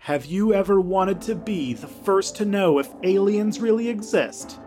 Have 0.00 0.24
you 0.24 0.54
ever 0.54 0.80
wanted 0.80 1.20
to 1.22 1.34
be 1.34 1.74
the 1.74 1.88
first 1.88 2.36
to 2.36 2.44
know 2.44 2.78
if 2.78 2.88
aliens 3.02 3.60
really 3.60 3.88
exist? 3.88 4.58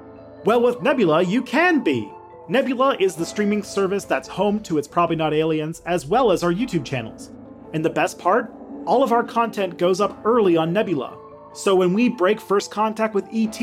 Well, 0.46 0.62
with 0.62 0.82
Nebula, 0.84 1.24
you 1.24 1.42
can 1.42 1.84
be. 1.84 2.12
Nebula 2.48 2.98
is 3.00 3.16
the 3.16 3.26
streaming 3.26 3.64
service 3.64 4.04
that's 4.04 4.28
home 4.28 4.60
to 4.64 4.78
It's 4.78 4.90
Probably 4.90 5.16
Not 5.16 5.34
Aliens, 5.34 5.82
as 5.86 6.06
well 6.06 6.32
as 6.32 6.44
our 6.44 6.54
YouTube 6.54 6.86
channels. 6.86 7.32
And 7.74 7.84
the 7.84 7.90
best 7.90 8.20
part? 8.20 8.54
All 8.86 9.04
of 9.04 9.12
our 9.12 9.24
content 9.24 9.78
goes 9.78 10.02
up 10.02 10.20
early 10.26 10.58
on 10.58 10.74
Nebula. 10.74 11.18
So 11.54 11.76
when 11.76 11.94
we 11.94 12.10
break 12.10 12.40
first 12.40 12.70
contact 12.70 13.16
with 13.16 13.28
ET, 13.34 13.60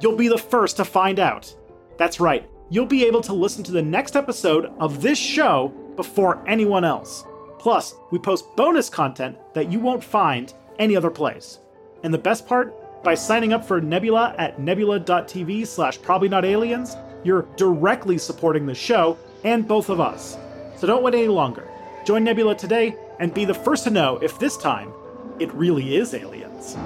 you'll 0.00 0.16
be 0.16 0.28
the 0.28 0.38
first 0.38 0.78
to 0.78 0.84
find 0.84 1.20
out. 1.20 1.54
That's 1.96 2.18
right, 2.18 2.48
you'll 2.70 2.86
be 2.86 3.04
able 3.04 3.20
to 3.20 3.34
listen 3.34 3.62
to 3.64 3.72
the 3.72 3.82
next 3.82 4.16
episode 4.16 4.72
of 4.80 5.02
this 5.02 5.18
show 5.18 5.68
before 5.96 6.42
anyone 6.48 6.84
else. 6.84 7.24
Plus, 7.58 7.94
we 8.10 8.18
post 8.18 8.56
bonus 8.56 8.88
content 8.88 9.36
that 9.52 9.70
you 9.70 9.78
won't 9.80 10.02
find 10.02 10.54
any 10.80 10.96
other 10.96 11.10
place. 11.10 11.60
And 12.02 12.12
the 12.12 12.18
best 12.18 12.46
part? 12.48 12.74
By 13.04 13.14
signing 13.14 13.52
up 13.52 13.64
for 13.64 13.80
Nebula 13.80 14.34
at 14.38 14.58
nebula.tv 14.58 15.66
slash 15.66 16.02
probably 16.02 16.28
not 16.28 16.44
aliens, 16.44 16.96
you're 17.22 17.46
directly 17.56 18.18
supporting 18.18 18.66
the 18.66 18.74
show 18.74 19.16
and 19.44 19.68
both 19.68 19.88
of 19.88 20.00
us. 20.00 20.36
So 20.76 20.86
don't 20.86 21.02
wait 21.02 21.14
any 21.14 21.28
longer. 21.28 21.68
Join 22.04 22.24
Nebula 22.24 22.56
today 22.56 22.96
and 23.20 23.32
be 23.32 23.44
the 23.44 23.54
first 23.54 23.84
to 23.84 23.90
know 23.90 24.18
if 24.18 24.38
this 24.38 24.56
time 24.56 24.92
it 25.38 25.52
really 25.54 25.96
is 25.96 26.14
aliens. 26.14 26.76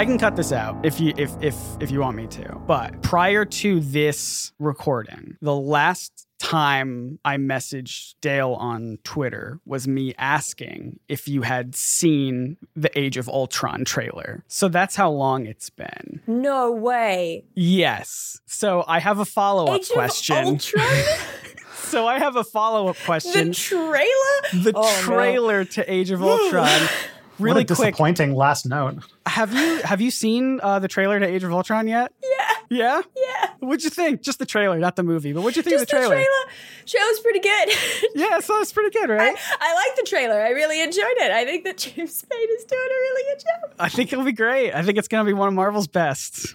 I 0.00 0.06
can 0.06 0.16
cut 0.16 0.34
this 0.34 0.50
out 0.50 0.82
if 0.82 0.98
you 0.98 1.12
if 1.18 1.30
if 1.42 1.54
if 1.78 1.90
you 1.90 2.00
want 2.00 2.16
me 2.16 2.26
to. 2.28 2.54
But 2.66 3.02
prior 3.02 3.44
to 3.44 3.80
this 3.80 4.50
recording, 4.58 5.36
the 5.42 5.54
last 5.54 6.26
time 6.38 7.18
I 7.22 7.36
messaged 7.36 8.14
Dale 8.22 8.54
on 8.54 8.96
Twitter 9.04 9.60
was 9.66 9.86
me 9.86 10.14
asking 10.16 11.00
if 11.08 11.28
you 11.28 11.42
had 11.42 11.76
seen 11.76 12.56
the 12.74 12.90
Age 12.98 13.18
of 13.18 13.28
Ultron 13.28 13.84
trailer. 13.84 14.42
So 14.48 14.68
that's 14.68 14.96
how 14.96 15.10
long 15.10 15.44
it's 15.44 15.68
been. 15.68 16.22
No 16.26 16.72
way. 16.72 17.44
Yes. 17.54 18.40
So 18.46 18.84
I 18.88 19.00
have 19.00 19.18
a 19.18 19.26
follow-up 19.26 19.80
Age 19.80 19.90
question. 19.90 20.38
of 20.38 20.46
Ultron? 20.46 20.88
so 21.74 22.06
I 22.06 22.18
have 22.18 22.36
a 22.36 22.44
follow-up 22.44 22.96
question. 23.04 23.48
the 23.48 23.54
trailer? 23.54 24.62
the 24.64 24.72
Oh, 24.74 24.80
no. 24.80 25.00
trailer 25.02 25.64
to 25.66 25.92
Age 25.92 26.10
of 26.10 26.22
Ultron. 26.22 26.88
Really 27.40 27.62
what 27.64 27.70
a 27.70 27.74
quick, 27.74 27.88
disappointing 27.94 28.34
last 28.34 28.66
note. 28.66 28.98
Have 29.30 29.54
you 29.54 29.80
have 29.82 30.00
you 30.00 30.10
seen 30.10 30.58
uh, 30.60 30.80
the 30.80 30.88
trailer 30.88 31.20
to 31.20 31.26
Age 31.26 31.44
of 31.44 31.52
Ultron 31.52 31.86
yet? 31.86 32.12
Yeah. 32.20 32.54
Yeah. 32.68 33.02
Yeah. 33.16 33.50
What'd 33.60 33.84
you 33.84 33.90
think? 33.90 34.22
Just 34.22 34.40
the 34.40 34.46
trailer, 34.46 34.78
not 34.78 34.96
the 34.96 35.04
movie. 35.04 35.32
But 35.32 35.42
what'd 35.42 35.56
you 35.56 35.62
think 35.62 35.74
Just 35.74 35.84
of 35.84 35.88
the 35.88 35.96
trailer? 35.96 36.16
The 36.16 36.22
trailer. 36.22 36.46
Trailer's 36.86 37.20
pretty 37.20 37.40
good. 37.40 37.68
Yeah, 38.14 38.40
so 38.40 38.60
it's 38.60 38.72
pretty 38.72 38.90
good, 38.90 39.08
right? 39.08 39.36
I 39.60 39.74
like 39.74 39.96
the 39.96 40.02
trailer. 40.02 40.42
I 40.42 40.50
really 40.50 40.82
enjoyed 40.82 41.16
it. 41.18 41.30
I 41.30 41.44
think 41.44 41.62
that 41.64 41.78
James 41.78 42.22
Spader 42.22 42.56
is 42.58 42.64
doing 42.64 42.80
a 42.82 43.00
really 43.00 43.34
good 43.34 43.40
job. 43.44 43.74
I 43.78 43.88
think 43.88 44.12
it'll 44.12 44.24
be 44.24 44.32
great. 44.32 44.72
I 44.72 44.82
think 44.82 44.98
it's 44.98 45.06
gonna 45.08 45.24
be 45.24 45.32
one 45.32 45.46
of 45.48 45.54
Marvel's 45.54 45.86
best. 45.86 46.52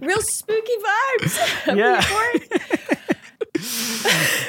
Real 0.00 0.20
spooky 0.20 0.72
vibes. 1.20 1.74
Yeah. 1.76 2.02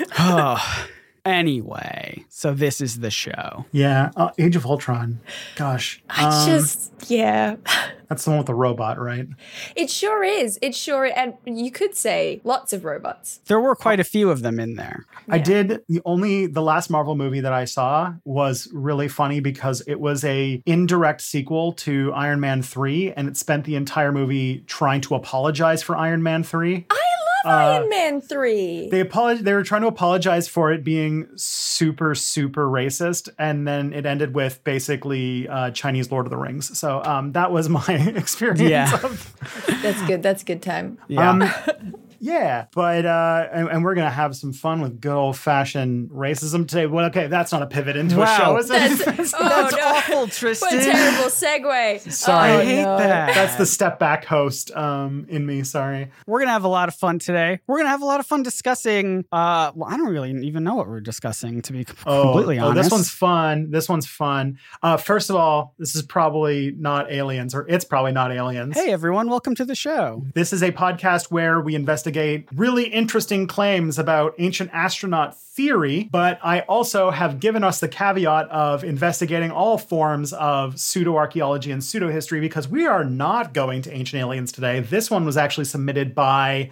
oh. 0.20 0.88
Anyway, 1.26 2.26
so 2.28 2.54
this 2.54 2.82
is 2.82 3.00
the 3.00 3.10
show. 3.10 3.66
Yeah, 3.72 4.12
uh, 4.18 4.32
Age 4.38 4.58
of 4.58 4.66
Ultron. 4.66 5.22
Gosh. 5.56 6.04
I 6.10 6.26
um, 6.26 6.50
just, 6.50 6.92
yeah. 7.08 7.56
That's 8.10 8.26
the 8.26 8.32
one 8.32 8.40
with 8.40 8.48
the 8.48 8.54
robot, 8.54 9.00
right? 9.00 9.28
It 9.76 9.90
sure 9.90 10.24
is. 10.24 10.60
It 10.62 10.76
sure, 10.76 11.06
and 11.06 11.34
you 11.46 11.72
could 11.72 11.96
say 11.96 12.42
lots 12.44 12.74
of 12.74 12.86
robots. 12.86 13.40
There 13.48 13.60
were 13.60 13.76
quite 13.76 14.00
a 14.00 14.04
few 14.04 14.30
of 14.30 14.42
them 14.42 14.60
in 14.60 14.76
there. 14.76 15.06
I 15.30 15.40
did 15.40 15.82
the 15.88 16.02
only 16.06 16.46
the 16.46 16.62
last 16.62 16.90
Marvel 16.90 17.16
movie 17.16 17.40
that 17.40 17.54
I 17.54 17.66
saw 17.66 18.14
was 18.26 18.68
really 18.72 19.08
funny 19.08 19.40
because 19.40 19.82
it 19.88 20.00
was 20.00 20.24
a 20.26 20.62
indirect 20.66 21.22
sequel 21.22 21.74
to 21.74 22.12
Iron 22.14 22.40
Man 22.40 22.62
3 22.62 23.14
and 23.14 23.28
it 23.28 23.38
spent 23.38 23.64
the 23.64 23.76
entire 23.76 24.12
movie 24.12 24.60
trying 24.68 25.02
to 25.02 25.16
apologize 25.16 25.82
for 25.82 25.96
Iron 25.96 26.22
Man 26.22 26.44
3. 26.44 26.86
I 26.90 27.03
love 27.46 27.54
Uh, 27.54 27.74
Iron 27.80 27.90
Man 27.90 28.22
3. 28.22 28.90
They 28.90 29.04
apolog- 29.04 29.40
they 29.44 29.54
were 29.54 29.64
trying 29.64 29.82
to 29.82 29.88
apologize 29.88 30.48
for 30.48 30.72
it 30.72 30.84
being 30.84 31.28
super 31.36 32.16
super 32.16 32.68
racist 32.68 33.30
and 33.38 33.68
then 33.68 33.94
it 33.94 34.06
ended 34.06 34.34
with 34.36 34.64
basically 34.64 35.48
uh, 35.48 35.72
Chinese 35.72 36.12
Lord 36.12 36.26
of 36.26 36.30
the 36.32 36.38
Rings. 36.38 36.78
So 36.78 37.02
um, 37.04 37.32
that 37.34 37.52
was 37.52 37.70
my 37.70 37.86
experience 38.16 38.62
Yeah. 38.62 38.94
of 39.04 39.36
That's 39.82 40.02
good. 40.04 40.24
That's 40.24 40.44
good 40.44 40.62
time. 40.62 40.98
Yeah. 41.08 41.30
Um, 41.30 41.94
yeah, 42.24 42.68
but 42.74 43.06
uh, 43.06 43.50
and, 43.52 43.68
and 43.68 43.84
we're 43.84 43.96
gonna 43.96 44.10
have 44.10 44.34
some 44.34 44.54
fun 44.54 44.80
with 44.80 45.02
good 45.02 45.12
old 45.12 45.38
fashioned 45.38 46.10
racism 46.10 46.66
today. 46.66 46.86
Well, 46.86 47.08
okay, 47.08 47.28
that's 47.28 47.52
not 47.52 47.62
a 47.62 47.68
pivot 47.68 47.98
into 47.98 48.18
Wow. 48.18 48.24
a 48.24 48.38
show, 48.38 48.58
is 48.58 48.70
it? 48.70 49.06
That's, 49.06 49.34
oh, 49.38 49.44
That's 49.44 49.76
no. 49.76 49.82
awful, 49.84 50.16
What 50.28 50.74
a 50.74 50.80
terrible 50.86 51.30
segue. 51.30 52.12
Sorry. 52.14 52.52
Oh, 52.52 52.58
I 52.60 52.64
hate 52.66 52.84
no. 52.84 52.98
that. 52.98 53.36
that's 53.36 53.56
the 53.58 53.66
step 53.66 54.00
back 54.00 54.24
host 54.24 54.72
um, 54.72 55.26
in 55.28 55.46
me. 55.46 55.64
Sorry. 55.64 56.12
We're 56.26 56.40
gonna 56.40 56.52
have 56.54 56.64
a 56.64 56.70
lot 56.70 56.88
of 56.88 56.96
fun 56.96 57.20
today. 57.20 57.60
We're 57.68 57.78
gonna 57.80 57.90
have 57.90 58.02
a 58.02 58.06
lot 58.06 58.22
of 58.22 58.26
fun 58.26 58.42
discussing. 58.42 59.26
Uh, 59.30 59.74
well, 59.76 59.90
I 59.90 59.98
don't 59.98 60.08
really 60.08 60.32
even 60.46 60.64
know 60.64 60.76
what 60.76 60.88
we're 60.88 61.02
discussing, 61.02 61.62
to 61.64 61.74
be 61.74 61.86
Oh, 62.06 62.24
completely 62.24 62.58
oh, 62.60 62.68
honest. 62.70 62.84
this 62.86 62.92
one's 62.92 63.10
fun. 63.10 63.70
This 63.70 63.90
one's 63.90 64.08
fun. 64.08 64.60
Uh, 64.82 64.96
first 64.96 65.30
of 65.30 65.36
all, 65.36 65.74
this 65.78 65.94
is 65.94 66.04
probably 66.04 66.72
not 66.78 67.12
aliens, 67.12 67.54
or 67.54 67.68
it's 67.68 67.84
probably 67.84 68.14
not 68.14 68.32
aliens. 68.32 68.76
Hey 68.76 68.94
everyone, 68.94 69.30
welcome 69.30 69.56
to 69.56 69.66
the 69.66 69.76
show. 69.76 70.26
This 70.34 70.54
is 70.54 70.64
a 70.64 70.72
podcast 70.72 71.26
where 71.26 71.60
we 71.60 71.76
investigate 71.76 72.13
really 72.54 72.86
interesting 72.86 73.48
claims 73.48 74.00
about 74.00 74.36
ancient 74.38 74.70
astronaut 74.74 75.38
theory, 75.38 76.10
but 76.12 76.40
I 76.44 76.62
also 76.62 77.12
have 77.12 77.40
given 77.40 77.64
us 77.64 77.80
the 77.80 77.88
caveat 77.88 78.50
of 78.50 78.84
investigating 78.84 79.52
all 79.52 79.78
forms 79.78 80.34
of 80.34 80.80
pseudo 80.80 81.16
archaeology 81.16 81.72
and 81.72 81.84
pseudo 81.84 82.10
history 82.10 82.40
because 82.40 82.68
we 82.68 82.88
are 82.88 83.04
not 83.04 83.54
going 83.54 83.82
to 83.84 83.94
ancient 83.94 84.20
aliens 84.20 84.52
today. 84.52 84.80
This 84.80 85.12
one 85.12 85.26
was 85.26 85.38
actually 85.38 85.66
submitted 85.66 86.16
by 86.16 86.72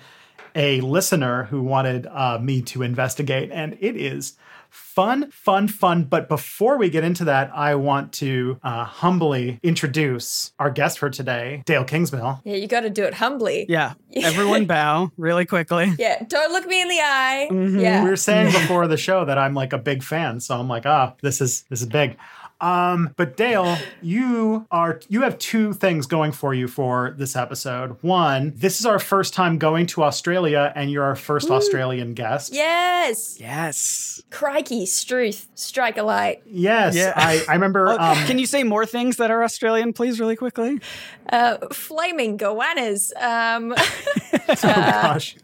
a 0.55 0.81
listener 0.81 1.43
who 1.43 1.61
wanted 1.61 2.07
uh, 2.07 2.39
me 2.41 2.61
to 2.61 2.81
investigate, 2.81 3.51
and 3.51 3.77
it 3.79 3.95
is 3.95 4.33
fun, 4.71 5.29
fun, 5.31 5.67
fun. 5.67 6.05
But 6.05 6.27
before 6.29 6.77
we 6.77 6.89
get 6.89 7.03
into 7.03 7.25
that, 7.25 7.51
I 7.53 7.75
want 7.75 8.13
to 8.13 8.59
uh, 8.63 8.85
humbly 8.85 9.59
introduce 9.61 10.53
our 10.57 10.71
guest 10.71 10.97
for 10.97 11.09
today, 11.09 11.61
Dale 11.65 11.83
Kingsmill. 11.83 12.41
Yeah, 12.43 12.55
you 12.55 12.67
got 12.67 12.81
to 12.81 12.89
do 12.89 13.03
it 13.03 13.13
humbly. 13.13 13.65
Yeah, 13.69 13.93
everyone 14.15 14.65
bow 14.65 15.11
really 15.17 15.45
quickly. 15.45 15.93
Yeah, 15.99 16.23
don't 16.27 16.51
look 16.53 16.65
me 16.65 16.81
in 16.81 16.87
the 16.87 16.99
eye. 16.99 17.47
Mhm. 17.51 17.81
Yeah. 17.81 18.03
we 18.03 18.09
were 18.09 18.15
saying 18.15 18.47
before 18.53 18.87
the 18.87 18.97
show 18.97 19.25
that 19.25 19.37
I'm 19.37 19.53
like 19.53 19.73
a 19.73 19.77
big 19.77 20.01
fan, 20.03 20.39
so 20.39 20.57
I'm 20.57 20.67
like, 20.67 20.85
ah, 20.85 21.13
this 21.21 21.41
is 21.41 21.63
this 21.69 21.81
is 21.81 21.87
big. 21.87 22.17
Um, 22.61 23.13
but 23.17 23.35
Dale, 23.35 23.77
you 24.01 24.67
are 24.71 24.99
you 25.09 25.21
have 25.23 25.37
two 25.39 25.73
things 25.73 26.05
going 26.05 26.31
for 26.31 26.53
you 26.53 26.67
for 26.67 27.15
this 27.17 27.35
episode. 27.35 27.97
One, 28.01 28.53
this 28.55 28.79
is 28.79 28.85
our 28.85 28.99
first 28.99 29.33
time 29.33 29.57
going 29.57 29.87
to 29.87 30.03
Australia, 30.03 30.71
and 30.75 30.91
you're 30.91 31.03
our 31.03 31.15
first 31.15 31.49
Australian 31.49 32.13
guest. 32.13 32.53
yes. 32.53 33.39
Yes. 33.39 34.21
Crikey, 34.29 34.85
Struth, 34.85 35.47
strike 35.55 35.97
a 35.97 36.03
light. 36.03 36.43
Yes, 36.45 36.95
Yeah. 36.95 37.13
I, 37.15 37.43
I 37.49 37.53
remember. 37.53 37.89
Oh, 37.89 37.97
um, 37.97 38.17
can 38.27 38.37
you 38.39 38.45
say 38.45 38.63
more 38.63 38.85
things 38.85 39.17
that 39.17 39.31
are 39.31 39.43
Australian, 39.43 39.91
please, 39.93 40.19
really 40.19 40.35
quickly? 40.35 40.79
Uh, 41.29 41.57
flaming 41.73 42.37
goannas. 42.37 43.11
Um, 43.21 43.73
oh 44.49 44.55
gosh, 44.61 45.35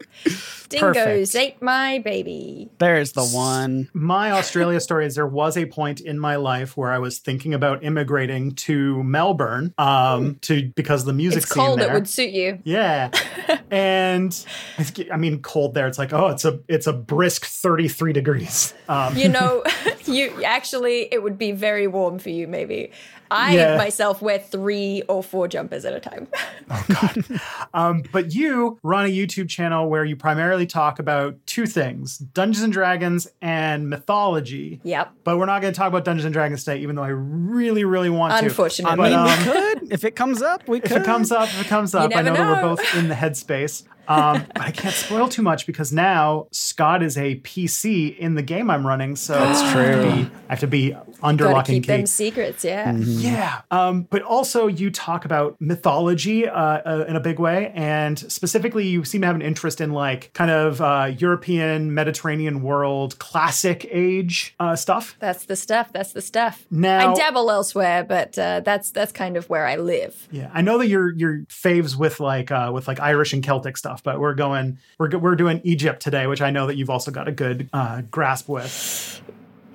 dingoes 0.68 1.32
Perfect. 1.32 1.34
ate 1.34 1.62
my 1.62 1.98
baby. 2.00 2.70
There's 2.78 3.12
the 3.12 3.24
one. 3.24 3.88
my 3.92 4.32
Australia 4.32 4.80
story 4.80 5.06
is 5.06 5.14
there 5.14 5.26
was 5.26 5.56
a 5.56 5.66
point 5.66 6.00
in 6.00 6.18
my 6.18 6.36
life 6.36 6.76
where 6.76 6.90
I 6.92 6.98
was 6.98 7.18
thinking 7.18 7.54
about 7.54 7.82
immigrating 7.84 8.52
to 8.66 9.02
Melbourne, 9.02 9.74
um, 9.78 10.36
to 10.42 10.68
because 10.74 11.02
of 11.02 11.06
the 11.06 11.12
music 11.12 11.42
It's 11.44 11.52
scene 11.54 11.64
cold. 11.64 11.80
there. 11.80 11.90
It 11.90 11.94
would 11.94 12.08
suit 12.08 12.30
you. 12.30 12.58
Yeah. 12.64 13.10
and 13.70 14.44
I 14.78 14.86
I 15.12 15.16
mean 15.16 15.40
cold 15.42 15.74
there. 15.74 15.86
It's 15.86 15.98
like, 15.98 16.12
oh, 16.12 16.28
it's 16.28 16.44
a 16.44 16.60
it's 16.68 16.86
a 16.86 16.92
brisk 16.92 17.44
33 17.46 18.12
degrees. 18.12 18.74
Um 18.88 19.16
You 19.16 19.28
know, 19.28 19.62
you 20.06 20.42
actually, 20.44 21.08
it 21.12 21.22
would 21.22 21.38
be 21.38 21.52
very 21.52 21.86
warm 21.86 22.18
for 22.18 22.30
you. 22.30 22.46
Maybe 22.46 22.90
I 23.30 23.54
Yeah. 23.54 23.76
myself 23.76 24.20
wear 24.22 24.38
three 24.38 25.02
or 25.08 25.22
four 25.22 25.48
jumpers 25.48 25.84
at 25.84 25.92
a 25.94 26.00
time. 26.00 26.28
Oh 26.70 26.84
God! 26.88 27.40
Um 27.72 28.02
but 28.12 28.34
you 28.34 28.78
run 28.82 29.06
a 29.06 29.08
YouTube 29.08 29.48
channel 29.48 29.88
where 29.88 30.04
you 30.04 30.16
primarily 30.16 30.66
talk 30.66 30.98
about 30.98 31.34
two 31.46 31.64
things, 31.66 32.18
Dungeons 32.18 32.62
and 32.62 32.72
Dragons 32.72 33.26
and 33.40 33.88
mythology. 33.88 34.80
yep. 34.84 35.12
But 35.24 35.38
we're 35.38 35.46
not 35.46 35.62
going 35.62 35.72
to 35.72 35.78
talk 35.78 35.88
about 35.88 36.04
Dungeons 36.04 36.26
and 36.26 36.32
Dragons 36.34 36.64
today 36.64 36.78
even 36.80 36.94
though 36.96 37.02
I 37.04 37.08
really 37.08 37.84
really 37.84 38.10
want 38.10 38.38
to. 38.38 38.44
Unfortunately. 38.44 39.12
Um, 39.14 39.26
we 39.28 39.44
could 39.44 39.92
if 39.92 40.04
it 40.04 40.14
comes 40.14 40.42
up. 40.42 40.68
We 40.68 40.78
if 40.82 40.92
it 40.92 41.04
comes 41.04 41.32
up, 41.32 41.48
if 41.48 41.62
it 41.62 41.66
comes 41.68 41.94
up, 41.94 42.10
I 42.14 42.20
never 42.22 42.36
know, 42.36 42.44
that 42.54 42.62
we're 42.62 42.76
both 42.76 42.94
in 42.96 43.08
the 43.08 43.14
headspace. 43.14 43.84
Um, 44.08 44.44
but 44.54 44.62
I 44.62 44.70
can't 44.70 44.94
spoil 44.94 45.28
too 45.28 45.42
much 45.42 45.66
because 45.66 45.92
now 45.92 46.48
Scott 46.50 47.02
is 47.02 47.16
a 47.18 47.36
PC 47.40 48.16
in 48.16 48.34
the 48.34 48.42
game 48.42 48.70
I'm 48.70 48.86
running. 48.86 49.16
So 49.16 49.34
That's 49.34 49.60
I 49.60 49.66
have 49.66 50.02
to 50.02 50.02
be, 50.02 50.30
I 50.48 50.52
have 50.52 50.60
to 50.60 50.66
be 50.66 50.96
under 51.22 51.44
Gotta 51.44 51.56
lock 51.56 51.68
and 51.68 51.76
keep 51.76 51.86
them 51.86 52.06
secrets, 52.06 52.64
yeah. 52.64 52.92
Yeah. 52.96 53.62
Um, 53.70 54.02
but 54.02 54.22
also, 54.22 54.66
you 54.66 54.90
talk 54.90 55.24
about 55.24 55.60
mythology 55.60 56.48
uh, 56.48 56.60
uh, 56.60 57.04
in 57.08 57.16
a 57.16 57.20
big 57.20 57.38
way. 57.38 57.72
And 57.74 58.18
specifically, 58.18 58.86
you 58.86 59.04
seem 59.04 59.20
to 59.22 59.26
have 59.26 59.36
an 59.36 59.42
interest 59.42 59.80
in 59.80 59.92
like 59.92 60.32
kind 60.32 60.50
of 60.50 60.80
uh, 60.80 61.12
European, 61.18 61.92
Mediterranean 61.94 62.62
world, 62.62 63.18
classic 63.18 63.86
age 63.90 64.54
uh, 64.58 64.76
stuff. 64.76 65.16
That's 65.18 65.44
the 65.44 65.56
stuff. 65.56 65.92
That's 65.92 66.12
the 66.12 66.22
stuff. 66.22 66.64
Now- 66.70 67.12
I 67.12 67.14
dabble 67.14 67.50
elsewhere, 67.50 68.04
but 68.04 68.38
uh, 68.38 68.60
that's 68.60 68.90
that's 68.90 69.12
kind 69.12 69.36
of 69.36 69.48
where 69.48 69.66
I 69.66 69.76
live. 69.76 70.28
Yeah, 70.30 70.50
I 70.52 70.62
know 70.62 70.78
that 70.78 70.88
your 70.88 71.12
your 71.14 71.38
faves 71.48 71.96
with 71.96 72.20
like 72.20 72.50
uh, 72.50 72.70
with 72.72 72.88
like 72.88 73.00
Irish 73.00 73.32
and 73.32 73.42
Celtic 73.42 73.76
stuff, 73.76 73.97
but 74.02 74.20
we're 74.20 74.34
going 74.34 74.78
we're 74.98 75.16
we're 75.18 75.36
doing 75.36 75.60
Egypt 75.64 76.00
today, 76.00 76.26
which 76.26 76.40
I 76.40 76.50
know 76.50 76.66
that 76.66 76.76
you've 76.76 76.90
also 76.90 77.10
got 77.10 77.28
a 77.28 77.32
good 77.32 77.68
uh, 77.72 78.02
grasp 78.10 78.48
with. 78.48 79.22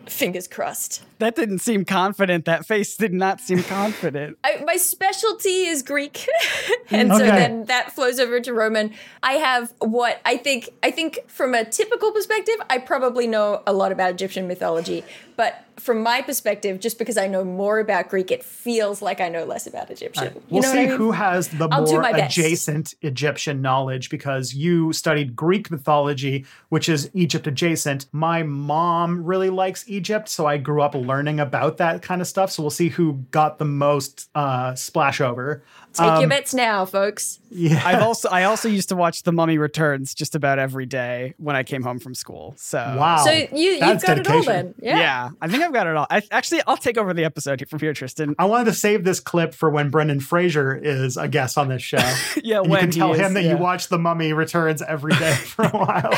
Fingers 0.05 0.47
crossed. 0.47 1.01
That 1.19 1.35
didn't 1.35 1.59
seem 1.59 1.85
confident. 1.85 2.45
That 2.45 2.65
face 2.65 2.97
did 2.97 3.13
not 3.13 3.39
seem 3.39 3.63
confident. 3.63 4.37
I, 4.43 4.61
my 4.65 4.75
specialty 4.75 5.65
is 5.65 5.81
Greek, 5.81 6.27
and 6.91 7.11
so 7.11 7.19
then 7.19 7.65
that 7.65 7.93
flows 7.93 8.19
over 8.19 8.39
to 8.41 8.53
Roman. 8.53 8.93
I 9.23 9.33
have 9.33 9.73
what 9.79 10.21
I 10.25 10.37
think. 10.37 10.69
I 10.83 10.91
think 10.91 11.19
from 11.27 11.55
a 11.55 11.63
typical 11.65 12.11
perspective, 12.11 12.55
I 12.69 12.77
probably 12.79 13.27
know 13.27 13.63
a 13.65 13.73
lot 13.73 13.91
about 13.91 14.11
Egyptian 14.11 14.47
mythology, 14.47 15.03
but 15.35 15.63
from 15.77 16.03
my 16.03 16.21
perspective, 16.21 16.79
just 16.79 16.99
because 16.99 17.17
I 17.17 17.27
know 17.27 17.43
more 17.43 17.79
about 17.79 18.09
Greek, 18.09 18.31
it 18.31 18.43
feels 18.43 19.01
like 19.01 19.19
I 19.19 19.29
know 19.29 19.43
less 19.43 19.67
about 19.67 19.89
Egyptian. 19.89 20.33
You 20.33 20.41
We'll 20.49 20.61
know 20.63 20.71
see 20.71 20.77
what 20.77 20.85
I 20.85 20.89
mean? 20.89 20.97
who 20.97 21.11
has 21.11 21.47
the 21.49 21.67
I'll 21.69 21.85
more 21.85 22.03
adjacent 22.03 22.95
Egyptian 23.01 23.61
knowledge 23.61 24.09
because 24.09 24.53
you 24.53 24.93
studied 24.93 25.35
Greek 25.35 25.71
mythology, 25.71 26.45
which 26.69 26.89
is 26.89 27.09
Egypt 27.13 27.47
adjacent. 27.47 28.05
My 28.11 28.43
mom 28.43 29.23
really 29.23 29.49
likes 29.49 29.83
Egypt, 29.87 30.29
so 30.29 30.45
I 30.45 30.57
grew 30.57 30.81
up 30.81 30.95
learning 30.95 31.39
about 31.39 31.77
that 31.77 32.01
kind 32.01 32.21
of 32.21 32.27
stuff. 32.27 32.51
So 32.51 32.63
we'll 32.63 32.69
see 32.69 32.89
who 32.89 33.25
got 33.31 33.57
the 33.57 33.65
most 33.65 34.29
uh, 34.35 34.75
splash 34.75 35.21
over. 35.21 35.63
Take 35.93 36.19
your 36.21 36.29
bets 36.29 36.53
now, 36.53 36.85
folks. 36.85 37.39
Yeah. 37.49 37.81
I've 37.85 38.01
also 38.01 38.29
I 38.29 38.45
also 38.45 38.67
used 38.67 38.89
to 38.89 38.95
watch 38.95 39.23
The 39.23 39.31
Mummy 39.31 39.59
Returns 39.59 40.15
just 40.15 40.33
about 40.33 40.57
every 40.57 40.87
day 40.87 41.35
when 41.37 41.55
I 41.55 41.61
came 41.63 41.83
home 41.83 41.99
from 41.99 42.15
school. 42.15 42.55
So 42.57 42.77
Wow. 42.79 43.17
So 43.23 43.31
you 43.31 43.47
you've 43.53 43.79
That's 43.79 44.03
got 44.03 44.17
it 44.17 44.27
all 44.27 44.41
dedication. 44.41 44.73
then. 44.79 44.87
Yeah. 44.87 44.97
Yeah. 44.99 45.29
I 45.39 45.47
think 45.47 45.61
I've 45.63 45.71
got 45.73 45.85
it 45.85 45.95
all. 45.95 46.07
I, 46.09 46.23
actually, 46.31 46.61
I'll 46.65 46.77
take 46.77 46.97
over 46.97 47.13
the 47.13 47.25
episode 47.25 47.63
from 47.69 47.79
here, 47.79 47.93
Tristan. 47.93 48.33
I 48.39 48.45
wanted 48.45 48.65
to 48.65 48.73
save 48.73 49.03
this 49.03 49.19
clip 49.19 49.53
for 49.53 49.69
when 49.69 49.89
Brendan 49.91 50.19
Fraser 50.19 50.75
is 50.75 51.15
a 51.15 51.27
guest 51.27 51.57
on 51.57 51.67
this 51.69 51.83
show. 51.83 51.97
Yeah, 52.43 52.57
And 52.57 52.65
you 52.65 52.71
when 52.71 52.79
can 52.81 52.91
he 52.91 52.99
tell 52.99 53.13
is, 53.13 53.19
him 53.19 53.33
that 53.35 53.43
yeah. 53.43 53.51
you 53.51 53.57
watch 53.57 53.87
The 53.89 53.99
Mummy 53.99 54.33
Returns 54.33 54.81
every 54.81 55.13
day 55.13 55.33
for 55.35 55.65
a 55.65 55.69
while. 55.69 56.13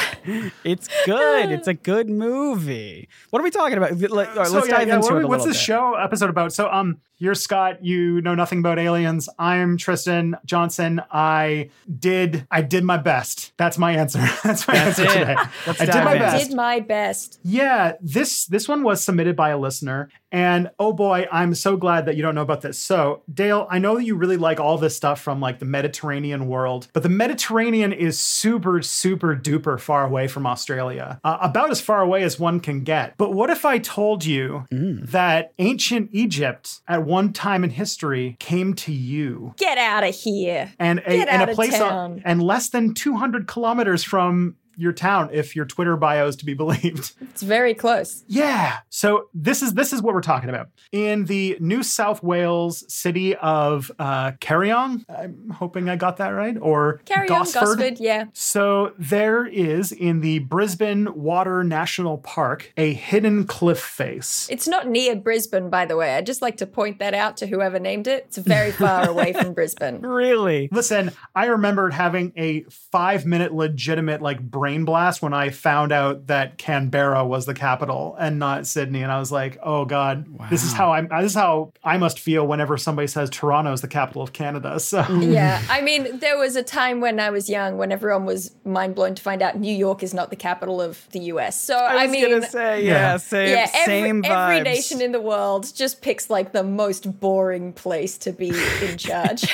It's 0.63 0.87
good. 1.05 1.51
it's 1.51 1.67
a 1.67 1.73
good 1.73 2.09
movie. 2.09 3.09
What 3.29 3.41
are 3.41 3.43
we 3.43 3.51
talking 3.51 3.77
about? 3.77 3.91
Let, 3.99 4.29
all 4.29 4.35
right, 4.35 4.47
So, 4.47 4.53
let's 4.53 4.67
yeah, 4.67 4.77
dive 4.77 4.87
yeah, 4.87 4.95
into 4.95 5.05
what 5.07 5.13
are 5.13 5.15
it 5.17 5.19
we- 5.19 5.25
a 5.25 5.27
what's 5.27 5.41
little 5.41 5.53
this 5.53 5.57
bit. 5.57 5.65
show 5.65 5.95
episode 5.95 6.29
about? 6.29 6.53
So, 6.53 6.69
um, 6.71 6.97
you're 7.17 7.35
Scott. 7.35 7.83
You 7.83 8.21
know 8.21 8.35
nothing 8.35 8.59
about 8.59 8.77
aliens. 8.79 9.29
I'm 9.39 9.64
Tristan 9.77 10.35
Johnson. 10.45 11.01
I 11.11 11.69
did. 11.99 12.47
I 12.51 12.61
did 12.61 12.83
my 12.83 12.97
best. 12.97 13.53
That's 13.57 13.77
my 13.77 13.93
answer. 13.93 14.19
That's 14.43 14.67
my 14.67 14.73
That's 14.75 14.99
answer 14.99 15.11
it. 15.11 15.19
today. 15.19 15.35
Let's 15.67 15.81
I 15.81 15.85
did 15.85 16.03
my 16.05 16.13
in. 16.13 16.19
best. 16.19 16.47
Did 16.47 16.55
my 16.55 16.79
best. 16.79 17.39
Yeah, 17.43 17.93
this 18.01 18.45
this 18.45 18.67
one 18.67 18.83
was 18.83 19.03
submitted 19.03 19.35
by 19.35 19.49
a 19.49 19.57
listener, 19.57 20.09
and 20.31 20.69
oh 20.79 20.93
boy, 20.93 21.27
I'm 21.31 21.55
so 21.55 21.77
glad 21.77 22.05
that 22.05 22.15
you 22.15 22.21
don't 22.21 22.35
know 22.35 22.41
about 22.41 22.61
this. 22.61 22.77
So, 22.77 23.23
Dale, 23.33 23.67
I 23.69 23.79
know 23.79 23.95
that 23.95 24.03
you 24.03 24.15
really 24.15 24.37
like 24.37 24.59
all 24.59 24.77
this 24.77 24.95
stuff 24.95 25.21
from 25.21 25.39
like 25.39 25.59
the 25.59 25.65
Mediterranean 25.65 26.47
world, 26.47 26.87
but 26.93 27.03
the 27.03 27.09
Mediterranean 27.09 27.91
is 27.93 28.19
super, 28.19 28.81
super 28.81 29.35
duper 29.35 29.79
far 29.79 30.05
away 30.05 30.27
from 30.27 30.45
Australia, 30.45 31.19
uh, 31.23 31.37
about 31.41 31.71
as 31.71 31.81
far 31.81 32.01
away 32.01 32.23
as 32.23 32.39
one 32.39 32.59
can 32.59 32.83
get. 32.83 33.15
But 33.17 33.33
what 33.33 33.49
if 33.49 33.65
I 33.65 33.79
told 33.79 34.25
you 34.25 34.65
that 34.71 35.53
ancient 35.57 36.09
Egypt 36.11 36.81
at 36.87 37.03
one 37.03 37.33
time 37.33 37.63
in 37.63 37.69
history 37.71 38.35
came 38.39 38.73
to 38.75 38.91
you? 38.91 39.54
Get 39.57 39.77
out 39.77 40.03
of 40.03 40.15
here. 40.15 40.73
and 40.79 40.99
a, 41.05 41.09
Get 41.09 41.27
and 41.27 41.49
a 41.49 41.53
place 41.53 41.73
uh, 41.73 41.79
town. 41.89 42.11
on, 42.11 42.21
and 42.25 42.43
less 42.43 42.69
than 42.69 42.93
200 42.93 43.47
kilometers 43.47 44.03
from 44.03 44.55
your 44.77 44.93
town 44.93 45.29
if 45.31 45.55
your 45.55 45.65
Twitter 45.65 45.95
bio 45.97 46.27
is 46.27 46.35
to 46.37 46.45
be 46.45 46.53
believed. 46.53 47.13
It's 47.35 47.43
very 47.43 47.73
close. 47.73 48.23
Yeah. 48.27 48.77
So 48.89 49.27
this 49.33 49.61
is 49.61 49.73
this 49.73 49.91
is 49.91 50.01
what 50.01 50.13
we're 50.13 50.21
talking 50.21 50.47
about. 50.49 50.69
In 50.93 51.25
the 51.25 51.57
New 51.59 51.83
South 51.83 52.23
Wales 52.23 52.85
city 52.93 53.35
of 53.35 53.91
uh, 53.99 54.31
Kariong, 54.39 55.03
I'm 55.09 55.49
hoping 55.49 55.89
I 55.89 55.97
got 55.97 56.17
that 56.17 56.29
right, 56.29 56.57
or 56.61 57.01
Carry 57.03 57.27
on, 57.27 57.39
Gosford. 57.39 57.77
Gosford. 57.79 57.99
Yeah. 57.99 58.25
So 58.31 58.93
there 58.97 59.45
is 59.45 59.91
in 59.91 60.21
the 60.21 60.39
Brisbane 60.39 61.13
Water 61.13 61.63
National 61.63 62.19
Park 62.19 62.71
a 62.77 62.93
hidden 62.93 63.45
cliff 63.45 63.79
face. 63.79 64.47
It's 64.49 64.67
not 64.67 64.87
near 64.87 65.15
Brisbane, 65.17 65.69
by 65.69 65.85
the 65.85 65.97
way. 65.97 66.15
I'd 66.15 66.25
just 66.25 66.41
like 66.41 66.57
to 66.57 66.65
point 66.65 66.99
that 66.99 67.13
out 67.13 67.35
to 67.37 67.47
whoever 67.47 67.79
named 67.79 68.07
it. 68.07 68.25
It's 68.27 68.37
very 68.37 68.71
far 68.71 69.09
away 69.13 69.33
from 69.33 69.53
Brisbane. 69.53 70.01
Really? 70.01 70.69
Listen, 70.71 71.11
I 71.33 71.47
remembered 71.47 71.93
having 71.93 72.31
a 72.37 72.63
five 72.69 73.25
minute 73.25 73.53
legitimate 73.53 74.21
like 74.21 74.39
brain 74.39 74.64
blast 74.85 75.21
when 75.21 75.33
I 75.33 75.49
found 75.49 75.91
out 75.91 76.27
that 76.27 76.57
Canberra 76.57 77.25
was 77.25 77.45
the 77.45 77.53
capital 77.53 78.15
and 78.19 78.39
not 78.39 78.67
Sydney. 78.67 79.01
And 79.03 79.11
I 79.11 79.19
was 79.19 79.31
like, 79.31 79.57
oh 79.63 79.85
God, 79.85 80.25
this 80.49 80.63
is 80.63 80.73
how 80.73 80.91
I'm 80.91 81.07
this 81.07 81.31
is 81.31 81.35
how 81.35 81.71
I 81.83 81.97
must 81.97 82.19
feel 82.19 82.45
whenever 82.47 82.77
somebody 82.77 83.07
says 83.07 83.29
Toronto 83.29 83.71
is 83.73 83.81
the 83.81 83.87
capital 83.87 84.21
of 84.21 84.33
Canada. 84.33 84.79
So 84.85 85.03
Yeah. 85.19 85.61
I 85.69 85.81
mean, 85.81 86.19
there 86.19 86.37
was 86.37 86.55
a 86.55 86.63
time 86.63 87.01
when 87.01 87.19
I 87.19 87.29
was 87.29 87.49
young 87.49 87.77
when 87.77 87.91
everyone 87.91 88.25
was 88.25 88.53
mind 88.63 88.95
blown 88.95 89.15
to 89.15 89.21
find 89.21 89.41
out 89.41 89.57
New 89.57 89.73
York 89.75 90.03
is 90.03 90.13
not 90.13 90.29
the 90.29 90.35
capital 90.35 90.81
of 90.81 91.07
the 91.11 91.19
US. 91.31 91.59
So, 91.61 91.75
I 91.77 92.03
I, 92.03 92.07
mean, 92.07 92.29
gonna 92.29 92.47
say, 92.47 92.83
Yeah. 92.85 92.91
yeah, 92.91 93.17
same, 93.17 93.49
yeah, 93.49 93.69
every, 93.73 93.85
same 93.85 94.25
every 94.25 94.61
nation 94.61 95.01
in 95.01 95.11
the 95.11 95.21
world 95.21 95.71
just 95.75 96.01
picks 96.01 96.29
like 96.29 96.51
the 96.51 96.63
most 96.63 97.19
boring 97.19 97.73
place 97.73 98.17
to 98.19 98.31
be 98.31 98.49
in 98.81 98.97
charge. 98.97 99.45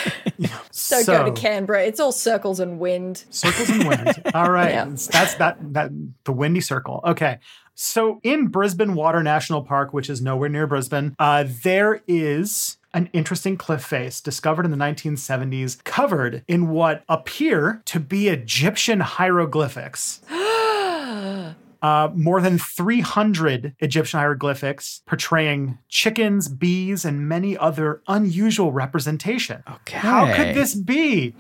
so, 0.72 1.04
go 1.06 1.26
to 1.26 1.32
Canberra. 1.32 1.84
It's 1.84 2.00
all 2.00 2.12
circles 2.12 2.60
and 2.60 2.80
wind. 2.80 3.24
Circles 3.30 3.70
and 3.70 3.88
wind. 3.88 4.22
All 4.34 4.52
right. 4.52 4.72
Yeah. 4.72 4.96
That's 5.08 5.36
that 5.36 5.58
that 5.74 5.92
the 6.24 6.32
windy 6.34 6.62
circle. 6.62 7.02
Okay. 7.06 7.40
So 7.74 8.20
in 8.22 8.48
Brisbane 8.48 8.94
Water 8.94 9.24
National 9.24 9.64
Park, 9.64 9.94
which 9.94 10.10
is 10.10 10.22
nowhere 10.22 10.50
near 10.50 10.68
Brisbane, 10.68 11.16
uh, 11.18 11.46
there 11.64 12.02
is 12.08 12.78
an 12.94 13.10
interesting 13.14 13.58
cliff 13.58 13.84
face 13.84 14.20
discovered 14.20 14.66
in 14.66 14.72
the 14.72 14.78
1970s, 14.78 15.84
covered 15.84 16.44
in 16.48 16.70
what 16.70 17.04
appear 17.08 17.82
to 17.86 18.00
be 18.00 18.28
Egyptian 18.28 19.00
hieroglyphics. 19.00 20.22
Uh, 21.82 22.12
more 22.14 22.40
than 22.42 22.60
300 22.60 23.76
Egyptian 23.80 24.20
hieroglyphics 24.20 25.02
portraying 25.08 25.80
chickens, 25.90 26.48
bees, 26.48 27.04
and 27.04 27.28
many 27.28 27.58
other 27.58 28.04
unusual 28.08 28.72
representation. 28.72 29.64
Okay. 29.68 29.98
How 29.98 30.32
could 30.32 30.54
this 30.56 30.76
be? 30.76 31.34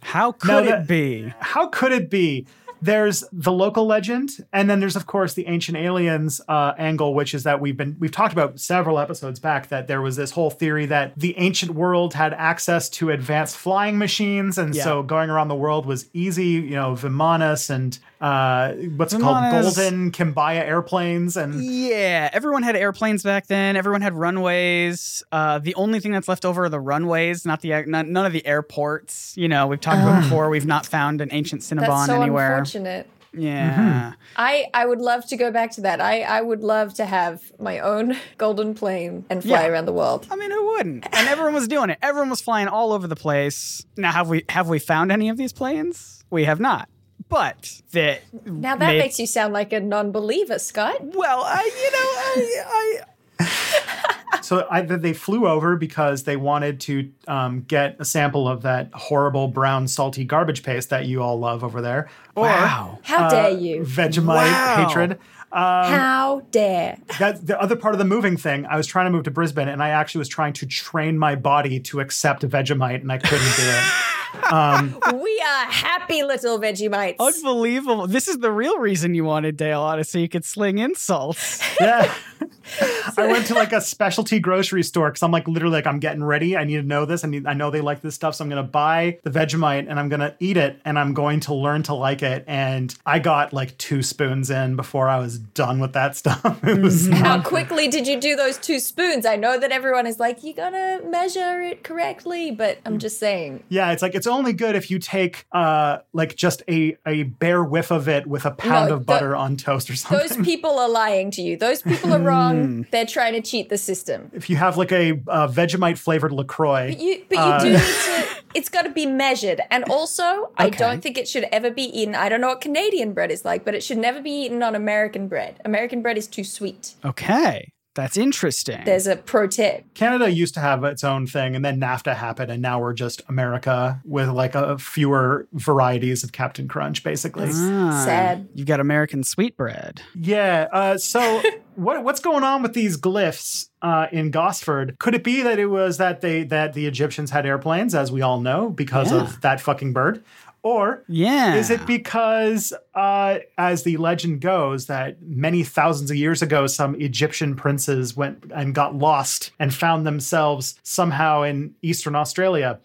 How 0.00 0.30
could 0.30 0.66
it 0.66 0.86
be? 0.86 1.34
how 1.40 1.66
could 1.66 1.90
it 1.90 2.08
be? 2.08 2.46
There's 2.80 3.24
the 3.32 3.52
local 3.52 3.86
legend, 3.86 4.30
and 4.52 4.68
then 4.70 4.80
there's 4.80 4.96
of 4.96 5.06
course 5.06 5.34
the 5.34 5.46
ancient 5.46 5.76
aliens 5.76 6.40
uh, 6.48 6.74
angle, 6.78 7.14
which 7.14 7.34
is 7.34 7.42
that 7.42 7.60
we've 7.60 7.76
been 7.76 7.96
we've 7.98 8.12
talked 8.12 8.32
about 8.32 8.60
several 8.60 8.98
episodes 8.98 9.40
back 9.40 9.68
that 9.68 9.88
there 9.88 10.00
was 10.00 10.16
this 10.16 10.30
whole 10.32 10.50
theory 10.50 10.86
that 10.86 11.12
the 11.16 11.36
ancient 11.38 11.72
world 11.72 12.14
had 12.14 12.32
access 12.34 12.88
to 12.90 13.10
advanced 13.10 13.56
flying 13.56 13.98
machines, 13.98 14.58
and 14.58 14.74
Yeah. 14.74 14.84
so 14.84 15.02
going 15.02 15.30
around 15.30 15.48
the 15.48 15.54
world 15.56 15.86
was 15.86 16.08
easy. 16.12 16.46
You 16.46 16.76
know, 16.76 16.92
Vimanas 16.94 17.70
and 17.70 17.98
uh, 18.20 18.72
what's 18.96 19.12
it 19.14 19.20
called, 19.20 19.36
Vimanas. 19.36 19.76
golden 19.76 20.10
Quimbaya 20.12 20.60
airplanes, 20.60 21.36
and 21.36 21.62
Yeah, 21.62 22.28
everyone 22.32 22.62
had 22.62 22.74
airplanes 22.76 23.22
back 23.22 23.46
then. 23.46 23.76
Everyone 23.76 24.00
had 24.00 24.14
runways. 24.14 25.22
Uh, 25.30 25.58
the 25.58 25.74
only 25.76 26.00
thing 26.00 26.12
that's 26.12 26.28
left 26.28 26.44
over 26.44 26.64
are 26.64 26.68
the 26.68 26.80
runways, 26.80 27.44
not 27.46 27.60
the 27.60 27.84
not, 27.86 28.06
none 28.06 28.26
of 28.26 28.32
the 28.32 28.44
airports. 28.46 29.34
You 29.36 29.48
know, 29.48 29.66
we've 29.66 29.80
talked 29.80 30.02
about 30.02 30.22
before. 30.22 30.48
We've 30.50 30.66
not 30.66 30.86
found 30.86 31.20
an 31.20 31.28
ancient 31.32 31.62
That's 31.62 31.86
Cinnabon 31.86 32.06
so 32.06 32.20
anywhere. 32.20 32.52
unfortunate. 32.58 33.08
Yeah, 33.34 34.14
I, 34.36 34.66
I 34.72 34.86
would 34.86 35.00
love 35.00 35.26
to 35.28 35.36
go 35.36 35.50
back 35.52 35.72
to 35.72 35.82
that. 35.82 36.00
I, 36.00 36.22
I 36.22 36.40
would 36.40 36.62
love 36.62 36.94
to 36.94 37.04
have 37.04 37.42
my 37.60 37.78
own 37.78 38.16
golden 38.38 38.74
plane 38.74 39.26
and 39.28 39.42
fly 39.42 39.64
Yeah. 39.64 39.68
around 39.68 39.84
the 39.84 39.92
world. 39.92 40.26
I 40.30 40.36
mean, 40.36 40.50
who 40.50 40.66
wouldn't? 40.68 41.04
And 41.14 41.28
everyone 41.28 41.52
was 41.52 41.68
doing 41.68 41.90
it. 41.90 41.98
Everyone 42.00 42.30
was 42.30 42.40
flying 42.40 42.68
all 42.68 42.92
over 42.92 43.06
the 43.06 43.14
place. 43.16 43.84
Now, 43.98 44.12
have 44.12 44.28
we 44.30 44.44
have 44.48 44.68
we 44.68 44.78
found 44.78 45.12
any 45.12 45.28
of 45.28 45.36
these 45.36 45.52
planes? 45.52 46.24
We 46.30 46.44
have 46.44 46.58
not. 46.58 46.88
But 47.28 47.82
that 47.92 48.22
Now 48.46 48.76
that 48.76 48.86
may- 48.88 48.98
makes 48.98 49.18
you 49.18 49.26
sound 49.26 49.52
like 49.52 49.72
a 49.72 49.80
non-believer, 49.80 50.58
Scott. 50.58 50.96
well, 51.02 51.42
I 51.44 51.62
you 51.64 51.90
know 51.92 52.64
I, 52.64 53.00
I 53.38 54.40
so 54.42 54.66
either 54.70 54.96
they 54.96 55.12
flew 55.12 55.46
over 55.46 55.76
because 55.76 56.24
they 56.24 56.36
wanted 56.36 56.80
to 56.80 57.10
um, 57.26 57.62
get 57.62 57.96
a 57.98 58.04
sample 58.04 58.48
of 58.48 58.62
that 58.62 58.90
horrible 58.94 59.48
brown 59.48 59.86
salty 59.88 60.24
garbage 60.24 60.62
paste 60.62 60.90
that 60.90 61.06
you 61.06 61.22
all 61.22 61.38
love 61.38 61.62
over 61.64 61.80
there, 61.80 62.08
or 62.34 62.44
wow. 62.46 62.98
How 63.02 63.26
uh, 63.26 63.30
dare 63.30 63.50
you? 63.50 63.82
Vegemite 63.82 64.26
Wow. 64.26 64.86
hatred. 64.86 65.18
How 65.50 66.42
dare? 66.50 66.98
That 67.18 67.46
the 67.46 67.58
other 67.60 67.74
part 67.76 67.94
of 67.94 67.98
the 67.98 68.04
moving 68.04 68.36
thing. 68.36 68.66
I 68.66 68.76
was 68.76 68.86
trying 68.86 69.06
to 69.06 69.10
move 69.10 69.24
to 69.24 69.30
Brisbane, 69.30 69.68
and 69.68 69.82
I 69.82 69.90
actually 69.90 70.18
was 70.20 70.28
trying 70.28 70.52
to 70.54 70.66
train 70.66 71.16
my 71.18 71.34
body 71.36 71.80
to 71.80 72.00
accept 72.00 72.42
Vegemite, 72.42 73.00
and 73.00 73.10
I 73.10 73.18
couldn't 73.18 73.56
do 73.56 73.62
it. 73.62 73.84
Um, 74.50 74.98
we 75.14 75.42
are 75.46 75.66
happy 75.66 76.22
little 76.22 76.58
Vegemites. 76.58 77.16
Unbelievable. 77.18 78.06
This 78.06 78.28
is 78.28 78.38
the 78.38 78.50
real 78.50 78.78
reason 78.78 79.14
you 79.14 79.24
wanted 79.24 79.56
Dale 79.56 79.82
on 79.82 80.02
so 80.04 80.18
you 80.18 80.28
could 80.28 80.44
sling 80.44 80.78
insults. 80.78 81.62
Yeah. 81.80 82.12
I 83.16 83.26
went 83.26 83.46
to 83.46 83.54
like 83.54 83.72
a 83.72 83.80
specialty 83.80 84.38
grocery 84.38 84.82
store 84.82 85.08
because 85.08 85.22
I'm 85.22 85.30
like 85.30 85.48
literally 85.48 85.74
like 85.74 85.86
I'm 85.86 85.98
getting 85.98 86.22
ready. 86.22 86.56
I 86.56 86.64
need 86.64 86.76
to 86.76 86.82
know 86.82 87.04
this. 87.04 87.24
I 87.24 87.28
need 87.28 87.46
I 87.46 87.54
know 87.54 87.70
they 87.70 87.80
like 87.80 88.02
this 88.02 88.14
stuff, 88.14 88.34
so 88.34 88.44
I'm 88.44 88.48
gonna 88.48 88.62
buy 88.62 89.18
the 89.22 89.30
Vegemite 89.30 89.86
and 89.88 89.98
I'm 89.98 90.08
gonna 90.08 90.34
eat 90.38 90.56
it 90.56 90.80
and 90.84 90.98
I'm 90.98 91.14
going 91.14 91.40
to 91.40 91.54
learn 91.54 91.82
to 91.84 91.94
like 91.94 92.22
it. 92.22 92.44
And 92.46 92.94
I 93.06 93.18
got 93.18 93.52
like 93.52 93.76
two 93.78 94.02
spoons 94.02 94.50
in 94.50 94.76
before 94.76 95.08
I 95.08 95.18
was 95.18 95.38
done 95.38 95.80
with 95.80 95.92
that 95.94 96.16
stuff. 96.16 96.62
It 96.64 96.80
was 96.80 97.08
mm-hmm. 97.08 97.14
How 97.14 97.40
quickly 97.42 97.88
did 97.88 98.06
you 98.06 98.20
do 98.20 98.36
those 98.36 98.58
two 98.58 98.78
spoons? 98.78 99.26
I 99.26 99.36
know 99.36 99.58
that 99.58 99.72
everyone 99.72 100.06
is 100.06 100.20
like, 100.20 100.44
you 100.44 100.54
gotta 100.54 101.02
measure 101.06 101.60
it 101.62 101.82
correctly, 101.82 102.50
but 102.50 102.78
I'm 102.84 102.94
mm. 102.94 103.00
just 103.00 103.18
saying. 103.18 103.62
yeah, 103.68 103.92
it's 103.92 104.02
like 104.02 104.14
it's 104.18 104.26
only 104.26 104.52
good 104.52 104.74
if 104.76 104.90
you 104.90 104.98
take 104.98 105.46
uh 105.52 105.98
like 106.12 106.36
just 106.36 106.62
a 106.68 106.96
a 107.06 107.22
bare 107.22 107.64
whiff 107.64 107.90
of 107.90 108.06
it 108.08 108.26
with 108.26 108.44
a 108.44 108.50
pound 108.50 108.88
No, 108.90 108.94
of 108.96 109.00
the- 109.00 109.04
butter 109.06 109.34
on 109.34 109.56
toast 109.56 109.88
or 109.88 109.96
something. 109.96 110.18
Those 110.28 110.36
people 110.52 110.78
are 110.78 110.88
lying 110.90 111.30
to 111.32 111.42
you. 111.42 111.56
Those 111.56 111.80
people 111.80 112.12
are 112.12 112.20
wrong. 112.20 112.86
They're 112.90 113.06
trying 113.06 113.32
to 113.34 113.40
cheat 113.40 113.70
the 113.70 113.78
system. 113.78 114.30
if 114.34 114.50
you 114.50 114.56
have 114.56 114.76
like 114.76 114.92
a 114.92 115.12
uh, 115.28 115.48
Vegemite 115.48 115.96
flavored 115.98 116.32
Lacroix, 116.32 116.94
You, 116.98 117.24
but 117.30 117.34
you 117.36 117.40
Uh, 117.40 117.58
do 117.62 117.70
need 117.72 117.78
to. 117.80 118.24
It's 118.54 118.70
got 118.70 118.82
to 118.82 118.90
be 118.90 119.04
measured, 119.04 119.60
and 119.70 119.84
also, 119.90 120.50
I 120.56 120.70
don't 120.70 121.02
think 121.02 121.18
it 121.18 121.28
should 121.28 121.44
ever 121.52 121.70
be 121.70 121.82
eaten. 121.82 122.14
I 122.14 122.30
don't 122.30 122.40
know 122.40 122.48
what 122.48 122.62
Canadian 122.62 123.12
bread 123.12 123.30
is 123.30 123.44
like, 123.44 123.62
but 123.62 123.74
it 123.74 123.82
should 123.82 123.98
never 123.98 124.22
be 124.22 124.30
eaten 124.46 124.62
on 124.62 124.74
American 124.74 125.28
bread. 125.28 125.60
American 125.66 126.00
bread 126.00 126.16
is 126.16 126.26
too 126.26 126.44
sweet. 126.44 126.94
Okay. 127.04 127.70
That's 127.98 128.16
interesting. 128.16 128.80
There's 128.84 129.08
a 129.08 129.16
pro 129.16 129.48
tip. 129.48 129.92
Canada 129.94 130.30
used 130.30 130.54
to 130.54 130.60
have 130.60 130.84
its 130.84 131.02
own 131.02 131.26
thing, 131.26 131.56
and 131.56 131.64
then 131.64 131.80
NAFTA 131.80 132.14
happened, 132.14 132.48
and 132.52 132.62
now 132.62 132.78
we're 132.78 132.92
just 132.92 133.22
America 133.28 134.00
with 134.04 134.28
like 134.28 134.54
a 134.54 134.78
fewer 134.78 135.48
varieties 135.52 136.22
of 136.22 136.30
Captain 136.30 136.68
Crunch, 136.68 137.02
basically. 137.02 137.48
Ah, 137.52 138.02
Sad. 138.04 138.48
You've 138.54 138.68
got 138.68 138.78
American 138.78 139.24
sweetbread. 139.24 140.00
Yeah. 140.14 140.68
Uh, 140.72 140.96
so 140.96 141.42
what 141.74 142.04
what's 142.04 142.20
going 142.20 142.44
on 142.44 142.62
with 142.62 142.72
these 142.72 142.96
glyphs 142.96 143.68
uh, 143.82 144.06
in 144.12 144.30
Gosford? 144.30 144.96
Could 145.00 145.16
it 145.16 145.24
be 145.24 145.42
that 145.42 145.58
it 145.58 145.66
was 145.66 145.96
that 145.98 146.20
they 146.20 146.44
that 146.44 146.74
the 146.74 146.86
Egyptians 146.86 147.32
had 147.32 147.46
airplanes, 147.46 147.96
as 147.96 148.12
we 148.12 148.22
all 148.22 148.40
know, 148.40 148.70
because 148.70 149.10
Yeah. 149.10 149.22
of 149.22 149.40
that 149.40 149.60
fucking 149.60 149.92
bird, 149.92 150.22
or 150.62 151.04
Yeah. 151.08 151.54
Is 151.54 151.70
it 151.70 151.86
because, 151.86 152.72
uh, 152.94 153.38
as 153.56 153.82
the 153.84 153.96
legend 153.96 154.40
goes, 154.40 154.86
that 154.86 155.22
many 155.22 155.62
thousands 155.62 156.10
of 156.10 156.16
years 156.16 156.42
ago, 156.42 156.66
some 156.66 156.94
Egyptian 156.96 157.54
princes 157.56 158.16
went 158.16 158.50
and 158.54 158.74
got 158.74 158.94
lost 158.94 159.52
and 159.58 159.72
found 159.72 160.06
themselves 160.06 160.78
somehow 160.82 161.42
in 161.42 161.74
Eastern 161.82 162.14
Australia? 162.14 162.80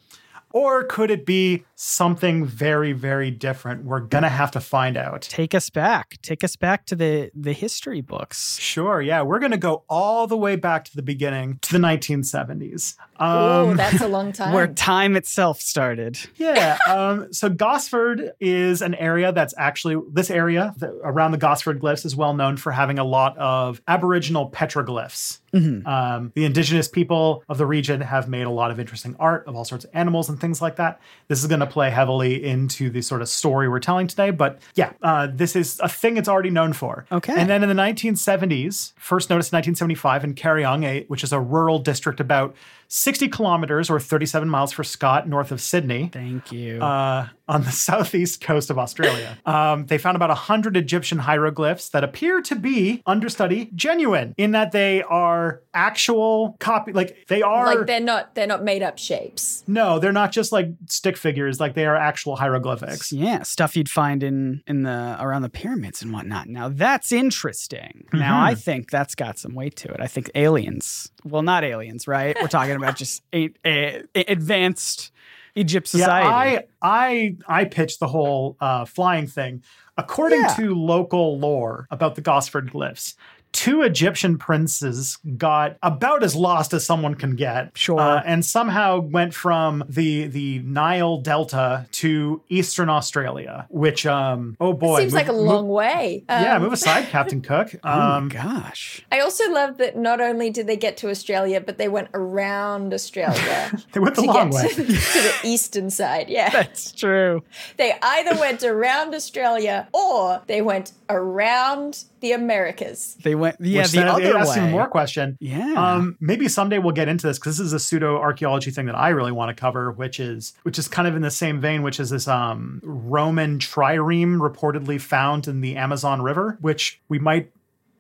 Or 0.51 0.84
could 0.84 1.10
it 1.10 1.25
be 1.25 1.65
something 1.84 2.46
very, 2.46 2.94
very 2.94 3.30
different? 3.30 3.84
We're 3.84 4.00
gonna 4.00 4.30
have 4.30 4.52
to 4.52 4.60
find 4.62 4.96
out. 4.98 5.22
Take 5.24 5.54
us 5.54 5.70
back. 5.70 6.18
Take 6.22 6.44
us 6.44 6.56
back 6.56 6.86
to 6.88 6.96
the 6.96 7.30
the 7.36 7.54
history 7.54 8.02
books. 8.02 8.58
Sure, 8.60 9.02
yeah, 9.02 9.22
we're 9.22 9.40
gonna 9.40 9.58
go 9.58 9.84
all 9.90 10.25
the 10.28 10.38
way 10.38 10.56
back 10.56 10.86
to 10.86 10.96
the 10.96 11.02
beginning, 11.02 11.60
to 11.63 11.74
the 11.74 11.80
1970s. 11.80 12.96
oh, 13.20 13.70
Um, 13.72 13.78
that's 13.78 14.02
a 14.02 14.08
long 14.08 14.32
time. 14.34 14.54
Where 14.54 14.68
time 14.68 15.16
itself 15.16 15.60
started. 15.62 16.18
Yeah. 16.36 16.78
Um, 16.90 17.32
so 17.34 17.50
Gosford 17.50 18.32
is 18.40 18.82
an 18.82 18.96
area 18.96 19.32
that's 19.32 19.54
actually 19.58 19.98
this 20.12 20.30
area 20.32 20.74
th- 20.80 20.92
around 21.04 21.32
the 21.32 21.38
Gosford 21.38 21.80
glyphs 21.82 22.06
is 22.06 22.16
well 22.16 22.34
known 22.34 22.58
for 22.58 22.72
having 22.72 22.98
a 23.00 23.04
lot 23.04 23.38
of 23.38 23.82
Aboriginal 23.88 24.50
petroglyphs. 24.50 25.40
Um, 25.56 26.32
the 26.34 26.46
indigenous 26.46 26.88
people 26.88 27.44
of 27.48 27.60
the 27.60 27.68
region 27.68 28.02
have 28.02 28.28
made 28.28 28.48
a 28.48 28.50
lot 28.50 28.72
of 28.72 28.80
interesting 28.80 29.16
art 29.20 29.46
of 29.48 29.56
all 29.56 29.63
sorts 29.63 29.86
of 29.86 29.92
animals 29.94 30.28
and 30.28 30.42
things 30.42 30.63
like 30.63 30.78
that. 30.78 31.00
This 31.28 31.42
is 31.42 31.48
going 31.48 31.60
to 31.60 31.68
play 31.74 31.89
heavily 31.89 32.44
into 32.44 32.92
the 32.92 33.01
sort 33.01 33.22
of 33.22 33.27
story 33.27 33.68
we're 33.68 33.80
telling 33.80 34.06
today. 34.08 34.30
But 34.30 34.60
yeah, 34.75 34.94
uh, 35.01 35.27
this 35.34 35.56
is 35.56 35.80
a 35.80 35.89
thing 35.89 36.18
it's 36.18 36.30
already 36.30 36.51
known 36.51 36.72
for. 36.72 37.06
Okay. 37.12 37.34
And 37.36 37.50
then 37.50 37.63
in 37.63 37.70
the 37.70 37.82
1970s, 37.82 38.94
first 38.98 39.30
noticed 39.30 39.51
in 39.51 39.58
1975 39.58 40.24
in 40.24 40.36
Kariong, 40.36 41.10
which 41.10 41.24
is 41.24 41.34
a 41.34 41.39
rural 41.39 41.80
district 41.80 42.20
about 42.20 42.56
60 42.95 43.27
kilometers 43.29 43.89
or 43.89 44.00
37 44.00 44.47
miles 44.47 44.71
for 44.71 44.83
Scott, 44.83 45.27
north 45.27 45.51
of 45.51 45.59
Sydney 45.59 46.12
Thank 46.13 46.51
you. 46.51 46.79
uh, 46.79 47.27
on 47.47 47.63
the 47.63 47.71
southeast 47.88 48.39
coast 48.39 48.69
of 48.69 48.77
Australia. 48.77 49.35
Um, 49.47 49.88
they 49.88 49.97
found 49.97 50.15
about 50.15 50.29
100 50.29 50.77
Egyptian 50.77 51.17
hieroglyphs 51.17 51.89
that 51.89 52.03
appear 52.03 52.39
to 52.43 52.55
be 52.55 53.01
understudy 53.07 53.71
genuine 53.73 54.35
in 54.38 54.51
that 54.51 54.71
they 54.73 55.01
are 55.01 55.63
actual 55.73 56.55
copy, 56.59 56.93
like 56.93 57.17
they 57.29 57.41
are. 57.41 57.65
like 57.65 57.88
they're 57.88 58.00
not 58.00 58.35
they're 58.35 58.45
not 58.45 58.63
made 58.63 58.83
up 58.83 59.00
shapes. 59.00 59.63
no, 59.65 59.97
they're 59.97 60.12
not 60.12 60.31
just 60.31 60.51
like 60.51 60.67
stick 60.88 61.17
figures, 61.17 61.59
like 61.59 61.73
they 61.73 61.88
are 61.88 61.95
actual 61.95 62.35
hieroglyphics. 62.35 63.12
yeah, 63.12 63.41
stuff 63.41 63.75
you'd 63.75 63.89
find 63.89 64.21
in 64.21 64.62
in 64.67 64.83
the 64.83 65.17
around 65.19 65.41
the 65.41 65.50
pyramids 65.50 66.03
and 66.03 66.13
whatnot. 66.13 66.47
Now 66.47 66.69
that's 66.69 67.12
interesting. 67.12 68.05
Now 68.13 68.33
Mm-hmm. 68.33 68.45
I 68.45 68.55
think 68.55 68.91
that's 68.91 69.15
got 69.15 69.39
some 69.39 69.55
weight 69.55 69.75
to 69.77 69.89
it. 69.91 70.00
I 70.00 70.07
think 70.07 70.29
aliens. 70.35 71.12
Well, 71.25 71.42
not 71.42 71.63
aliens, 71.63 72.08
right? 72.08 72.36
We're 72.42 72.48
talking 72.48 72.75
about 72.75 72.96
just 72.96 73.24
a, 73.34 73.50
a, 73.65 74.03
a- 74.15 74.32
advanced 74.32 75.12
Egypt 75.56 75.88
society. 75.88 76.27
Yeah, 76.27 76.62
I 76.82 77.36
I 77.48 77.62
I 77.62 77.65
pitched 77.65 78.00
the 78.00 78.08
whole 78.08 78.58
uh, 78.60 78.86
flying 78.86 79.27
thing. 79.27 79.63
According 79.98 80.42
Yeah. 80.42 80.56
to 80.56 80.74
local 80.75 81.38
lore 81.38 81.88
about 81.92 82.15
the 82.15 82.22
Gosford 82.22 82.72
glyphs, 82.72 83.15
two 83.53 83.81
Egyptian 83.83 84.38
princes 84.38 85.17
got 85.38 85.77
about 85.81 86.22
as 86.24 86.36
lost 86.36 86.74
as 86.74 86.86
someone 86.86 87.15
can 87.15 87.36
get. 87.38 87.72
Sure. 87.77 88.00
uh, 88.00 88.22
and 88.25 88.43
somehow 88.43 89.00
went 89.00 89.33
from 89.33 89.83
the 89.88 90.27
the 90.27 90.60
Nile 90.60 91.17
Delta 91.22 91.86
to 91.93 92.41
Eastern 92.50 92.89
Australia, 92.89 93.65
which 93.69 94.05
um 94.05 94.57
oh 94.60 94.74
boy, 94.74 95.00
Seems 95.00 95.13
move- 95.13 95.22
like 95.22 95.29
a 95.29 95.33
move- 95.33 95.41
long 95.48 95.67
way. 95.69 96.24
yeah, 96.27 96.55
Um, 96.57 96.63
move 96.63 96.74
aside, 96.74 97.05
Captain 97.10 97.41
Cook. 97.41 97.74
oh 97.83 97.88
my 97.88 98.17
Um, 98.17 98.27
gosh. 98.29 99.05
I 99.12 99.19
also 99.22 99.50
love 99.51 99.77
that 99.77 99.95
not 99.98 100.19
only 100.19 100.50
did 100.50 100.67
they 100.67 100.75
get 100.77 100.98
to 100.98 101.10
Australia, 101.10 101.62
but 101.62 101.77
they 101.77 101.88
went 101.88 102.10
around 102.13 102.93
Australia 102.93 103.72
they 103.93 104.00
went 104.00 104.15
the 104.15 104.24
to 104.24 104.27
long 104.27 104.50
get 104.50 104.53
way. 104.63 104.67
to, 104.69 104.75
to 104.75 104.83
the 104.83 105.33
eastern 105.43 105.89
side. 105.89 106.27
Yeah. 106.29 106.50
That's 106.50 106.91
true. 106.91 107.43
They 107.77 107.93
either 108.01 108.39
went 108.39 108.63
around 108.63 109.13
Australia 109.13 109.88
or 109.93 110.41
they 110.48 110.62
went 110.62 110.91
around 111.10 112.03
the 112.24 112.32
Americas. 112.32 113.15
They 113.22 113.36
went 113.36 113.58
yeah 113.60 113.82
Which 113.84 113.92
the 113.92 113.98
then 114.00 114.08
other 114.08 114.38
asks 114.38 114.56
way. 114.56 114.62
even 114.62 114.72
more 114.72 114.88
question. 114.88 115.38
Yeah. 115.39 115.74
Um, 115.75 116.18
maybe 116.20 116.48
someday 116.48 116.80
we'll 116.80 116.94
get 116.94 117.08
into 117.10 117.27
this 117.27 117.38
because 117.38 117.58
this 117.58 117.68
is 117.68 117.74
a 117.74 117.80
pseudo 117.80 118.18
archaeology 118.18 118.72
thing 118.72 118.88
that 118.88 118.96
I 118.98 119.10
really 119.10 119.32
want 119.34 119.56
to 119.56 119.60
cover, 119.60 119.92
which 119.92 120.20
is 120.20 120.53
which 120.63 120.80
is 120.80 120.88
kind 120.88 121.08
of 121.08 121.15
in 121.15 121.22
the 121.22 121.30
same 121.30 121.60
vein, 121.62 121.84
which 121.84 122.00
is 122.00 122.10
this 122.10 122.27
um, 122.27 122.80
Roman 122.84 123.60
trireme 123.60 124.39
reportedly 124.39 125.00
found 125.00 125.48
in 125.48 125.62
the 125.62 125.75
Amazon 125.75 126.22
River, 126.22 126.58
which 126.62 127.00
we 127.10 127.20
might. 127.20 127.51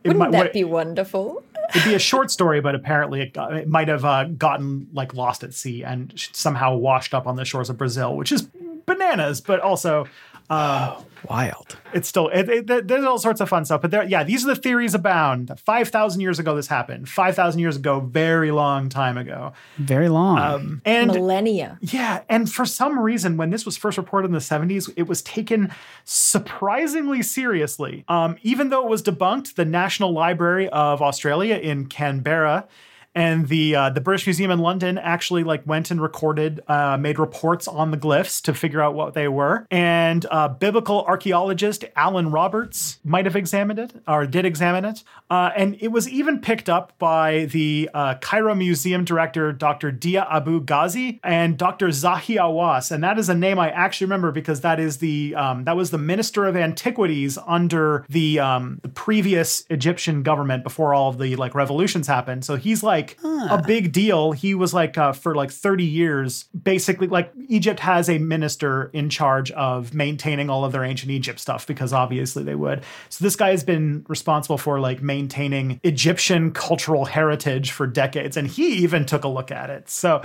It 0.03 0.09
Wouldn't 0.09 0.19
might, 0.19 0.31
that 0.31 0.37
what- 0.45 0.53
be 0.53 0.63
wonderful? 0.63 1.43
it'd 1.69 1.83
be 1.85 1.93
a 1.93 1.99
short 1.99 2.29
story, 2.31 2.59
but 2.61 2.75
apparently 2.75 3.21
it, 3.21 3.33
got, 3.33 3.53
it 3.55 3.67
might 3.69 3.87
have 3.87 4.03
uh, 4.03 4.25
gotten 4.25 4.87
like 4.93 5.13
lost 5.13 5.43
at 5.43 5.53
sea 5.53 5.83
and 5.83 6.13
somehow 6.33 6.75
washed 6.75 7.13
up 7.13 7.25
on 7.27 7.35
the 7.37 7.45
shores 7.45 7.69
of 7.69 7.77
Brazil, 7.77 8.15
which 8.17 8.31
is 8.31 8.41
bananas, 8.85 9.39
but 9.41 9.59
also 9.61 10.05
um, 10.53 11.05
Wild. 11.29 11.77
it's 11.93 12.09
still 12.09 12.27
it, 12.29 12.49
it, 12.49 12.67
there- 12.67 12.81
there's 12.81 13.05
all 13.05 13.17
sorts 13.17 13.39
of 13.39 13.47
fun 13.47 13.63
stuff 13.63 13.81
but 13.81 13.91
there 13.91 14.03
yeah 14.03 14.23
these 14.25 14.43
are 14.43 14.49
the 14.53 14.59
theories 14.61 14.93
abound 14.93 15.57
5000 15.57 16.19
years 16.19 16.37
ago 16.37 16.53
this 16.53 16.67
happened 16.67 17.07
5000 17.07 17.61
years 17.61 17.77
ago 17.77 18.01
very 18.01 18.51
long 18.51 18.89
time 18.89 19.17
ago 19.17 19.53
Very 19.77 20.09
long. 20.09 20.37
um, 20.37 20.81
and 20.83 21.11
Millennia. 21.13 21.77
yeah 21.81 22.23
and 22.27 22.51
for 22.51 22.65
some 22.65 22.99
reason 22.99 23.37
when 23.37 23.51
this 23.51 23.65
was 23.65 23.77
first 23.77 23.97
reported 23.97 24.27
in 24.27 24.33
the 24.33 24.39
70s 24.39 24.91
it 24.97 25.07
was 25.07 25.21
taken 25.21 25.71
surprisingly 26.03 27.21
seriously 27.21 28.03
um, 28.09 28.35
even 28.41 28.69
though 28.69 28.83
it 28.83 28.89
was 28.89 29.01
debunked 29.01 29.55
the 29.55 29.63
national 29.65 30.11
library 30.11 30.67
of 30.69 31.01
australia 31.01 31.55
in 31.55 31.85
canberra 31.85 32.67
and 33.15 33.47
the 33.47 33.75
uh, 33.75 33.89
the 33.89 34.01
British 34.01 34.25
Museum 34.25 34.51
in 34.51 34.59
London 34.59 34.97
actually 34.97 35.43
like 35.43 35.65
went 35.65 35.91
and 35.91 36.01
recorded, 36.01 36.61
uh, 36.67 36.97
made 36.97 37.19
reports 37.19 37.67
on 37.67 37.91
the 37.91 37.97
glyphs 37.97 38.41
to 38.43 38.53
figure 38.53 38.81
out 38.81 38.95
what 38.95 39.13
they 39.13 39.27
were. 39.27 39.67
And 39.69 40.25
uh, 40.31 40.49
biblical 40.49 41.03
archaeologist 41.05 41.85
Alan 41.95 42.31
Roberts 42.31 42.99
might 43.03 43.25
have 43.25 43.35
examined 43.35 43.79
it 43.79 43.93
or 44.07 44.25
did 44.25 44.45
examine 44.45 44.85
it. 44.85 45.03
Uh, 45.29 45.51
and 45.55 45.77
it 45.79 45.89
was 45.89 46.07
even 46.09 46.39
picked 46.39 46.69
up 46.69 46.97
by 46.99 47.45
the 47.45 47.89
uh, 47.93 48.15
Cairo 48.15 48.55
Museum 48.55 49.03
director 49.03 49.51
Dr. 49.51 49.91
Dia 49.91 50.27
Abu 50.29 50.61
Ghazi 50.61 51.19
and 51.23 51.57
Dr. 51.57 51.87
Zahi 51.89 52.37
Hawass. 52.37 52.91
And 52.91 53.03
that 53.03 53.19
is 53.19 53.29
a 53.29 53.35
name 53.35 53.59
I 53.59 53.69
actually 53.71 54.05
remember 54.05 54.31
because 54.31 54.61
that 54.61 54.79
is 54.79 54.97
the 54.97 55.35
um, 55.35 55.63
that 55.65 55.75
was 55.75 55.91
the 55.91 55.97
Minister 55.97 56.45
of 56.45 56.55
Antiquities 56.55 57.37
under 57.47 58.05
the 58.09 58.39
um, 58.39 58.79
the 58.81 58.89
previous 58.89 59.65
Egyptian 59.69 60.23
government 60.23 60.63
before 60.63 60.93
all 60.93 61.09
of 61.09 61.17
the 61.17 61.35
like 61.35 61.55
revolutions 61.55 62.07
happened. 62.07 62.45
So 62.45 62.55
he's 62.55 62.83
like 62.83 63.02
like 63.03 63.17
a 63.23 63.61
big 63.61 63.91
deal. 63.91 64.31
He 64.31 64.55
was 64.55 64.73
like 64.73 64.97
uh, 64.97 65.13
for 65.13 65.35
like 65.35 65.51
30 65.51 65.83
years, 65.83 66.43
basically 66.43 67.07
like 67.07 67.31
Egypt 67.47 67.79
has 67.81 68.09
a 68.09 68.17
minister 68.17 68.89
in 68.93 69.09
charge 69.09 69.51
of 69.51 69.93
maintaining 69.93 70.49
all 70.49 70.65
of 70.65 70.71
their 70.71 70.83
ancient 70.83 71.11
Egypt 71.11 71.39
stuff 71.39 71.67
because 71.67 71.93
obviously 71.93 72.43
they 72.43 72.55
would. 72.55 72.83
So 73.09 73.23
this 73.23 73.35
guy 73.35 73.49
has 73.49 73.63
been 73.63 74.05
responsible 74.07 74.57
for 74.57 74.79
like 74.79 75.01
maintaining 75.01 75.79
Egyptian 75.83 76.51
cultural 76.51 77.05
heritage 77.05 77.71
for 77.71 77.87
decades, 77.87 78.37
and 78.37 78.47
he 78.47 78.75
even 78.77 79.05
took 79.05 79.23
a 79.23 79.29
look 79.29 79.51
at 79.51 79.69
it. 79.69 79.89
So 79.89 80.21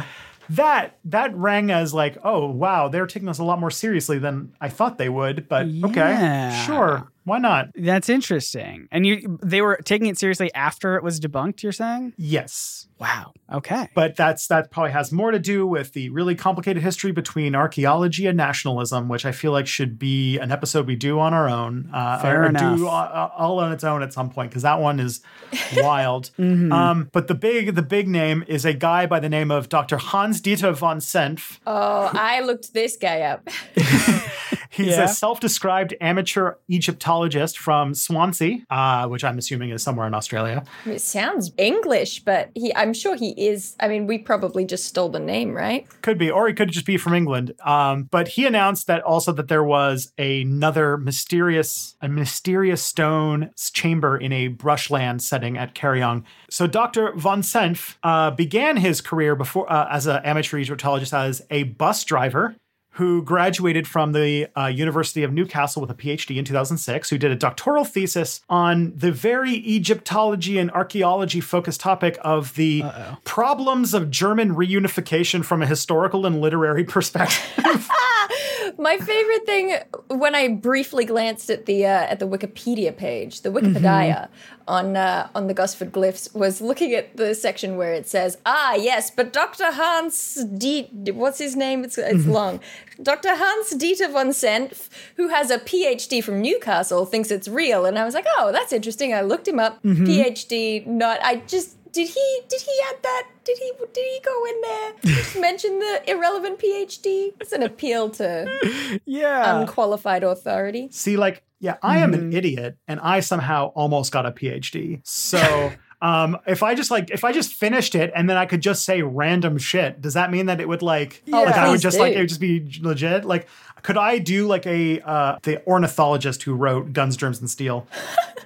that 0.51 0.99
that 1.05 1.37
rang 1.37 1.71
as 1.71 1.93
like, 1.93 2.17
oh 2.25 2.47
wow, 2.47 2.89
they're 2.89 3.07
taking 3.07 3.29
us 3.29 3.39
a 3.39 3.45
lot 3.45 3.61
more 3.61 3.71
seriously 3.71 4.19
than 4.19 4.53
I 4.61 4.69
thought 4.69 4.99
they 4.99 5.09
would. 5.09 5.49
But 5.49 5.67
okay, 5.85 6.63
sure, 6.67 7.11
why 7.29 7.39
not? 7.39 7.69
That's 7.75 8.09
interesting. 8.09 8.89
And 8.91 9.07
you 9.07 9.39
they 9.43 9.63
were 9.63 9.79
taking 9.85 10.09
it 10.09 10.19
seriously 10.19 10.53
after 10.55 10.97
it 10.97 11.03
was 11.03 11.21
debunked, 11.21 11.63
you're 11.63 11.73
saying? 11.73 12.15
Yes. 12.17 12.87
Wow. 12.99 13.33
Okay. 13.53 13.89
But 13.95 14.17
that's 14.17 14.49
that 14.49 14.71
probably 14.73 14.91
has 14.91 15.13
more 15.13 15.31
to 15.31 15.39
do 15.39 15.67
with 15.67 15.93
the 15.93 16.09
really 16.11 16.35
complicated 16.35 16.83
history 16.83 17.13
between 17.13 17.55
archaeology 17.55 18.27
and 18.27 18.37
nationalism, 18.37 19.09
which 19.09 19.25
I 19.25 19.31
feel 19.31 19.53
like 19.53 19.69
should 19.69 19.99
be 19.99 20.39
an 20.39 20.51
episode 20.51 20.87
we 20.87 20.97
do 20.97 21.21
on 21.21 21.33
our 21.33 21.49
own, 21.49 21.91
uh, 21.95 22.19
Fair 22.21 22.43
or 22.43 22.47
enough. 22.47 22.77
do 22.77 22.89
uh, 22.89 23.31
all 23.37 23.61
on 23.61 23.71
its 23.73 23.85
own 23.85 24.03
at 24.03 24.13
some 24.13 24.31
point 24.31 24.51
because 24.51 24.63
that 24.63 24.81
one 24.81 24.99
is 24.99 25.21
wild. 25.77 26.31
Mm-hmm. 26.39 26.73
um, 26.73 27.09
but 27.13 27.29
the 27.29 27.35
big 27.35 27.75
the 27.77 27.83
big 27.83 28.09
name 28.09 28.45
is 28.49 28.65
a 28.65 28.73
guy 28.73 29.07
by 29.07 29.21
the 29.21 29.29
name 29.29 29.51
of 29.53 29.69
Dr. 29.69 29.97
Hans 29.99 30.41
Dieter 30.41 30.75
von 30.75 30.99
Senf. 30.99 31.61
Oh, 31.67 32.11
I 32.13 32.41
looked 32.41 32.75
this 32.75 32.97
guy 32.97 33.21
up. 33.21 33.49
He's 34.71 34.89
Yeah. 34.97 35.05
a 35.05 35.09
self-described 35.09 35.95
amateur 36.01 36.55
Egyptologist 36.69 37.59
from 37.59 37.95
Swansea, 37.95 38.59
uh, 38.71 39.07
which 39.07 39.25
I'm 39.25 39.39
assuming 39.39 39.71
is 39.71 39.83
somewhere 39.83 40.07
in 40.07 40.15
Australia. 40.15 40.65
It 40.87 41.01
sounds 41.01 41.53
English, 41.57 42.21
but 42.25 42.51
he 42.55 42.75
I'm 42.75 42.93
sure 42.93 43.17
he 43.17 43.31
is. 43.31 43.77
I 43.81 43.89
mean, 43.89 44.07
we 44.07 44.19
probably 44.19 44.65
just 44.65 44.85
stole 44.87 45.09
the 45.09 45.21
name, 45.21 45.55
right? 45.55 45.87
Could 46.03 46.19
be, 46.19 46.31
or 46.31 46.49
he 46.49 46.55
could 46.55 46.71
just 46.71 46.87
be 46.87 46.97
from 46.97 47.15
England. 47.15 47.53
Um, 47.65 48.05
but 48.11 48.29
he 48.29 48.47
announced 48.47 48.87
that 48.87 49.03
also 49.03 49.33
that 49.33 49.49
there 49.49 49.65
was 49.65 50.13
another 50.19 50.97
mysterious, 50.97 51.97
a 52.01 52.09
mysterious 52.09 52.83
stone 52.83 53.51
chamber 53.75 54.17
in 54.17 54.33
a 54.33 54.49
brushland 54.49 55.23
setting 55.23 55.57
at 55.57 55.75
Kariong. 55.75 56.25
So 56.51 56.67
Dr. 56.67 57.13
von 57.17 57.43
Senf 57.43 57.97
uh, 58.03 58.31
began 58.31 58.77
his 58.79 59.01
career 59.01 59.35
before 59.35 59.71
uh, 59.71 59.89
as 59.91 60.07
an 60.07 60.21
amateur 60.25 60.59
Egyptologist 60.59 61.13
as 61.15 61.43
a 61.51 61.65
bus 61.65 62.05
driver. 62.05 62.57
Who 62.99 63.23
graduated 63.23 63.89
from 63.89 64.13
the 64.13 64.49
uh, 64.57 64.67
University 64.67 65.23
of 65.23 65.33
Newcastle 65.33 65.81
with 65.81 65.91
a 65.91 65.95
PhD 65.95 66.37
in 66.37 66.45
2006, 66.45 67.11
who 67.11 67.19
did 67.19 67.31
a 67.31 67.37
doctoral 67.37 67.85
thesis 67.85 68.41
on 68.49 68.93
the 68.95 69.11
very 69.11 69.53
Egyptology 69.53 70.59
and 70.59 70.71
archaeology 70.73 71.41
focused 71.41 71.81
topic 71.81 72.19
of 72.23 72.55
the 72.55 72.85
problems 73.25 73.95
of 73.95 74.11
German 74.11 74.55
reunification 74.55 75.45
from 75.45 75.63
a 75.63 75.67
historical 75.67 76.27
and 76.27 76.41
literary 76.41 76.85
perspective. 76.97 77.89
My 78.77 78.97
favorite 78.99 79.47
thing 79.47 79.77
when 80.09 80.35
I 80.35 80.49
briefly 80.49 81.05
glanced 81.05 81.49
at 81.51 81.67
the 81.67 81.87
uh, 81.87 81.89
at 82.13 82.19
the 82.19 82.27
Wikipedia 82.27 82.97
page, 82.97 83.41
the 83.43 83.51
Wikipedia 83.51 84.29
Mm-hmm. 84.29 84.33
on 84.77 84.97
uh, 84.97 85.29
on 85.35 85.47
the 85.47 85.55
Gosford 85.55 85.93
glyphs, 85.93 86.35
was 86.35 86.61
looking 86.61 86.93
at 86.93 87.17
the 87.17 87.35
section 87.35 87.77
where 87.77 87.93
it 87.95 88.07
says, 88.09 88.37
"Ah, 88.45 88.75
yes, 88.75 89.11
but 89.11 89.33
Dr. 89.33 89.71
Hans 89.73 90.45
D. 90.45 90.89
What's 91.13 91.39
his 91.39 91.57
name? 91.57 91.85
It's 91.85 91.97
it's 91.99 92.19
Mm-hmm. 92.25 92.31
long. 92.33 92.61
Dr. 93.01 93.31
Hans 93.37 93.73
Dieter 93.75 94.11
von 94.13 94.31
Senf, 94.31 94.89
who 95.17 95.29
has 95.29 95.51
a 95.53 95.59
PhD 95.59 96.23
from 96.23 96.41
Newcastle, 96.43 97.07
thinks 97.07 97.31
it's 97.31 97.49
real." 97.49 97.87
And 97.87 97.99
I 97.99 98.05
was 98.05 98.13
like, 98.15 98.27
"Oh, 98.39 98.51
that's 98.53 98.73
interesting." 98.73 99.15
I 99.15 99.23
looked 99.23 99.49
him 99.49 99.59
up. 99.61 99.83
Mm-hmm. 99.83 100.05
PhD, 100.05 100.87
not. 100.87 101.19
I 101.23 101.37
just 101.47 101.78
did 101.93 102.09
he 102.09 102.41
did 102.49 102.61
he 102.61 102.73
add 102.89 103.03
that? 103.03 103.27
Did 103.45 103.59
he 103.59 103.73
did 103.93 104.05
he 104.05 104.21
go 104.25 104.45
in 104.47 104.61
there? 104.63 105.41
Mention 105.41 105.79
the 105.79 106.03
irrelevant 106.11 106.59
PhD. 106.59 107.33
It's 107.41 107.53
an 107.53 107.63
appeal 107.63 108.11
to 108.11 109.01
Yeah. 109.05 109.61
unqualified 109.61 110.23
authority. 110.25 110.89
See, 110.91 111.17
like, 111.17 111.43
yeah, 111.61 111.77
I 111.83 111.99
am 111.99 112.13
Mm-hmm. 112.13 112.21
an 112.23 112.33
idiot 112.33 112.77
and 112.87 113.01
I 113.01 113.21
somehow 113.21 113.67
almost 113.75 114.13
got 114.13 114.27
a 114.27 114.31
PhD. 114.33 115.01
So. 115.05 115.73
Um, 116.01 116.39
if 116.47 116.63
I 116.63 116.77
just 116.77 116.93
like 116.93 117.11
if 117.11 117.25
I 117.25 117.33
just 117.33 117.53
finished 117.53 117.97
it 117.97 118.13
and 118.15 118.31
then 118.31 118.37
I 118.37 118.47
could 118.47 118.61
just 118.61 118.85
say 118.85 119.03
random 119.03 119.59
shit, 119.59 120.01
does 120.01 120.15
that 120.15 120.31
mean 120.31 120.47
that 120.47 120.61
it 120.61 120.69
would 120.69 120.81
like 120.81 121.25
Oh, 121.33 121.43
like 121.43 121.57
I 121.57 121.65
would 121.67 121.73
please 121.73 121.83
just 121.83 121.99
like 121.99 122.15
it 122.15 122.21
would 122.21 122.29
just 122.29 122.41
be 122.41 122.79
legit? 122.81 123.25
Like 123.25 123.49
could 123.83 123.97
I 123.97 124.19
do 124.19 124.47
like 124.47 124.67
a 124.67 125.01
uh 125.01 125.39
the 125.43 125.65
ornithologist 125.67 126.43
who 126.43 126.55
wrote 126.55 126.93
Guns, 126.93 127.17
Germs 127.17 127.41
and 127.41 127.51
Steel? 127.51 127.87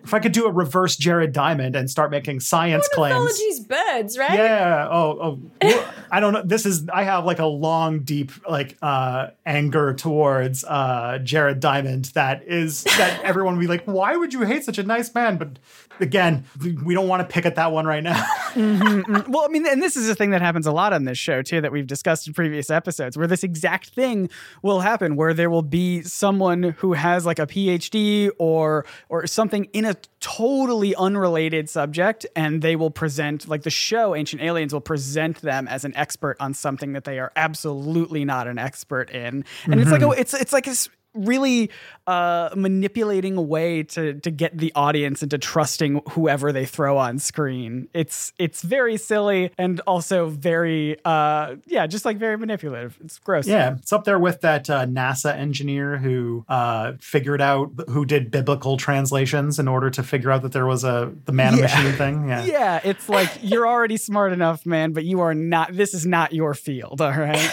if 0.05 0.13
I 0.13 0.19
could 0.19 0.33
do 0.33 0.47
a 0.47 0.51
reverse 0.51 0.97
Jared 0.97 1.33
Diamond 1.33 1.77
and 1.77 1.91
start 1.91 2.11
making 2.11 2.41
science 2.41 2.89
claims. 2.93 3.15
Ornithology's 3.15 3.61
birds, 3.61 4.19
right? 4.19 4.35
Yeah. 4.35 4.89
Oh, 4.91 5.41
oh. 5.63 5.93
I 6.11 6.21
don't 6.21 6.33
know. 6.33 6.43
This 6.43 6.67
is. 6.67 6.89
I 6.93 7.05
have 7.05 7.25
like 7.25 7.39
a 7.39 7.47
long, 7.47 8.01
deep, 8.01 8.33
like 8.49 8.77
uh 8.83 9.29
anger 9.47 9.95
towards 9.95 10.65
uh 10.65 11.19
Jared 11.23 11.61
Diamond. 11.61 12.07
That 12.07 12.43
is 12.47 12.85
that 12.85 13.21
everyone 13.25 13.55
will 13.55 13.61
be 13.61 13.69
like, 13.69 13.85
why 13.85 14.17
would 14.17 14.33
you 14.33 14.43
hate 14.43 14.65
such 14.65 14.79
a 14.79 14.83
nice 14.83 15.15
man? 15.15 15.39
But 15.39 15.59
again, 16.01 16.45
we 16.61 16.95
don't 16.95 17.09
want 17.09 17.27
to 17.27 17.33
pick 17.33 17.47
at 17.47 17.55
that 17.55 17.73
one 17.73 17.87
right 17.87 18.03
now. 18.03 18.25
Well, 19.29 19.45
I 19.45 19.49
mean, 19.49 19.67
and 19.67 19.83
this 19.83 19.97
is 19.97 20.09
a 20.11 20.15
thing 20.15 20.31
that 20.31 20.43
happens 20.43 20.67
a 20.67 20.73
lot 20.73 20.93
on 20.93 21.05
this 21.05 21.17
show 21.17 21.41
too, 21.41 21.61
that 21.63 21.73
we've 21.73 21.87
discussed 21.87 22.27
in 22.27 22.35
previous 22.35 22.69
episodes, 22.69 23.17
where 23.17 23.27
this 23.27 23.43
exact 23.43 23.91
thing 23.91 24.29
will 24.63 24.81
happen, 24.81 25.17
where 25.23 25.33
there 25.33 25.51
will 25.51 25.63
be 25.63 26.03
someone 26.03 26.65
who 26.79 26.95
has 26.95 27.25
like 27.25 27.39
a 27.39 27.47
PhD 27.47 28.29
or 28.39 28.85
or 29.09 29.25
something 29.29 29.67
in 29.73 29.85
a 29.85 29.95
totally 30.19 30.97
unrelated 30.97 31.71
subject, 31.71 32.27
and 32.35 32.61
they 32.61 32.75
will 32.75 32.91
present 32.91 33.47
like 33.47 33.63
the 33.63 33.71
show 33.71 34.17
Ancient 34.17 34.43
Aliens 34.43 34.73
will 34.73 34.81
present 34.81 35.41
them 35.41 35.69
as 35.69 35.85
an 35.85 35.95
expert 35.95 36.37
on 36.41 36.55
something 36.55 36.95
that 36.95 37.05
they 37.05 37.21
are 37.21 37.31
absolutely 37.37 38.25
not 38.25 38.49
an 38.49 38.59
expert 38.59 39.11
in, 39.11 39.45
and 39.67 39.81
it's 39.81 39.93
like 39.93 40.03
a, 40.03 40.07
mm-hmm. 40.07 40.21
it's 40.21 40.35
it's 40.35 40.53
like 40.53 40.65
this 40.65 40.89
really 41.15 41.71
uh, 42.07 42.51
manipulating 42.57 43.37
a 43.37 43.43
way 43.43 43.83
to 43.83 44.15
to 44.21 44.31
get 44.31 44.57
the 44.57 44.73
audience 44.75 45.23
into 45.23 45.39
trusting 45.39 46.01
whoever 46.11 46.53
they 46.53 46.65
throw 46.67 46.97
on 46.99 47.19
screen. 47.19 47.89
It's 47.93 48.33
it's 48.39 48.63
very 48.63 48.97
silly 48.97 49.51
and 49.59 49.81
also 49.81 50.29
very 50.29 50.97
uh, 51.05 51.57
yeah, 51.67 51.87
just 51.87 52.05
like 52.05 52.17
very 52.17 52.37
manipulative. 52.39 52.99
It's 53.05 53.19
gross. 53.19 53.47
yeah, 53.47 53.75
it's 53.77 53.93
up 53.93 54.05
there 54.05 54.19
with 54.19 54.41
that 54.41 54.69
uh, 54.71 54.87
NASA 54.87 55.35
engineer 55.37 55.99
who 55.99 56.45
uh 56.49 56.93
figured 57.01 57.41
out 57.41 57.71
who 57.89 58.05
did 58.05 58.31
biblical 58.31 58.77
translations 58.77 59.59
in 59.59 59.69
order 59.69 59.91
to 59.91 60.03
figure 60.03 60.31
out 60.31 60.43
that 60.43 60.53
there 60.53 60.67
was 60.67 60.83
a 60.85 61.13
the 61.27 61.33
man 61.33 61.57
Yeah. 61.57 61.63
machine 61.63 61.93
thing. 61.93 62.29
Yeah. 62.33 62.45
Yeah, 62.45 62.81
it's 62.85 63.09
like 63.09 63.29
you're 63.43 63.67
already 63.67 63.97
smart 63.97 64.33
enough, 64.33 64.65
man, 64.65 64.93
but 64.93 65.05
you 65.05 65.21
are 65.21 65.35
not. 65.35 65.75
This 65.77 65.93
is 65.95 66.07
not 66.07 66.33
your 66.33 66.55
field, 66.55 67.01
all 67.01 67.11
right? 67.11 67.51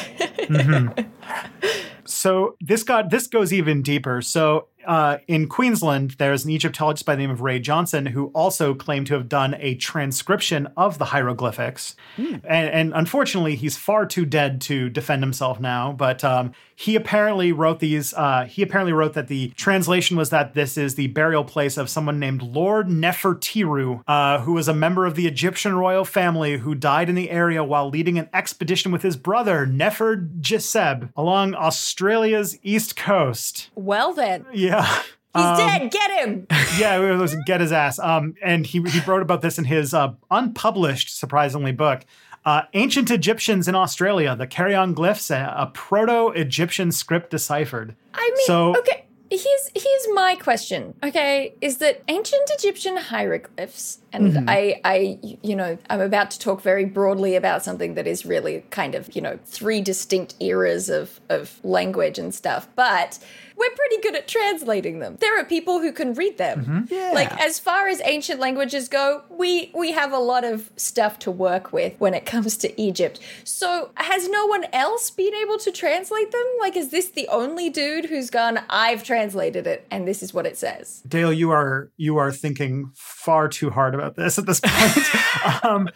So 2.20 2.58
this 2.60 2.84
got 2.84 3.12
this 3.12 3.28
goes 3.28 3.54
even 3.54 3.82
deeper. 3.82 4.22
So 4.22 4.68
uh, 4.86 5.20
in 5.30 5.48
Queensland, 5.48 6.16
there's 6.18 6.44
an 6.44 6.52
Egyptologist 6.52 7.06
by 7.06 7.16
the 7.16 7.22
name 7.22 7.32
of 7.32 7.40
Ray 7.40 7.60
Johnson 7.62 8.06
who 8.06 8.26
also 8.36 8.74
claimed 8.74 9.08
to 9.08 9.14
have 9.14 9.30
done 9.30 9.56
a 9.58 9.76
transcription 9.76 10.68
of 10.76 10.98
the 10.98 11.06
hieroglyphics, 11.06 11.96
and, 12.18 12.44
and 12.44 12.92
unfortunately, 12.94 13.56
he's 13.56 13.78
far 13.78 14.06
too 14.06 14.26
dead 14.26 14.60
to 14.64 14.90
defend 14.90 15.24
himself 15.24 15.62
now. 15.62 15.94
But 15.94 16.26
um, 16.26 16.52
he 16.80 16.96
apparently 16.96 17.52
wrote 17.52 17.80
these. 17.80 18.14
Uh, 18.14 18.46
he 18.50 18.62
apparently 18.62 18.94
wrote 18.94 19.14
that 19.14 19.28
the 19.28 19.50
translation 19.58 20.16
was 20.16 20.30
that 20.30 20.54
this 20.54 20.78
is 20.78 20.96
the 20.96 21.08
burial 21.08 21.44
place 21.44 21.76
of 21.76 21.90
someone 21.90 22.20
named 22.20 22.42
Lord 22.42 22.88
Nefertiru, 22.88 24.02
uh, 24.08 24.40
who 24.40 24.54
was 24.54 24.70
a 24.70 24.74
member 24.74 25.06
of 25.06 25.16
the 25.16 25.28
Egyptian 25.28 25.76
royal 25.76 26.06
family 26.06 26.60
who 26.60 26.74
died 26.74 27.10
in 27.10 27.16
the 27.16 27.32
area 27.32 27.66
while 27.66 27.90
leading 27.90 28.18
an 28.18 28.30
expedition 28.34 28.94
with 28.94 29.02
his 29.02 29.18
brother 29.18 29.66
Nefer 29.66 30.30
Jeseb 30.40 31.10
along 31.18 31.54
Australia's 31.54 32.58
east 32.64 32.96
coast. 32.96 33.72
Well 33.76 34.14
then, 34.14 34.46
he's 34.54 34.70
Yeah. 34.70 35.02
Um, 35.36 35.58
dead. 35.58 35.92
Get 35.92 36.12
him. 36.12 36.48
yeah, 36.80 36.98
it 36.98 37.18
was 37.18 37.36
get 37.46 37.60
his 37.62 37.72
ass. 37.72 38.00
Um, 38.00 38.36
and 38.42 38.66
he 38.66 38.82
he 38.84 39.00
wrote 39.02 39.22
about 39.22 39.42
this 39.42 39.60
in 39.60 39.66
his 39.66 39.94
uh, 39.94 40.14
unpublished, 40.32 41.16
surprisingly, 41.16 41.72
book, 41.72 42.06
uh, 42.46 42.64
"Ancient 42.74 43.12
Egyptians 43.12 43.68
in 43.68 43.76
Australia: 43.76 44.36
The 44.36 44.48
Carry-On 44.48 44.94
Glyphs, 44.96 45.30
a, 45.30 45.54
a 45.58 45.68
Proto-Egyptian 45.68 46.92
Script 46.92 47.30
Deciphered." 47.32 47.96
I 48.14 48.32
mean, 48.36 48.46
So- 48.46 48.78
okay. 48.78 49.06
Here's 49.32 49.70
here's 49.76 50.08
my 50.14 50.36
question. 50.36 50.96
Okay, 51.04 51.54
is 51.62 51.78
that 51.78 52.04
ancient 52.08 52.50
Egyptian 52.58 52.98
hieroglyphs, 52.98 54.00
and 54.12 54.34
Mm-hmm. 54.34 54.50
I 54.50 54.82
I 54.84 55.20
you 55.22 55.56
know 55.56 55.78
I'm 55.90 56.02
about 56.02 56.32
to 56.32 56.40
talk 56.40 56.62
very 56.62 56.86
broadly 56.86 57.36
about 57.36 57.64
something 57.64 57.94
that 57.94 58.08
is 58.08 58.26
really 58.26 58.64
kind 58.72 58.96
of 58.96 59.16
you 59.16 59.22
know 59.22 59.38
three 59.46 59.82
distinct 59.82 60.36
eras 60.40 60.90
of 60.90 61.20
of 61.30 61.60
language 61.64 62.18
and 62.18 62.34
stuff, 62.34 62.68
but 62.76 63.20
we're 63.56 63.70
pretty 63.76 64.02
good 64.02 64.16
at 64.16 64.26
translating 64.28 65.00
them. 65.00 65.18
There 65.20 65.38
are 65.38 65.44
people 65.44 65.82
who 65.82 65.92
can 65.92 66.14
read 66.14 66.38
them. 66.38 66.60
Mm-hmm. 66.66 66.94
Yeah. 66.94 67.12
Like 67.14 67.32
as 67.42 67.60
far 67.60 67.90
as 67.90 68.02
ancient 68.06 68.40
languages 68.40 68.88
go, 68.88 69.24
we 69.30 69.72
we 69.76 69.92
have 69.92 70.12
a 70.14 70.18
lot 70.18 70.44
of 70.44 70.72
stuff 70.78 71.20
to 71.20 71.32
work 71.32 71.74
with 71.74 71.94
when 72.00 72.14
it 72.14 72.26
comes 72.26 72.58
to 72.58 72.82
Egypt. 72.82 73.20
So 73.44 73.92
has 73.96 74.30
no 74.30 74.46
one 74.48 74.66
else 74.74 75.12
been 75.12 75.36
able 75.36 75.60
to 75.60 75.72
translate 75.72 76.32
them? 76.32 76.46
Like 76.60 76.76
is 76.78 76.90
this 76.90 77.10
the 77.10 77.28
only 77.28 77.70
dude 77.70 78.06
who's 78.06 78.30
gone 78.30 78.60
I've 78.70 79.04
translated 79.04 79.19
translated 79.20 79.68
it, 79.68 79.86
and 79.92 80.08
this 80.08 80.24
is 80.24 80.34
what 80.34 80.46
it 80.46 80.58
says. 80.58 81.02
Dale, 81.08 81.34
you 81.34 81.52
are 81.52 81.92
you 81.98 82.18
are 82.18 82.32
thinking 82.32 82.90
far 82.96 83.50
too 83.50 83.70
hard 83.70 83.94
about 83.94 84.16
this 84.16 84.40
at 84.40 84.46
this 84.46 84.62
point. 84.62 85.64
um, 85.66 85.90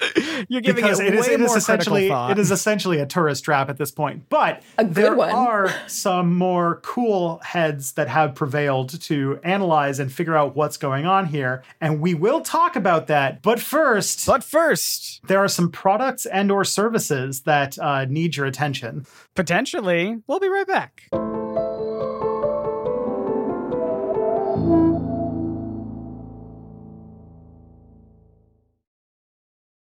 You're 0.49 0.59
giving 0.62 0.83
because 0.83 0.99
it 0.99 1.07
it 1.07 1.13
is, 1.15 1.27
way 1.27 1.33
it 1.36 1.41
is 1.41 1.47
more 1.47 1.57
essentially 1.57 2.01
critical 2.01 2.15
thought. 2.17 2.31
it 2.31 2.39
is 2.39 2.51
essentially 2.51 2.99
a 2.99 3.05
tourist 3.05 3.45
trap 3.45 3.69
at 3.69 3.77
this 3.77 3.91
point. 3.91 4.27
But 4.29 4.62
A 4.77 4.83
good 4.83 4.93
there 4.93 5.15
one. 5.15 5.29
are 5.29 5.73
some 5.88 6.36
more 6.36 6.81
cool 6.83 7.39
heads 7.43 7.93
that 7.93 8.09
have 8.09 8.36
prevailed 8.36 8.99
to 9.03 9.39
analyze 9.43 9.99
and 9.99 10.12
figure 10.12 10.36
out 10.36 10.55
what's 10.55 10.75
going 10.75 11.05
on 11.05 11.27
here, 11.27 11.63
and 11.79 12.01
we 12.01 12.13
will 12.13 12.41
talk 12.41 12.75
about 12.75 13.07
that. 13.07 13.41
But 13.41 13.62
first, 13.62 14.25
But 14.25 14.43
first, 14.43 15.21
there 15.27 15.39
are 15.39 15.47
some 15.47 15.71
products 15.71 16.25
and 16.25 16.51
or 16.51 16.65
services 16.65 17.41
that 17.43 17.79
uh, 17.79 18.03
need 18.05 18.36
your 18.36 18.45
attention. 18.45 19.05
potentially, 19.33 20.17
we'll 20.27 20.41
be 20.41 20.49
right 20.49 20.67
back. 20.67 21.03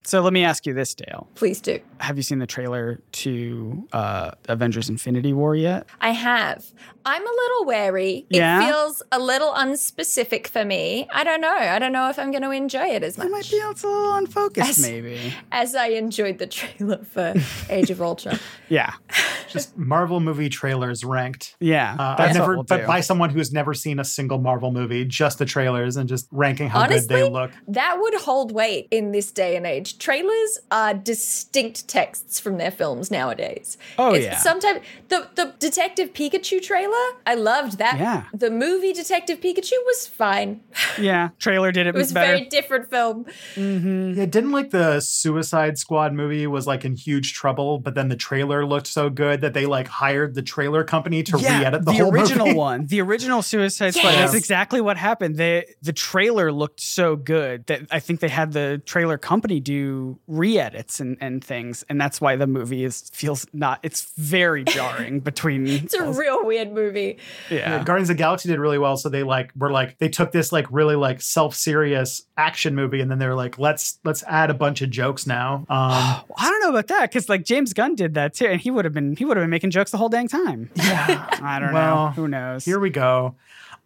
So 0.08 0.22
let 0.22 0.32
me 0.32 0.46
ask 0.46 0.66
you 0.66 0.74
this, 0.74 0.96
Dale. 0.96 1.28
Please 1.36 1.60
do. 1.60 1.82
Have 2.00 2.16
you 2.16 2.24
seen 2.24 2.40
the 2.40 2.48
trailer 2.48 3.02
to 3.12 3.86
uh, 3.92 4.32
Avengers 4.48 4.88
Infinity 4.88 5.34
War 5.34 5.54
yet? 5.54 5.86
I 6.00 6.12
have. 6.12 6.64
I'm 7.04 7.22
a 7.22 7.30
little 7.30 7.66
wary. 7.66 8.26
Yeah? 8.30 8.64
It 8.64 8.68
feels 8.72 9.04
a 9.12 9.20
little 9.20 9.52
unspecific 9.54 10.48
for 10.48 10.64
me. 10.64 11.10
I 11.14 11.26
don't 11.26 11.42
know. 11.42 11.52
I 11.54 11.78
don't 11.78 11.92
know 11.92 12.10
if 12.10 12.18
I'm 12.20 12.32
going 12.32 12.44
to 12.44 12.52
enjoy 12.52 12.86
it 12.88 13.04
as 13.04 13.18
much. 13.18 13.28
It 13.28 13.32
might 13.32 13.50
be 13.52 13.60
a 13.60 13.68
little 13.68 14.14
unfocused, 14.16 14.70
As- 14.70 14.80
maybe. 14.82 15.34
as 15.52 15.76
I 15.76 15.88
enjoyed 15.88 16.38
the 16.38 16.48
trailer 16.48 17.04
for 17.04 17.34
Age 17.70 17.90
of 17.90 18.02
Ultron. 18.02 18.40
Yeah. 18.70 18.94
Just 19.50 19.78
Marvel 19.78 20.20
movie 20.20 20.50
trailers 20.50 21.06
ranked. 21.06 21.56
Yeah. 21.62 21.96
Uh, 21.98 22.16
that's 22.18 22.20
I've 22.20 22.28
what 22.28 22.34
never, 22.42 22.54
we'll 22.56 22.64
but 22.64 22.78
do. 22.82 22.88
by 22.88 23.00
someone 23.00 23.30
who's 23.30 23.54
never 23.54 23.74
seen 23.74 23.98
a 23.98 24.04
single 24.04 24.40
Marvel 24.40 24.74
movie, 24.74 25.06
just 25.06 25.40
the 25.40 25.46
trailers 25.46 25.96
and 25.96 26.10
just 26.10 26.28
ranking 26.32 26.68
how 26.68 26.86
good 26.86 27.08
they 27.08 27.22
Honestly, 27.22 27.30
look. 27.30 27.52
that 27.70 27.96
would 27.98 28.14
hold 28.16 28.52
weight 28.52 28.90
in 28.92 29.14
this 29.14 29.32
day 29.32 29.56
and 29.56 29.66
age. 29.66 29.97
Trailers 30.00 30.60
are 30.72 30.94
distinct 30.94 31.88
texts 31.88 32.40
from 32.40 32.58
their 32.58 32.72
films 32.72 33.10
nowadays. 33.12 33.78
Oh, 33.98 34.14
It's 34.14 34.26
yeah. 34.26 34.38
Sometimes 34.38 34.82
the 35.10 35.28
the 35.36 35.54
Detective 35.60 36.14
Pikachu 36.14 36.62
trailer, 36.62 36.94
I 37.26 37.36
loved 37.36 37.78
that. 37.80 37.98
Yeah. 38.00 38.24
The 38.34 38.50
movie 38.52 38.94
Detective 38.94 39.40
Pikachu 39.40 39.74
was 39.86 40.08
fine. 40.08 40.62
yeah. 41.00 41.30
Trailer 41.40 41.72
did 41.72 41.88
it, 41.88 41.96
It 41.96 41.98
was 41.98 42.12
a 42.12 42.14
better. 42.14 42.34
very 42.38 42.46
different 42.50 42.90
film. 42.90 43.26
Mm-hmm. 43.56 44.14
Yeah, 44.20 44.26
didn't 44.26 44.52
like 44.52 44.72
the 44.72 45.00
Suicide 45.00 45.78
Squad 45.78 46.14
movie 46.14 46.48
was 46.48 46.68
like 46.68 46.86
in 46.86 46.96
huge 46.96 47.34
trouble, 47.34 47.80
but 47.80 47.96
then 47.96 48.10
the 48.10 48.16
trailer 48.16 48.66
looked 48.66 48.88
so 48.88 49.10
good 49.10 49.42
that 49.42 49.54
they 49.54 49.66
like 49.66 49.88
hired 49.88 50.36
the 50.36 50.42
trailer 50.42 50.84
company 50.84 51.24
to 51.24 51.38
yeah, 51.40 51.60
re-edit 51.60 51.86
the, 51.86 51.94
whole 51.94 52.12
original 52.14 52.46
movie. 52.48 52.58
one, 52.58 52.86
the 52.88 53.02
original 53.02 53.42
Suicide 53.42 53.94
Squad. 53.96 54.10
Yes. 54.12 54.18
That's 54.32 54.34
exactly 54.36 54.82
what 54.82 54.98
happened. 54.98 55.36
They, 55.38 55.66
the 55.82 55.94
trailer 55.94 56.52
looked 56.52 56.80
so 56.80 57.16
good 57.16 57.66
that 57.68 57.82
I 57.92 58.00
think 58.00 58.20
they 58.20 58.30
had 58.30 58.52
the 58.54 58.82
trailer 58.86 59.18
company 59.18 59.60
do 59.60 59.87
re-edits 60.28 61.00
and, 61.00 61.18
and 61.22 61.44
things, 61.44 61.84
and 61.90 62.00
that's 62.00 62.20
why 62.22 62.36
the 62.36 62.48
movie 62.48 62.84
is 62.84 63.10
feels 63.14 63.46
not. 63.54 63.80
It's 63.84 64.12
very 64.18 64.64
jarring 64.78 65.20
between. 65.20 65.68
It's 65.68 65.94
a 65.94 66.12
real 66.12 66.46
weird 66.46 66.72
movie. 66.74 67.18
yeah. 67.50 67.84
Guardians 67.84 68.10
of 68.10 68.18
the 68.18 68.22
Galaxy 68.24 68.50
did 68.50 68.60
really 68.60 68.78
well, 68.78 68.98
so 68.98 69.10
they 69.10 69.24
like 69.24 69.52
were 69.56 69.72
like 69.72 69.98
they 70.00 70.10
took 70.10 70.32
this 70.32 70.52
like 70.52 70.66
really 70.72 70.96
like 70.96 71.22
self-serious 71.22 72.24
action 72.38 72.76
movie, 72.76 73.02
and 73.02 73.10
then 73.10 73.20
they're 73.20 73.36
like 73.36 73.58
let's 73.58 74.00
let's 74.04 74.24
add 74.28 74.50
a 74.50 74.54
bunch 74.54 74.82
of 74.82 74.90
jokes 74.90 75.26
now. 75.28 75.66
Um, 75.78 76.24
I 76.38 76.50
don't 76.50 76.60
know 76.62 76.70
about 76.70 76.88
that 76.88 77.10
because 77.10 77.30
like 77.30 77.44
James 77.46 77.72
Gunn 77.74 77.96
did 77.96 78.14
that 78.16 78.34
too, 78.34 78.46
and 78.48 78.60
he 78.60 78.72
would 78.72 78.84
have 78.86 78.94
been 78.94 79.16
he 79.16 79.26
would 79.26 79.38
have 79.38 79.44
been 79.44 79.50
making 79.50 79.70
jokes 79.72 79.92
the 79.92 79.98
whole 79.98 80.10
dang 80.10 80.28
time. 80.28 80.70
yeah, 80.76 81.28
I 81.42 81.60
don't 81.60 81.72
Well, 81.74 82.08
know. 82.08 82.12
Who 82.12 82.28
knows? 82.28 82.66
here 82.66 82.80
we 82.80 82.90
go. 82.90 83.36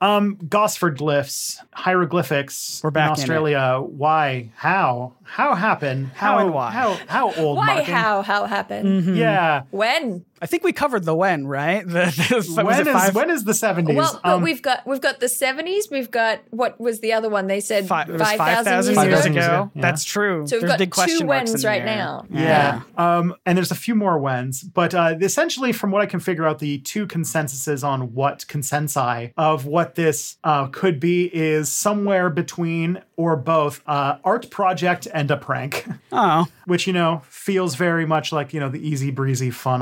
Um, 0.02 0.38
Gosford 0.50 0.98
glyphs, 0.98 1.60
hieroglyphics. 1.74 2.82
We're 2.84 2.90
back 2.90 3.10
in 3.10 3.14
in 3.14 3.20
it. 3.20 3.22
Australia. 3.22 3.82
Why? 3.86 4.50
How? 4.56 5.14
How 5.24 5.54
happened? 5.54 6.10
How 6.16 6.40
and 6.40 6.52
why? 6.54 6.72
How? 6.72 6.98
How 7.08 7.32
old? 7.34 7.58
Why? 7.58 7.76
Martin? 7.76 7.94
How? 7.94 8.22
How 8.24 8.46
happened? 8.46 8.88
Mm-hmm. 8.88 9.16
Yeah. 9.16 9.62
When? 9.70 10.26
I 10.42 10.48
think 10.48 10.64
we 10.64 10.74
covered 10.74 11.04
the 11.06 11.14
when, 11.16 11.46
right? 11.48 11.86
The, 11.92 12.26
the, 12.30 12.36
was 12.38 12.50
When 12.50 12.80
it 12.80 12.88
is 12.88 12.94
five- 12.94 13.16
when 13.16 13.30
is 13.30 13.44
the 13.44 13.54
seventies? 13.54 13.96
Well, 13.96 14.20
but 14.24 14.42
we've 14.42 14.62
got 14.62 14.86
we've 14.88 15.02
got 15.02 15.20
the 15.20 15.30
seventies. 15.30 15.90
We've 15.92 16.10
got 16.10 16.40
what 16.50 16.80
was 16.80 17.00
the 17.00 17.14
other 17.14 17.30
one? 17.30 17.48
They 17.48 17.60
said 17.60 17.88
Fi- 17.88 18.04
it 18.04 18.10
was 18.10 18.22
five 18.22 18.66
thousand 18.66 18.96
years 18.96 19.06
years 19.08 19.26
ago. 19.26 19.32
ago. 19.36 19.46
ago. 19.46 19.72
Yeah. 19.76 19.82
That's 19.82 20.04
true. 20.04 20.48
So 20.48 20.56
we've 20.56 20.62
There's 20.62 20.72
got 20.72 20.80
big 20.80 20.94
two 20.94 21.26
marks 21.26 21.52
whens 21.52 21.66
right 21.66 21.86
now. 21.86 22.26
Yeah. 22.30 22.82
Um, 22.98 23.36
and 23.46 23.58
there's 23.58 23.72
a 23.72 23.76
few 23.76 23.94
more 23.96 24.18
whens, 24.18 24.64
but 24.64 24.94
uh, 24.96 25.16
essentially, 25.22 25.72
from 25.74 25.92
what 25.92 26.02
I 26.02 26.06
can 26.06 26.20
figure 26.20 26.48
out, 26.48 26.60
the 26.60 26.80
two 26.80 27.06
consensuses 27.08 27.84
on 27.84 28.14
what 28.14 28.46
consensi 28.48 29.34
of 29.38 29.66
what 29.66 29.96
this 29.96 30.38
uh, 30.44 30.68
could 30.68 31.00
be 31.00 31.26
is 31.36 31.70
somewhere 31.70 32.30
between 32.30 33.02
or 33.18 33.36
both 33.36 33.82
uh, 33.88 34.18
art 34.24 34.50
project 34.50 35.08
and 35.14 35.30
a 35.30 35.38
prank, 35.38 35.86
Oh, 36.12 36.46
which 36.66 36.88
you 36.88 36.94
know 36.94 37.22
feels 37.30 37.76
very 37.76 38.06
much 38.06 38.32
like 38.32 38.54
you 38.54 38.60
know 38.60 38.70
the 38.70 38.86
easy 38.88 39.12
breezy, 39.12 39.52
fun 39.52 39.82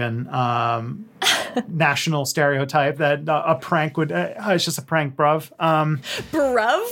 Australian 0.00 0.28
um, 0.28 1.06
national 1.68 2.26
stereotype 2.26 2.98
that 2.98 3.28
uh, 3.28 3.42
a 3.46 3.54
prank 3.56 3.96
would. 3.96 4.12
Uh, 4.12 4.34
it's 4.48 4.64
just 4.64 4.78
a 4.78 4.82
prank, 4.82 5.16
bruv. 5.16 5.50
Um, 5.58 5.98
Bruv? 6.30 6.86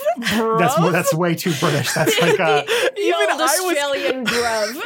that's 0.58 0.76
that's 0.76 1.14
way 1.14 1.34
too 1.34 1.52
British. 1.60 1.92
That's 1.92 2.20
like 2.20 2.40
uh, 2.40 2.62
The 2.66 2.90
Even 2.96 3.14
old 3.30 3.40
I 3.40 3.44
was- 3.44 3.76
Australian 3.76 4.26
bruv. 4.26 4.82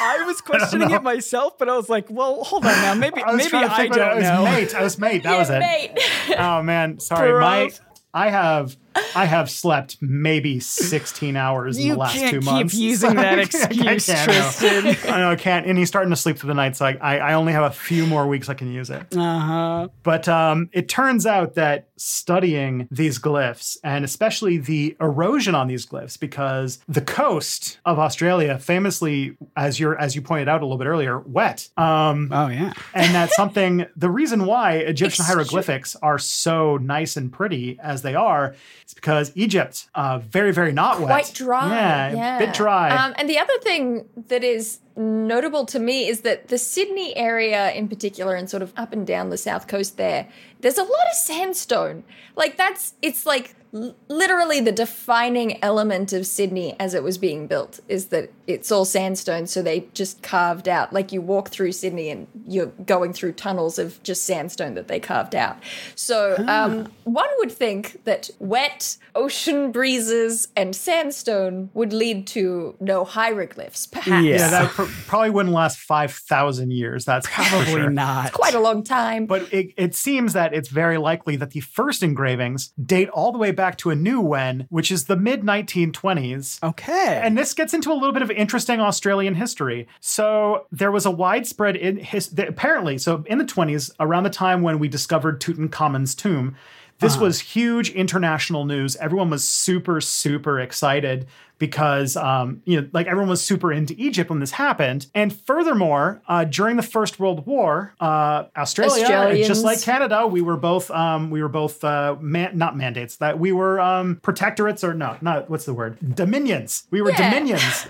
I 0.00 0.24
was 0.26 0.40
questioning 0.40 0.88
know. 0.90 0.96
it 0.96 1.02
myself, 1.02 1.58
but 1.58 1.68
I 1.68 1.76
was 1.76 1.88
like, 1.88 2.06
well, 2.10 2.42
hold 2.44 2.64
on 2.66 2.72
now. 2.72 2.94
Maybe 2.94 3.22
I 3.22 3.34
maybe 3.34 3.56
I 3.56 3.86
don't 3.88 4.12
it 4.12 4.14
was 4.16 4.24
know. 4.24 4.44
Mate, 4.44 4.74
I 4.74 4.82
was 4.82 4.98
mate. 4.98 5.22
That 5.22 5.32
yeah, 5.32 5.38
was 5.38 5.50
it. 5.50 5.58
mate. 5.58 6.36
Oh 6.38 6.62
man, 6.62 7.00
sorry. 7.00 7.30
Bruv. 7.30 7.40
My 7.40 7.70
I 8.14 8.30
have 8.30 8.76
I 9.14 9.24
have 9.26 9.50
slept 9.50 9.96
maybe 10.00 10.60
16 10.60 11.36
hours 11.36 11.78
in 11.78 11.88
the 11.90 11.94
last 11.96 12.14
can't 12.14 12.30
two 12.30 12.40
keep 12.40 12.44
months. 12.44 12.74
using 12.74 13.14
that 13.16 13.38
I 13.38 13.42
excuse, 13.42 14.08
no. 14.08 14.14
Tristan. 14.24 15.12
I 15.12 15.18
know 15.20 15.30
I 15.30 15.36
can't. 15.36 15.66
And 15.66 15.78
he's 15.78 15.88
starting 15.88 16.10
to 16.10 16.16
sleep 16.16 16.38
through 16.38 16.48
the 16.48 16.54
night, 16.54 16.76
so 16.76 16.86
I, 16.86 16.92
I, 17.00 17.16
I 17.18 17.32
only 17.34 17.52
have 17.52 17.64
a 17.64 17.70
few 17.74 18.06
more 18.06 18.26
weeks 18.26 18.48
I 18.48 18.54
can 18.54 18.72
use 18.72 18.90
it. 18.90 19.16
Uh 19.16 19.38
huh. 19.38 19.88
But 20.02 20.28
um, 20.28 20.70
it 20.72 20.88
turns 20.88 21.26
out 21.26 21.54
that 21.54 21.88
studying 21.96 22.86
these 22.90 23.18
glyphs, 23.18 23.76
and 23.82 24.04
especially 24.04 24.58
the 24.58 24.96
erosion 25.00 25.54
on 25.54 25.66
these 25.68 25.86
glyphs, 25.86 26.18
because 26.18 26.78
the 26.88 27.00
coast 27.00 27.78
of 27.84 27.98
Australia, 27.98 28.58
famously, 28.58 29.36
as 29.56 29.80
you 29.80 29.94
as 29.96 30.14
you 30.14 30.22
pointed 30.22 30.48
out 30.48 30.60
a 30.62 30.64
little 30.64 30.78
bit 30.78 30.86
earlier, 30.86 31.18
wet. 31.20 31.68
Um, 31.76 32.28
Oh 32.32 32.48
yeah. 32.48 32.72
and 32.94 33.14
that's 33.14 33.34
something 33.42 33.86
the 33.96 34.10
reason 34.10 34.44
why 34.46 34.72
egyptian 34.74 35.24
hieroglyphics 35.24 35.96
are 36.02 36.18
so 36.18 36.76
nice 36.78 37.16
and 37.16 37.32
pretty 37.32 37.78
as 37.82 38.02
they 38.02 38.14
are 38.14 38.54
is 38.88 38.94
because 38.94 39.30
egypt 39.34 39.88
uh 39.94 40.18
very 40.18 40.52
very 40.52 40.72
not 40.72 40.98
wet 40.98 41.08
Quite 41.08 41.32
dry. 41.34 41.68
yeah, 41.68 42.12
Yeah. 42.12 42.36
a 42.36 42.46
bit 42.46 42.54
dry 42.54 42.88
Um, 42.90 43.14
and 43.18 43.28
the 43.28 43.38
other 43.38 43.56
thing 43.62 44.08
that 44.28 44.42
is 44.42 44.78
notable 44.96 45.64
to 45.66 45.78
me 45.78 46.08
is 46.08 46.22
that 46.22 46.48
the 46.48 46.58
Sydney 46.58 47.16
area 47.16 47.70
in 47.72 47.86
particular 47.88 48.34
and 48.34 48.50
sort 48.50 48.62
of 48.62 48.72
up 48.76 48.92
and 48.92 49.06
down 49.06 49.30
the 49.30 49.36
south 49.38 49.68
coast 49.68 49.96
there, 49.96 50.26
there's 50.60 50.76
a 50.78 50.82
lot 50.82 51.06
of 51.12 51.14
sandstone. 51.16 52.02
Like 52.34 52.56
that's 52.56 52.94
it's 53.00 53.24
like 53.24 53.54
l- 53.74 53.94
literally 54.08 54.60
the 54.60 54.72
defining 54.72 55.62
element 55.62 56.12
of 56.12 56.26
Sydney 56.26 56.74
as 56.80 56.94
it 56.94 57.02
was 57.02 57.18
being 57.18 57.46
built 57.46 57.80
is 57.88 58.06
that 58.06 58.30
it's 58.46 58.72
all 58.72 58.84
sandstone 58.84 59.46
so 59.46 59.60
they 59.62 59.86
just 59.92 60.22
carved 60.22 60.68
out 60.68 60.92
like 60.92 61.12
you 61.12 61.20
walk 61.20 61.48
through 61.50 61.72
Sydney 61.72 62.08
and 62.10 62.26
you're 62.46 62.66
going 62.66 63.12
through 63.12 63.32
tunnels 63.32 63.78
of 63.78 64.02
just 64.02 64.24
sandstone 64.24 64.74
that 64.74 64.88
they 64.88 64.98
carved 65.00 65.34
out. 65.34 65.58
So 65.94 66.36
um, 66.48 66.90
one 67.04 67.28
would 67.38 67.52
think 67.52 68.04
that 68.04 68.30
wet 68.38 68.96
ocean 69.14 69.70
breezes 69.72 70.48
and 70.56 70.74
sandstone 70.74 71.70
would 71.74 71.92
lead 71.92 72.26
to 72.28 72.74
no 72.80 73.04
hieroglyphs 73.04 73.86
perhaps. 73.86 74.24
Yeah. 74.24 74.48
that 74.48 74.70
pr- 74.70 74.82
probably 75.06 75.30
wouldn't 75.30 75.54
last 75.54 75.78
5000 75.78 76.70
years 76.72 77.04
that's 77.04 77.26
Probably 77.30 77.66
sure. 77.72 77.90
not. 77.90 78.32
Quite 78.32 78.54
a 78.54 78.60
long 78.60 78.82
time. 78.82 79.26
but 79.26 79.52
it, 79.52 79.72
it 79.76 79.94
seems 79.94 80.32
that 80.32 80.54
it's 80.54 80.68
very 80.68 80.98
likely 80.98 81.36
that 81.36 81.50
the 81.50 81.60
first 81.60 82.02
engravings 82.02 82.68
date 82.82 83.08
all 83.10 83.32
the 83.32 83.38
way 83.38 83.50
back 83.58 83.76
to 83.76 83.90
a 83.90 83.96
new 83.96 84.20
when, 84.20 84.68
which 84.70 84.92
is 84.92 85.04
the 85.04 85.16
mid 85.16 85.42
1920s. 85.42 86.62
okay. 86.62 87.20
And 87.22 87.36
this 87.36 87.52
gets 87.52 87.74
into 87.74 87.90
a 87.90 87.94
little 87.94 88.12
bit 88.12 88.22
of 88.22 88.30
interesting 88.30 88.80
Australian 88.80 89.34
history. 89.34 89.88
So 90.00 90.66
there 90.70 90.92
was 90.92 91.04
a 91.04 91.10
widespread 91.10 91.74
in 91.74 91.96
his 91.98 92.32
apparently. 92.38 92.96
So 92.98 93.24
in 93.26 93.38
the 93.38 93.44
20s, 93.44 93.90
around 93.98 94.22
the 94.22 94.30
time 94.30 94.62
when 94.62 94.78
we 94.78 94.86
discovered 94.86 95.40
Tutankhamun's 95.40 96.14
tomb, 96.14 96.54
this 97.00 97.16
ah. 97.16 97.20
was 97.20 97.40
huge 97.40 97.90
international 97.90 98.64
news. 98.64 98.94
Everyone 98.96 99.28
was 99.28 99.46
super 99.46 100.00
super 100.00 100.60
excited 100.60 101.26
because 101.58 102.16
um, 102.16 102.62
you 102.64 102.80
know, 102.80 102.88
like 102.92 103.06
everyone 103.06 103.28
was 103.28 103.44
super 103.44 103.72
into 103.72 103.94
Egypt 103.98 104.30
when 104.30 104.40
this 104.40 104.52
happened. 104.52 105.06
And 105.14 105.32
furthermore, 105.32 106.22
uh, 106.28 106.44
during 106.44 106.76
the 106.76 106.82
First 106.82 107.18
World 107.18 107.46
War, 107.46 107.94
uh, 108.00 108.44
Australia, 108.56 109.44
just 109.44 109.64
like 109.64 109.82
Canada, 109.82 110.26
we 110.26 110.40
were 110.40 110.56
both 110.56 110.90
um, 110.90 111.30
we 111.30 111.42
were 111.42 111.48
both 111.48 111.82
uh, 111.84 112.16
man- 112.20 112.56
not 112.56 112.76
mandates 112.76 113.16
that 113.16 113.38
we 113.38 113.52
were 113.52 113.80
um, 113.80 114.16
protectorates 114.16 114.82
or 114.82 114.94
no, 114.94 115.16
not 115.20 115.50
what's 115.50 115.64
the 115.64 115.74
word 115.74 115.98
dominions. 116.14 116.84
We 116.90 117.02
were 117.02 117.10
Yeah. 117.10 117.30
dominions. 117.30 117.86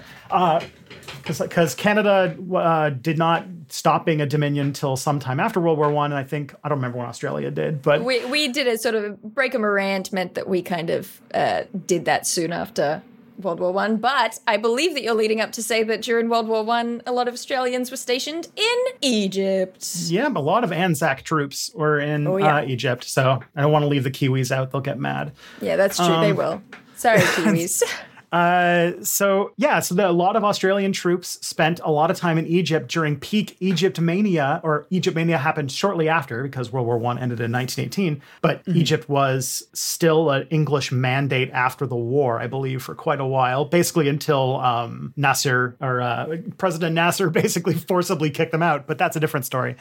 Because 1.25 1.75
Canada 1.75 2.37
uh, 2.55 2.91
did 2.91 3.19
not 3.19 3.45
stop 3.69 4.05
being 4.07 4.21
a 4.21 4.27
dominion 4.27 4.69
until 4.69 4.97
sometime 4.97 5.41
after 5.41 5.61
World 5.61 5.79
War 5.79 5.91
One, 5.91 6.13
and 6.13 6.19
I 6.19 6.25
think 6.25 6.55
I 6.65 6.69
don't 6.69 6.79
remember 6.79 6.99
when 6.99 7.07
Australia 7.07 7.51
did, 7.51 7.83
but 7.83 8.03
We, 8.03 8.25
we 8.27 8.49
did 8.49 8.67
a 8.67 8.79
sort 8.79 8.95
of 8.95 9.23
break 9.23 9.55
a 9.55 9.59
Morant 9.59 10.13
meant 10.13 10.35
that 10.35 10.49
we 10.49 10.63
kind 10.63 10.91
of 10.91 11.21
uh, 11.35 11.63
did 11.87 12.05
that 12.07 12.27
soon 12.27 12.53
after 12.53 13.03
World 13.39 13.61
War 13.61 13.73
One. 13.73 13.97
But 13.97 14.39
I 14.47 14.57
believe 14.57 14.95
that 14.95 15.03
you're 15.03 15.15
leading 15.15 15.41
up 15.41 15.53
to 15.53 15.63
say 15.63 15.83
that 15.85 16.03
during 16.03 16.29
World 16.29 16.49
War 16.49 16.63
One, 16.65 17.03
a 17.07 17.13
lot 17.13 17.29
of 17.29 17.35
Australians 17.35 17.91
were 17.91 17.97
stationed 17.97 18.49
in 18.57 18.77
Egypt. 19.01 19.87
Yeah, 20.07 20.29
a 20.29 20.31
lot 20.41 20.65
of 20.65 20.73
Anzac 20.73 21.23
troops 21.23 21.71
were 21.75 21.99
in 22.01 22.27
Oh, 22.27 22.37
yeah. 22.37 22.57
uh, 22.59 22.65
Egypt, 22.65 23.05
so 23.05 23.41
I 23.57 23.61
don't 23.63 23.73
want 23.73 23.83
to 23.85 23.89
leave 23.89 24.05
the 24.05 24.11
Kiwis 24.11 24.51
out; 24.51 24.71
they'll 24.71 24.81
get 24.81 24.99
mad. 24.99 25.33
Yeah, 25.61 25.77
that's 25.77 25.97
true. 25.97 26.07
they 26.07 26.31
Um, 26.31 26.37
will. 26.37 26.63
Sorry, 26.97 27.19
Kiwis. 27.37 27.83
Uh, 28.33 28.93
so 29.03 29.53
yeah, 29.57 29.81
so 29.81 29.95
the, 29.95 30.09
a 30.09 30.13
lot 30.13 30.37
of 30.37 30.45
Australian 30.45 30.93
troops 30.93 31.39
spent 31.47 31.81
a 31.83 31.91
lot 31.91 32.11
of 32.11 32.17
time 32.17 32.39
in 32.39 32.47
Egypt 32.47 32.91
during 32.91 33.19
peak 33.19 33.57
Egypt 33.61 34.01
mania, 34.01 34.61
or 34.63 34.87
Egypt 34.91 35.17
mania 35.17 35.39
happened 35.39 35.73
shortly 35.73 36.09
after 36.09 36.43
because 36.43 36.73
World 36.73 36.87
War 36.87 36.99
One 36.99 37.19
ended 37.19 37.41
in 37.41 37.51
1918. 37.53 38.23
But 38.43 38.63
Egypt 38.67 39.09
was 39.09 39.67
still 39.73 40.31
an 40.31 40.47
English 40.51 40.93
mandate 40.93 41.51
after 41.53 41.87
the 41.87 41.97
war, 41.97 42.41
I 42.41 42.47
believe, 42.47 42.83
for 42.83 42.95
quite 42.95 43.21
a 43.21 43.27
while, 43.27 43.65
basically 43.65 44.09
until 44.09 44.57
um, 44.61 45.15
Nasser 45.17 45.77
or 45.81 46.01
uh, 46.01 46.37
President 46.59 46.95
Nasser 46.95 47.31
basically 47.39 47.75
forcibly 47.75 48.31
kicked 48.31 48.53
them 48.53 48.63
out. 48.63 48.87
But 48.87 48.99
that's 48.99 49.17
a 49.17 49.21
different 49.21 49.47
story. 49.47 49.77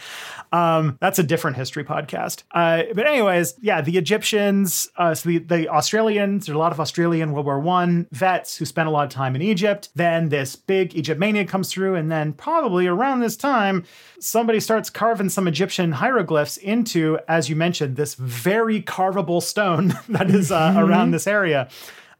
Um, 0.51 0.97
that's 1.01 1.19
a 1.19 1.23
different 1.23 1.57
history 1.57 1.83
podcast. 1.83 2.43
Uh, 2.51 2.83
but 2.93 3.05
anyways, 3.05 3.55
yeah, 3.61 3.81
the 3.81 3.97
Egyptians, 3.97 4.89
uh, 4.97 5.13
so 5.13 5.29
the, 5.29 5.39
the 5.39 5.69
Australians, 5.69 6.45
there's 6.45 6.55
a 6.55 6.59
lot 6.59 6.71
of 6.71 6.79
Australian 6.79 7.33
World 7.33 7.45
War 7.45 7.59
One 7.59 8.07
vets 8.11 8.36
who 8.45 8.65
spent 8.65 8.87
a 8.87 8.91
lot 8.91 9.05
of 9.05 9.09
time 9.09 9.35
in 9.35 9.41
Egypt. 9.41 9.89
Then 9.95 10.29
this 10.29 10.55
big 10.55 10.95
Egypt 10.95 11.19
mania 11.19 11.45
comes 11.45 11.71
through, 11.71 11.95
and 11.95 12.11
then 12.11 12.33
probably 12.33 12.87
around 12.87 13.19
this 13.19 13.35
time, 13.35 13.85
somebody 14.19 14.59
starts 14.59 14.89
carving 14.89 15.29
some 15.29 15.47
Egyptian 15.47 15.93
hieroglyphs 15.93 16.57
into, 16.57 17.19
as 17.27 17.49
you 17.49 17.55
mentioned, 17.55 17.95
this 17.95 18.15
very 18.15 18.81
carvable 18.81 19.41
stone 19.41 19.93
that 20.09 20.29
is 20.29 20.51
uh, 20.51 20.73
around 20.77 21.11
this 21.11 21.27
area. 21.27 21.69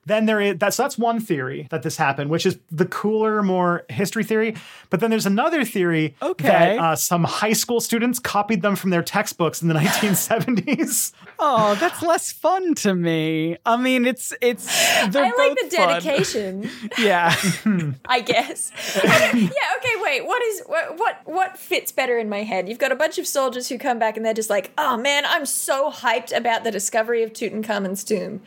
Then 0.07 0.25
there 0.25 0.39
is 0.39 0.57
that's 0.57 0.77
that's 0.77 0.97
one 0.97 1.19
theory 1.19 1.67
that 1.69 1.83
this 1.83 1.97
happened, 1.97 2.29
which 2.29 2.45
is 2.45 2.57
the 2.71 2.85
cooler, 2.85 3.43
more 3.43 3.83
history 3.89 4.23
theory. 4.23 4.55
But 4.89 5.01
then 5.01 5.09
there's 5.09 5.25
another 5.25 5.65
theory 5.65 6.15
Okay. 6.21 6.47
that 6.47 6.79
uh, 6.79 6.95
some 6.95 7.25
high 7.25 7.51
school 7.53 7.81
students 7.81 8.17
copied 8.17 8.61
them 8.61 8.75
from 8.77 8.89
their 8.91 9.03
textbooks 9.03 9.61
in 9.61 9.67
the 9.67 9.73
1970s. 10.27 11.11
Oh, 11.39 11.75
that's 11.75 12.01
less 12.01 12.31
fun 12.31 12.73
to 12.75 12.95
me. 12.95 13.57
I 13.65 13.75
mean, 13.75 14.05
it's 14.05 14.33
it's. 14.41 14.65
They're 15.09 15.25
I 15.25 15.29
like 15.29 15.57
both 15.57 15.69
the 15.69 15.75
fun. 15.75 15.89
dedication. 16.01 16.69
Yeah. 16.97 17.35
I 18.05 18.21
guess. 18.21 18.71
yeah. 19.03 19.49
Okay. 19.77 19.95
Wait. 20.01 20.25
What 20.25 20.41
is 20.41 20.63
what, 20.65 20.97
what 20.97 21.21
what 21.25 21.57
fits 21.57 21.91
better 21.91 22.17
in 22.17 22.29
my 22.29 22.43
head? 22.43 22.69
You've 22.69 22.79
got 22.79 22.91
a 22.91 22.95
bunch 22.95 23.17
of 23.17 23.27
soldiers 23.27 23.67
who 23.69 23.77
come 23.77 23.99
back 23.99 24.15
and 24.17 24.25
they're 24.25 24.33
just 24.33 24.49
like, 24.49 24.71
"Oh 24.77 24.95
man, 24.97 25.25
I'm 25.27 25.45
so 25.45 25.91
hyped 25.91 26.35
about 26.35 26.63
the 26.63 26.71
discovery 26.71 27.23
of 27.23 27.33
Tutankhamun's 27.33 28.03
tomb. 28.03 28.41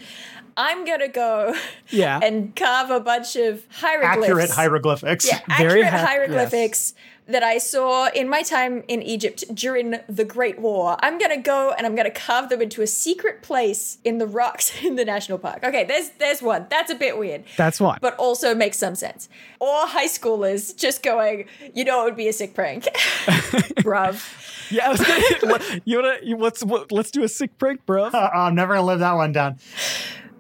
I'm 0.56 0.84
gonna 0.84 1.08
go 1.08 1.54
Yeah. 1.88 2.20
and 2.22 2.54
carve 2.56 2.90
a 2.90 3.00
bunch 3.00 3.36
of 3.36 3.64
hieroglyphs. 3.70 4.22
Accurate 4.24 4.50
hieroglyphics. 4.50 5.26
Yeah, 5.26 5.40
Very 5.58 5.82
accurate 5.82 6.00
ha- 6.00 6.06
hieroglyphics 6.06 6.94
that 7.28 7.44
I 7.44 7.58
saw 7.58 8.08
in 8.08 8.28
my 8.28 8.42
time 8.42 8.82
in 8.88 9.02
Egypt 9.02 9.44
during 9.54 9.94
the 10.08 10.24
Great 10.24 10.58
War. 10.58 10.96
I'm 11.00 11.16
gonna 11.18 11.36
go 11.40 11.72
and 11.78 11.86
I'm 11.86 11.94
gonna 11.94 12.10
carve 12.10 12.48
them 12.48 12.60
into 12.60 12.82
a 12.82 12.88
secret 12.88 13.40
place 13.42 13.98
in 14.02 14.18
the 14.18 14.26
rocks 14.26 14.72
in 14.82 14.96
the 14.96 15.04
national 15.04 15.38
park. 15.38 15.62
Okay, 15.62 15.84
there's 15.84 16.10
there's 16.18 16.42
one. 16.42 16.66
That's 16.70 16.90
a 16.90 16.96
bit 16.96 17.16
weird 17.18 17.44
That's 17.56 17.80
one. 17.80 17.98
but 18.02 18.16
also 18.16 18.54
makes 18.54 18.78
some 18.78 18.96
sense. 18.96 19.28
Or 19.60 19.86
high 19.86 20.08
schoolers 20.08 20.76
just 20.76 21.02
going, 21.04 21.44
you 21.74 21.84
know, 21.84 22.02
it 22.02 22.04
would 22.06 22.16
be 22.16 22.26
a 22.28 22.32
sick 22.32 22.54
prank, 22.54 22.84
bruv. 23.84 24.70
yeah, 24.72 24.86
I 24.86 24.88
was 24.90 25.00
gonna, 25.00 25.80
you 25.84 25.96
wanna 26.02 26.16
you, 26.22 26.36
let's 26.36 26.64
what, 26.64 26.90
let's 26.90 27.10
do 27.12 27.22
a 27.22 27.28
sick 27.28 27.56
prank, 27.58 27.86
bro. 27.86 28.04
Uh, 28.06 28.30
I'm 28.34 28.54
never 28.56 28.74
gonna 28.74 28.86
live 28.86 28.98
that 29.00 29.12
one 29.12 29.30
down. 29.32 29.58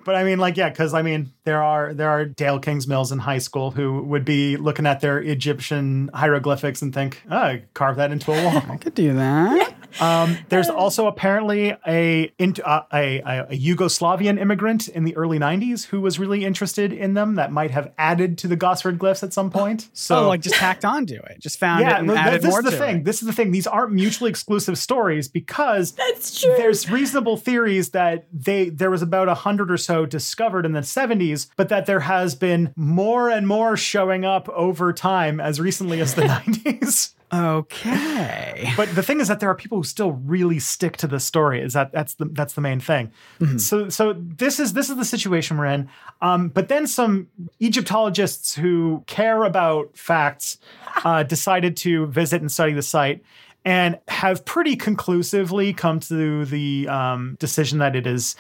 But 0.04 0.14
I 0.14 0.24
mean, 0.24 0.38
like, 0.38 0.56
yeah, 0.56 0.68
because 0.68 0.94
I 0.94 1.02
mean, 1.02 1.32
there 1.44 1.62
are 1.62 1.92
there 1.92 2.08
are 2.08 2.24
Dale 2.24 2.60
Kingsmills 2.60 3.12
in 3.12 3.18
high 3.18 3.38
school 3.38 3.70
who 3.70 4.02
would 4.02 4.24
be 4.24 4.56
looking 4.56 4.86
at 4.86 5.00
their 5.00 5.18
Egyptian 5.18 6.10
hieroglyphics 6.14 6.82
and 6.82 6.92
think, 6.92 7.22
"Oh, 7.30 7.36
I 7.36 7.62
carve 7.74 7.96
that 7.96 8.10
into 8.10 8.32
a 8.32 8.44
wall." 8.44 8.62
I 8.68 8.76
could 8.76 8.94
do 8.94 9.14
that. 9.14 9.74
Um, 10.00 10.38
there's 10.48 10.68
also 10.68 11.06
apparently 11.06 11.74
a, 11.86 12.32
uh, 12.38 12.82
a 12.92 13.18
a 13.20 13.56
Yugoslavian 13.56 14.38
immigrant 14.38 14.88
in 14.88 15.04
the 15.04 15.16
early 15.16 15.38
'90s 15.38 15.86
who 15.86 16.00
was 16.00 16.18
really 16.18 16.44
interested 16.44 16.92
in 16.92 17.14
them 17.14 17.36
that 17.36 17.52
might 17.52 17.70
have 17.70 17.92
added 17.98 18.38
to 18.38 18.48
the 18.48 18.56
Gosford 18.56 18.98
glyphs 18.98 19.22
at 19.22 19.32
some 19.32 19.50
point. 19.50 19.88
So, 19.92 20.24
oh, 20.24 20.28
like 20.28 20.40
just 20.40 20.56
tacked 20.56 20.84
onto 20.84 21.14
it. 21.14 21.38
Just 21.40 21.58
found 21.58 21.82
it 21.82 21.86
yeah, 21.86 22.00
th- 22.00 22.10
added 22.10 22.42
this 22.42 22.50
more 22.50 22.60
is 22.60 22.64
the 22.66 22.76
thing. 22.76 22.96
it. 22.98 23.04
This 23.04 23.22
is 23.22 23.26
the 23.26 23.32
thing. 23.32 23.50
These 23.50 23.66
aren't 23.66 23.92
mutually 23.92 24.30
exclusive 24.30 24.78
stories 24.78 25.28
because 25.28 25.92
That's 25.92 26.40
true. 26.40 26.54
there's 26.56 26.90
reasonable 26.90 27.36
theories 27.36 27.90
that 27.90 28.26
they 28.32 28.68
there 28.68 28.90
was 28.90 29.02
about 29.02 29.28
a 29.28 29.34
hundred 29.34 29.70
or 29.70 29.76
so 29.76 30.06
discovered 30.06 30.66
in 30.66 30.72
the 30.72 30.80
70s, 30.80 31.48
but 31.56 31.68
that 31.68 31.86
there 31.86 32.00
has 32.00 32.34
been 32.34 32.72
more 32.76 33.30
and 33.30 33.46
more 33.46 33.76
showing 33.76 34.24
up 34.24 34.48
over 34.50 34.92
time 34.92 35.40
as 35.40 35.60
recently 35.60 36.00
as 36.00 36.14
the 36.14 36.22
90s. 36.22 37.14
Okay. 37.32 38.72
But 38.76 38.94
the 38.94 39.02
thing 39.02 39.20
is 39.20 39.28
that 39.28 39.40
there 39.40 39.48
are 39.48 39.54
people 39.54 39.78
who 39.78 39.84
still 39.84 40.12
really 40.12 40.58
stick 40.58 40.96
to 40.98 41.06
the 41.06 41.20
story. 41.20 41.60
Is 41.60 41.72
that 41.74 41.92
that's 41.92 42.14
the 42.14 42.26
that's 42.26 42.54
the 42.54 42.60
main 42.60 42.80
thing. 42.80 43.12
So 43.58 43.88
so 43.88 44.14
this 44.18 44.58
is 44.60 44.72
this 44.72 44.90
is 44.90 44.96
the 44.96 45.04
situation 45.04 45.56
we're 45.58 45.66
in. 45.66 45.88
Um, 46.20 46.48
but 46.48 46.68
then 46.68 46.86
some 46.86 47.28
Egyptologists 47.60 48.54
who 48.54 49.04
care 49.06 49.44
about 49.44 49.96
facts 49.96 50.58
uh, 51.04 51.22
decided 51.34 51.76
to 51.78 52.06
visit 52.06 52.40
and 52.40 52.50
study 52.50 52.72
the 52.72 52.82
site. 52.82 53.22
And 53.62 53.98
have 54.08 54.46
pretty 54.46 54.74
conclusively 54.74 55.74
come 55.74 56.00
to 56.00 56.46
the 56.46 56.88
um, 56.88 57.36
decision 57.38 57.78
that 57.80 57.94
it 57.94 58.06
is 58.06 58.34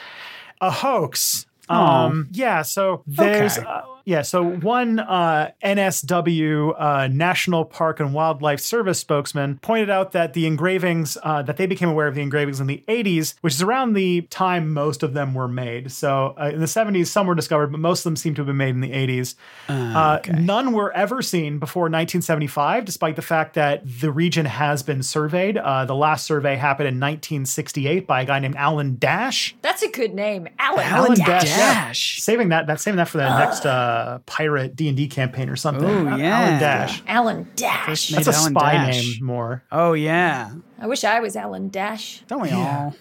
a 0.62 0.70
hoax. 0.70 1.44
Um, 1.68 2.28
yeah, 2.32 2.62
so 2.62 3.02
there's 3.06 3.58
Okay. 3.58 3.66
uh, 3.66 3.82
yeah, 4.10 4.22
so 4.22 4.42
one 4.42 4.98
uh, 4.98 5.52
NSW 5.62 6.74
uh, 6.76 7.06
National 7.06 7.64
Park 7.64 8.00
and 8.00 8.12
Wildlife 8.12 8.58
Service 8.58 8.98
spokesman 8.98 9.58
pointed 9.58 9.88
out 9.88 10.10
that 10.12 10.32
the 10.32 10.48
engravings 10.48 11.16
uh, 11.22 11.42
that 11.42 11.58
they 11.58 11.66
became 11.66 11.88
aware 11.88 12.08
of 12.08 12.16
the 12.16 12.20
engravings 12.20 12.58
in 12.58 12.66
the 12.66 12.82
80s, 12.88 13.34
which 13.40 13.54
is 13.54 13.62
around 13.62 13.92
the 13.92 14.22
time 14.22 14.72
most 14.72 15.04
of 15.04 15.14
them 15.14 15.32
were 15.32 15.46
made. 15.46 15.92
So 15.92 16.34
uh, 16.40 16.50
in 16.52 16.58
the 16.58 16.66
70s, 16.66 17.06
some 17.06 17.28
were 17.28 17.36
discovered, 17.36 17.68
but 17.68 17.78
most 17.78 18.00
of 18.00 18.04
them 18.04 18.16
seem 18.16 18.34
to 18.34 18.40
have 18.40 18.48
been 18.48 18.56
made 18.56 18.70
in 18.70 18.80
the 18.80 18.90
80s. 18.90 19.36
Uh, 19.68 20.18
None 20.28 20.72
were 20.72 20.92
ever 20.92 21.22
seen 21.22 21.60
before 21.60 21.82
1975, 21.82 22.84
despite 22.84 23.14
the 23.14 23.22
fact 23.22 23.54
that 23.54 23.82
the 24.00 24.10
region 24.10 24.44
has 24.44 24.82
been 24.82 25.04
surveyed. 25.04 25.56
Uh, 25.56 25.84
the 25.84 25.94
last 25.94 26.26
survey 26.26 26.56
happened 26.56 26.88
in 26.88 26.94
1968 26.94 28.08
by 28.08 28.22
a 28.22 28.24
guy 28.24 28.40
named 28.40 28.56
Alan 28.56 28.96
Dash. 28.96 29.54
That's 29.62 29.82
a 29.82 29.88
good 29.88 30.14
name, 30.14 30.48
Alan. 30.58 30.84
Alan 30.84 31.14
Dash. 31.14 31.44
Dash. 31.44 32.18
yeah. 32.18 32.22
Saving 32.24 32.48
that, 32.48 32.66
that's 32.66 32.82
saving 32.82 32.96
that 32.96 33.08
for 33.08 33.18
the 33.18 33.38
next 33.38 33.64
uh, 34.00 34.18
pirate 34.20 34.74
D 34.76 34.88
and 34.88 34.96
D 34.96 35.06
campaign 35.08 35.48
or 35.48 35.56
something. 35.56 35.84
Ooh, 35.88 36.08
Al- 36.08 36.18
yeah. 36.18 36.38
Alan 36.40 36.60
Dash. 36.60 37.02
Alan 37.06 37.48
Dash. 37.56 38.10
made 38.10 38.24
That's 38.24 38.36
a 38.36 38.40
Alan 38.40 38.52
spy 38.52 38.72
Dash. 38.72 39.04
name 39.18 39.24
more. 39.26 39.62
Oh 39.70 39.92
yeah. 39.92 40.52
I 40.78 40.86
wish 40.86 41.04
I 41.04 41.20
was 41.20 41.36
Alan 41.36 41.68
Dash. 41.68 42.22
Don't 42.26 42.40
we 42.42 42.50
all? 42.50 42.94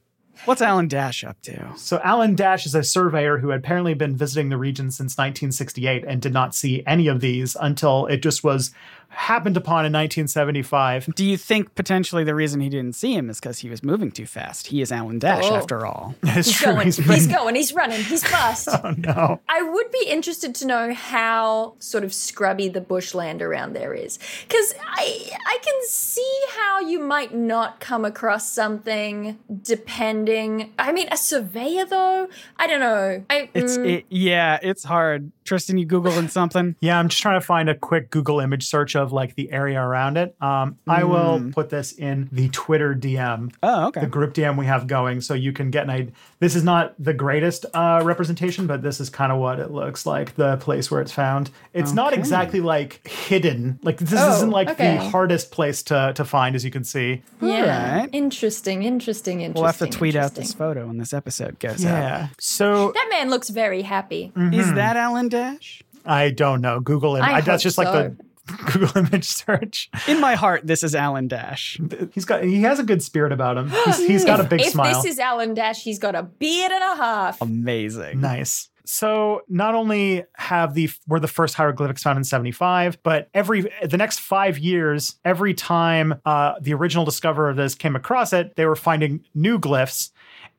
What's 0.46 0.62
Alan 0.62 0.88
Dash 0.88 1.26
up 1.26 1.42
to? 1.42 1.74
So 1.76 2.00
Alan 2.02 2.34
Dash 2.34 2.66
is 2.66 2.74
a 2.74 2.82
surveyor 2.82 3.40
who 3.40 3.50
had 3.50 3.60
apparently 3.60 3.94
been 3.94 4.16
visiting 4.16 4.48
the 4.50 4.58
region 4.58 4.90
since 4.90 5.18
1968 5.18 6.06
and 6.08 6.22
did 6.22 6.32
not 6.32 6.56
see 6.56 6.82
any 6.88 7.08
of 7.08 7.20
these 7.20 7.58
until 7.60 8.06
it 8.06 8.18
just 8.24 8.42
was 8.42 8.72
happened 9.10 9.58
upon 9.58 9.86
in 9.86 9.92
1975. 9.94 11.14
Do 11.16 11.26
you 11.26 11.36
think 11.38 11.76
potentially 11.76 12.24
the 12.24 12.36
reason 12.36 12.62
he 12.62 12.70
didn't 12.70 12.94
see 12.96 13.14
him 13.14 13.30
is 13.30 13.40
because 13.40 13.60
he 13.60 13.70
was 13.70 13.84
moving 13.84 14.12
too 14.12 14.26
fast? 14.26 14.68
He 14.68 14.82
is 14.82 14.92
Alan 14.92 15.20
Dash, 15.20 15.44
Oh. 15.46 15.56
after 15.56 15.86
all. 15.86 16.16
It's 16.24 16.48
He's 16.48 16.58
true. 16.58 16.74
going. 16.74 16.86
He's 16.86 16.98
He's, 16.98 17.28
going. 17.28 17.56
He's 17.56 17.74
running. 17.74 18.02
He's 18.04 18.24
fast. 18.28 18.70
Oh 18.72 18.94
no. 18.98 19.40
I 19.50 19.62
would 19.62 19.92
be 19.92 20.06
interested 20.08 20.54
to 20.56 20.68
know 20.68 20.94
how 20.94 21.74
sort 21.80 22.04
of 22.04 22.14
scrubby 22.14 22.68
the 22.70 22.82
bushland 22.82 23.42
around 23.42 23.74
there 23.74 23.94
is, 23.94 24.20
because 24.48 24.74
I 24.88 25.30
I 25.46 25.58
can 25.62 25.74
see 25.88 26.40
how 26.58 26.80
you 26.80 27.00
might 27.00 27.34
not 27.34 27.80
come 27.80 28.06
across 28.06 28.50
something 28.50 29.38
depending. 29.64 30.72
I 30.78 30.92
mean, 30.92 31.08
a 31.12 31.18
surveyor 31.18 31.86
though. 31.86 32.28
I 32.58 32.68
don't 32.68 32.80
know. 32.80 33.24
I 33.30 33.50
It's 33.54 33.78
mm, 33.78 33.86
it, 33.90 34.06
yeah, 34.10 34.60
it's 34.62 34.84
hard. 34.84 35.32
Tristan, 35.46 35.78
you 35.80 35.88
googling 35.88 36.30
something? 36.30 36.76
Yeah, 36.80 37.00
I'm 37.00 37.10
just 37.10 37.22
trying 37.22 37.40
to 37.40 37.46
find 37.46 37.70
a 37.70 37.76
quick 37.76 38.12
Google 38.12 38.40
image 38.40 38.68
search 38.68 38.96
of 39.00 39.12
like 39.12 39.36
the 39.36 39.52
area 39.52 39.82
around 39.82 40.18
it. 40.18 40.36
Um, 40.42 40.78
I 40.88 41.04
will 41.06 41.50
put 41.54 41.70
this 41.70 41.94
in 41.94 42.30
the 42.32 42.50
Twitter 42.50 42.94
DM, 42.94 43.52
Oh, 43.64 43.88
okay. 43.88 44.02
the 44.02 44.08
group 44.08 44.34
DM 44.36 44.58
we 44.58 44.66
have 44.68 44.86
going, 44.86 45.22
so 45.22 45.34
you 45.34 45.52
can 45.54 45.72
get 45.72 45.84
an 45.86 45.90
idea. 45.90 46.12
This 46.40 46.56
is 46.56 46.64
not 46.64 46.94
the 47.00 47.14
greatest 47.14 47.66
uh, 47.74 48.02
representation, 48.04 48.68
but 48.68 48.84
this 48.84 49.00
is 49.00 49.10
kind 49.10 49.32
of 49.32 49.40
what 49.40 49.60
it 49.60 49.72
looks 49.72 50.06
like. 50.06 50.36
The 50.36 50.58
place 50.58 50.92
where 50.92 51.02
it's 51.02 51.12
found. 51.12 51.50
It's 51.74 51.94
not 51.94 52.14
exactly 52.14 52.62
like 52.62 53.08
hidden. 53.08 53.80
Like 53.82 53.98
this 53.98 54.20
Oh, 54.22 54.36
isn't 54.36 54.52
like 54.52 54.70
okay. 54.70 54.98
the 54.98 55.04
hardest 55.10 55.52
place 55.52 55.82
to 55.84 56.14
to 56.16 56.26
find, 56.26 56.56
as 56.56 56.64
you 56.66 56.72
can 56.72 56.84
see. 56.84 57.24
Yeah. 57.42 57.62
Alright. 57.96 58.10
Interesting, 58.14 58.84
interesting, 58.84 59.42
interesting. 59.42 59.54
we'll 59.62 59.66
have 59.72 59.78
to 59.80 59.88
tweet 59.88 60.16
out 60.16 60.36
this 60.36 60.54
photo 60.54 60.86
when 60.88 60.98
this 60.98 61.14
episode 61.14 61.60
goes 61.60 61.86
out. 61.86 61.90
Yeah. 61.98 62.28
So 62.40 62.92
That 62.94 63.08
man 63.10 63.30
looks 63.30 63.50
very 63.50 63.82
happy. 63.82 64.32
Is 64.36 64.74
that 64.74 64.98
Alan 64.98 65.30
Dash? 65.30 65.82
I 66.06 66.32
don't 66.32 66.62
know. 66.62 66.80
Google 66.80 67.16
it. 67.18 67.22
I 67.22 67.36
I, 67.36 67.42
that's 67.42 67.62
hope 67.62 67.68
just 67.68 67.78
like 67.78 67.92
the 67.92 68.16
Google 68.58 68.98
image 69.06 69.26
search. 69.26 69.90
In 70.08 70.20
my 70.20 70.36
heart, 70.36 70.66
this 70.66 70.84
is 70.84 70.96
Alan 70.96 71.28
Dash. 71.28 71.80
He's 72.14 72.26
got 72.26 72.44
he 72.44 72.62
has 72.64 72.80
a 72.80 72.84
good 72.84 73.04
spirit 73.04 73.32
about 73.32 73.58
him. 73.58 73.70
He's, 73.70 74.08
he's 74.08 74.26
got 74.26 74.40
a 74.40 74.44
big 74.44 74.62
if 74.62 74.72
smile. 74.72 75.02
this 75.02 75.14
is 75.14 75.20
Alan 75.20 75.54
Dash, 75.54 75.84
he's 75.84 76.00
got 76.00 76.16
a 76.16 76.24
beard 76.24 76.72
and 76.72 76.84
a 76.84 76.96
half. 76.96 77.42
Amazing. 77.42 78.22
Nice. 78.22 78.70
So 78.92 79.44
not 79.48 79.76
only 79.76 80.24
have 80.36 80.74
the 80.74 80.90
were 81.08 81.20
the 81.20 81.28
first 81.28 81.54
hieroglyphics 81.54 82.02
found 82.02 82.18
in 82.18 82.24
75, 82.24 83.04
but 83.04 83.30
every 83.36 83.72
the 83.84 83.98
next 83.98 84.20
five 84.20 84.58
years, 84.58 85.18
every 85.24 85.54
time 85.54 86.20
uh, 86.26 86.56
the 86.60 86.74
original 86.74 87.06
discoverer 87.06 87.52
of 87.52 87.56
this 87.56 87.76
came 87.76 87.96
across 87.96 88.34
it, 88.34 88.56
they 88.56 88.66
were 88.66 88.76
finding 88.76 89.24
new 89.36 89.60
glyphs. 89.60 90.10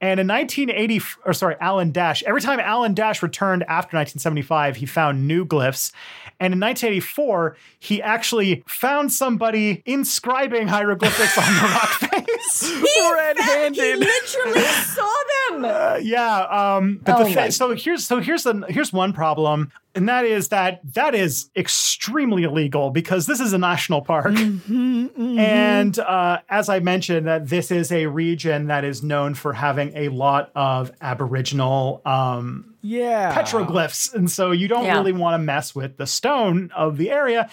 And 0.00 0.18
in 0.20 0.28
1980, 0.28 1.02
or 1.26 1.32
sorry, 1.34 1.56
Alan 1.60 1.90
Dash, 1.90 2.22
every 2.22 2.40
time 2.40 2.60
Alan 2.60 2.94
Dash 2.94 3.22
returned 3.22 3.64
after 3.64 3.96
1975, 3.96 4.76
he 4.76 4.86
found 4.86 5.26
new 5.26 5.44
glyphs. 5.44 5.92
And 6.40 6.54
in 6.54 6.60
1984, 6.60 7.56
he 7.78 8.00
actually 8.02 8.64
found 8.66 9.12
somebody 9.12 9.82
inscribing 9.84 10.68
hieroglyphics 10.68 11.36
on 11.36 11.44
the 11.54 11.60
rock 11.60 11.90
face. 12.00 12.62
He 12.70 13.10
Red-handed. 13.14 13.98
literally 13.98 14.62
saw 14.62 15.12
them. 15.50 15.64
Uh, 15.66 15.98
yeah. 16.02 16.40
Um, 16.76 17.00
but 17.04 17.20
Oh 17.20 17.24
the 17.24 17.34
fa- 17.34 17.52
so 17.52 17.74
here's 17.74 18.06
so 18.06 18.20
here's 18.20 18.44
the 18.44 18.64
here's 18.68 18.92
one 18.92 19.12
problem, 19.12 19.70
and 19.94 20.08
that 20.08 20.24
is 20.24 20.48
that 20.48 20.80
that 20.94 21.14
is 21.14 21.50
extremely 21.56 22.44
illegal 22.44 22.90
because 22.90 23.26
this 23.26 23.40
is 23.40 23.52
a 23.52 23.58
national 23.58 24.00
park, 24.02 24.34
and 24.34 25.98
uh, 25.98 26.38
as 26.48 26.68
I 26.68 26.80
mentioned, 26.80 27.26
that 27.26 27.48
this 27.48 27.70
is 27.70 27.92
a 27.92 28.06
region 28.06 28.66
that 28.68 28.84
is 28.84 29.02
known 29.02 29.34
for 29.34 29.52
having 29.52 29.92
a 29.96 30.08
lot 30.08 30.50
of 30.54 30.92
Aboriginal 31.00 32.00
um, 32.04 32.69
Yeah. 32.82 33.34
petroglyphs, 33.34 34.14
and 34.14 34.30
so 34.30 34.50
you 34.52 34.68
don't 34.68 34.84
Yeah. 34.84 34.96
really 34.98 35.12
want 35.12 35.34
to 35.34 35.38
mess 35.38 35.74
with 35.74 35.96
the 35.96 36.06
stone 36.06 36.70
of 36.74 36.96
the 36.96 37.10
area. 37.10 37.48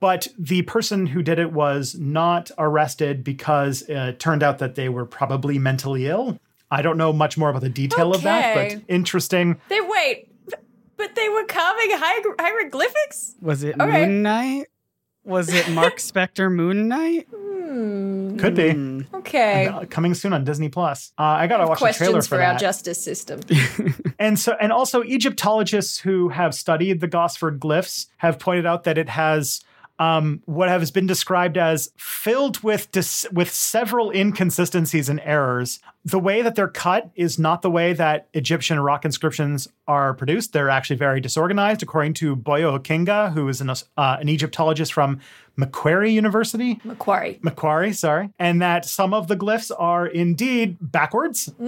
But 0.00 0.28
the 0.38 0.62
person 0.62 1.06
who 1.06 1.22
did 1.22 1.38
it 1.38 1.52
was 1.52 1.94
not 1.98 2.50
arrested 2.58 3.24
because 3.24 3.82
it 3.82 4.18
turned 4.20 4.42
out 4.42 4.58
that 4.58 4.74
they 4.74 4.88
were 4.88 5.06
probably 5.06 5.58
mentally 5.58 6.06
ill. 6.06 6.38
I 6.70 6.82
don't 6.82 6.98
know 6.98 7.12
much 7.12 7.38
more 7.38 7.48
about 7.50 7.62
the 7.62 7.68
detail 7.68 8.14
of 8.14 8.22
that, 8.22 8.54
but 8.74 8.82
interesting. 8.88 9.60
They 9.68 9.80
wait, 9.80 10.28
but 10.96 11.14
they 11.14 11.28
were 11.28 11.44
carving 11.44 11.90
hier- 11.90 12.34
hieroglyphics. 12.38 13.34
Was 13.40 13.62
it 13.62 13.76
Okay. 13.80 14.06
Moon 14.06 14.22
Knight? 14.22 14.66
Was 15.24 15.52
it 15.52 15.68
Marc 15.70 15.96
Spector 15.98 16.52
Moon 16.52 16.88
Knight? 16.88 17.28
Could 18.38 18.54
be. 18.54 18.70
Hmm. 18.72 19.00
Okay. 19.14 19.66
Uh, 19.66 19.84
Coming 19.86 20.14
soon 20.14 20.32
on 20.32 20.44
Disney 20.44 20.68
Plus. 20.68 21.12
Uh, 21.18 21.22
I 21.22 21.46
gotta 21.46 21.66
watch 21.66 21.80
the 21.80 21.92
trailer 21.92 22.12
Questions 22.12 22.26
for, 22.28 22.36
for, 22.36 22.42
our 22.42 22.56
justice 22.56 23.02
system. 23.02 23.40
And 24.16 24.38
so, 24.38 24.54
and 24.60 24.72
also, 24.72 25.02
Egyptologists 25.02 25.98
who 25.98 26.28
have 26.28 26.54
studied 26.54 27.00
the 27.00 27.08
Gosford 27.08 27.58
glyphs 27.58 28.06
have 28.18 28.38
pointed 28.38 28.64
out 28.64 28.84
that 28.84 28.96
it 28.96 29.08
has 29.08 29.60
um, 29.98 30.42
what 30.46 30.68
has 30.68 30.90
been 30.90 31.06
described 31.06 31.56
as 31.56 31.90
filled 31.96 32.62
with 32.62 32.90
dis- 32.90 33.26
with 33.32 33.50
several 33.50 34.10
inconsistencies 34.10 35.08
and 35.08 35.20
errors. 35.20 35.80
The 36.04 36.18
way 36.18 36.42
that 36.42 36.54
they're 36.54 36.68
cut 36.68 37.10
is 37.14 37.38
not 37.38 37.62
the 37.62 37.70
way 37.70 37.92
that 37.94 38.28
Egyptian 38.34 38.78
rock 38.80 39.04
inscriptions 39.04 39.68
are 39.86 40.12
produced. 40.12 40.52
They're 40.52 40.68
actually 40.68 40.96
very 40.96 41.20
disorganized, 41.20 41.82
according 41.82 42.14
to 42.14 42.36
Boyo 42.36 42.78
Ockinga, 42.78 43.32
who 43.32 43.48
is 43.48 43.60
an, 43.60 43.70
uh, 43.70 43.76
an 43.96 44.28
Egyptologist 44.28 44.92
from 44.92 45.20
Macquarie 45.56 46.12
University. 46.12 46.80
Macquarie. 46.84 47.38
Macquarie, 47.42 47.92
sorry, 47.92 48.30
and 48.38 48.60
that 48.60 48.84
some 48.84 49.14
of 49.14 49.28
the 49.28 49.36
glyphs 49.36 49.70
are 49.78 50.06
indeed 50.06 50.76
backwards, 50.80 51.52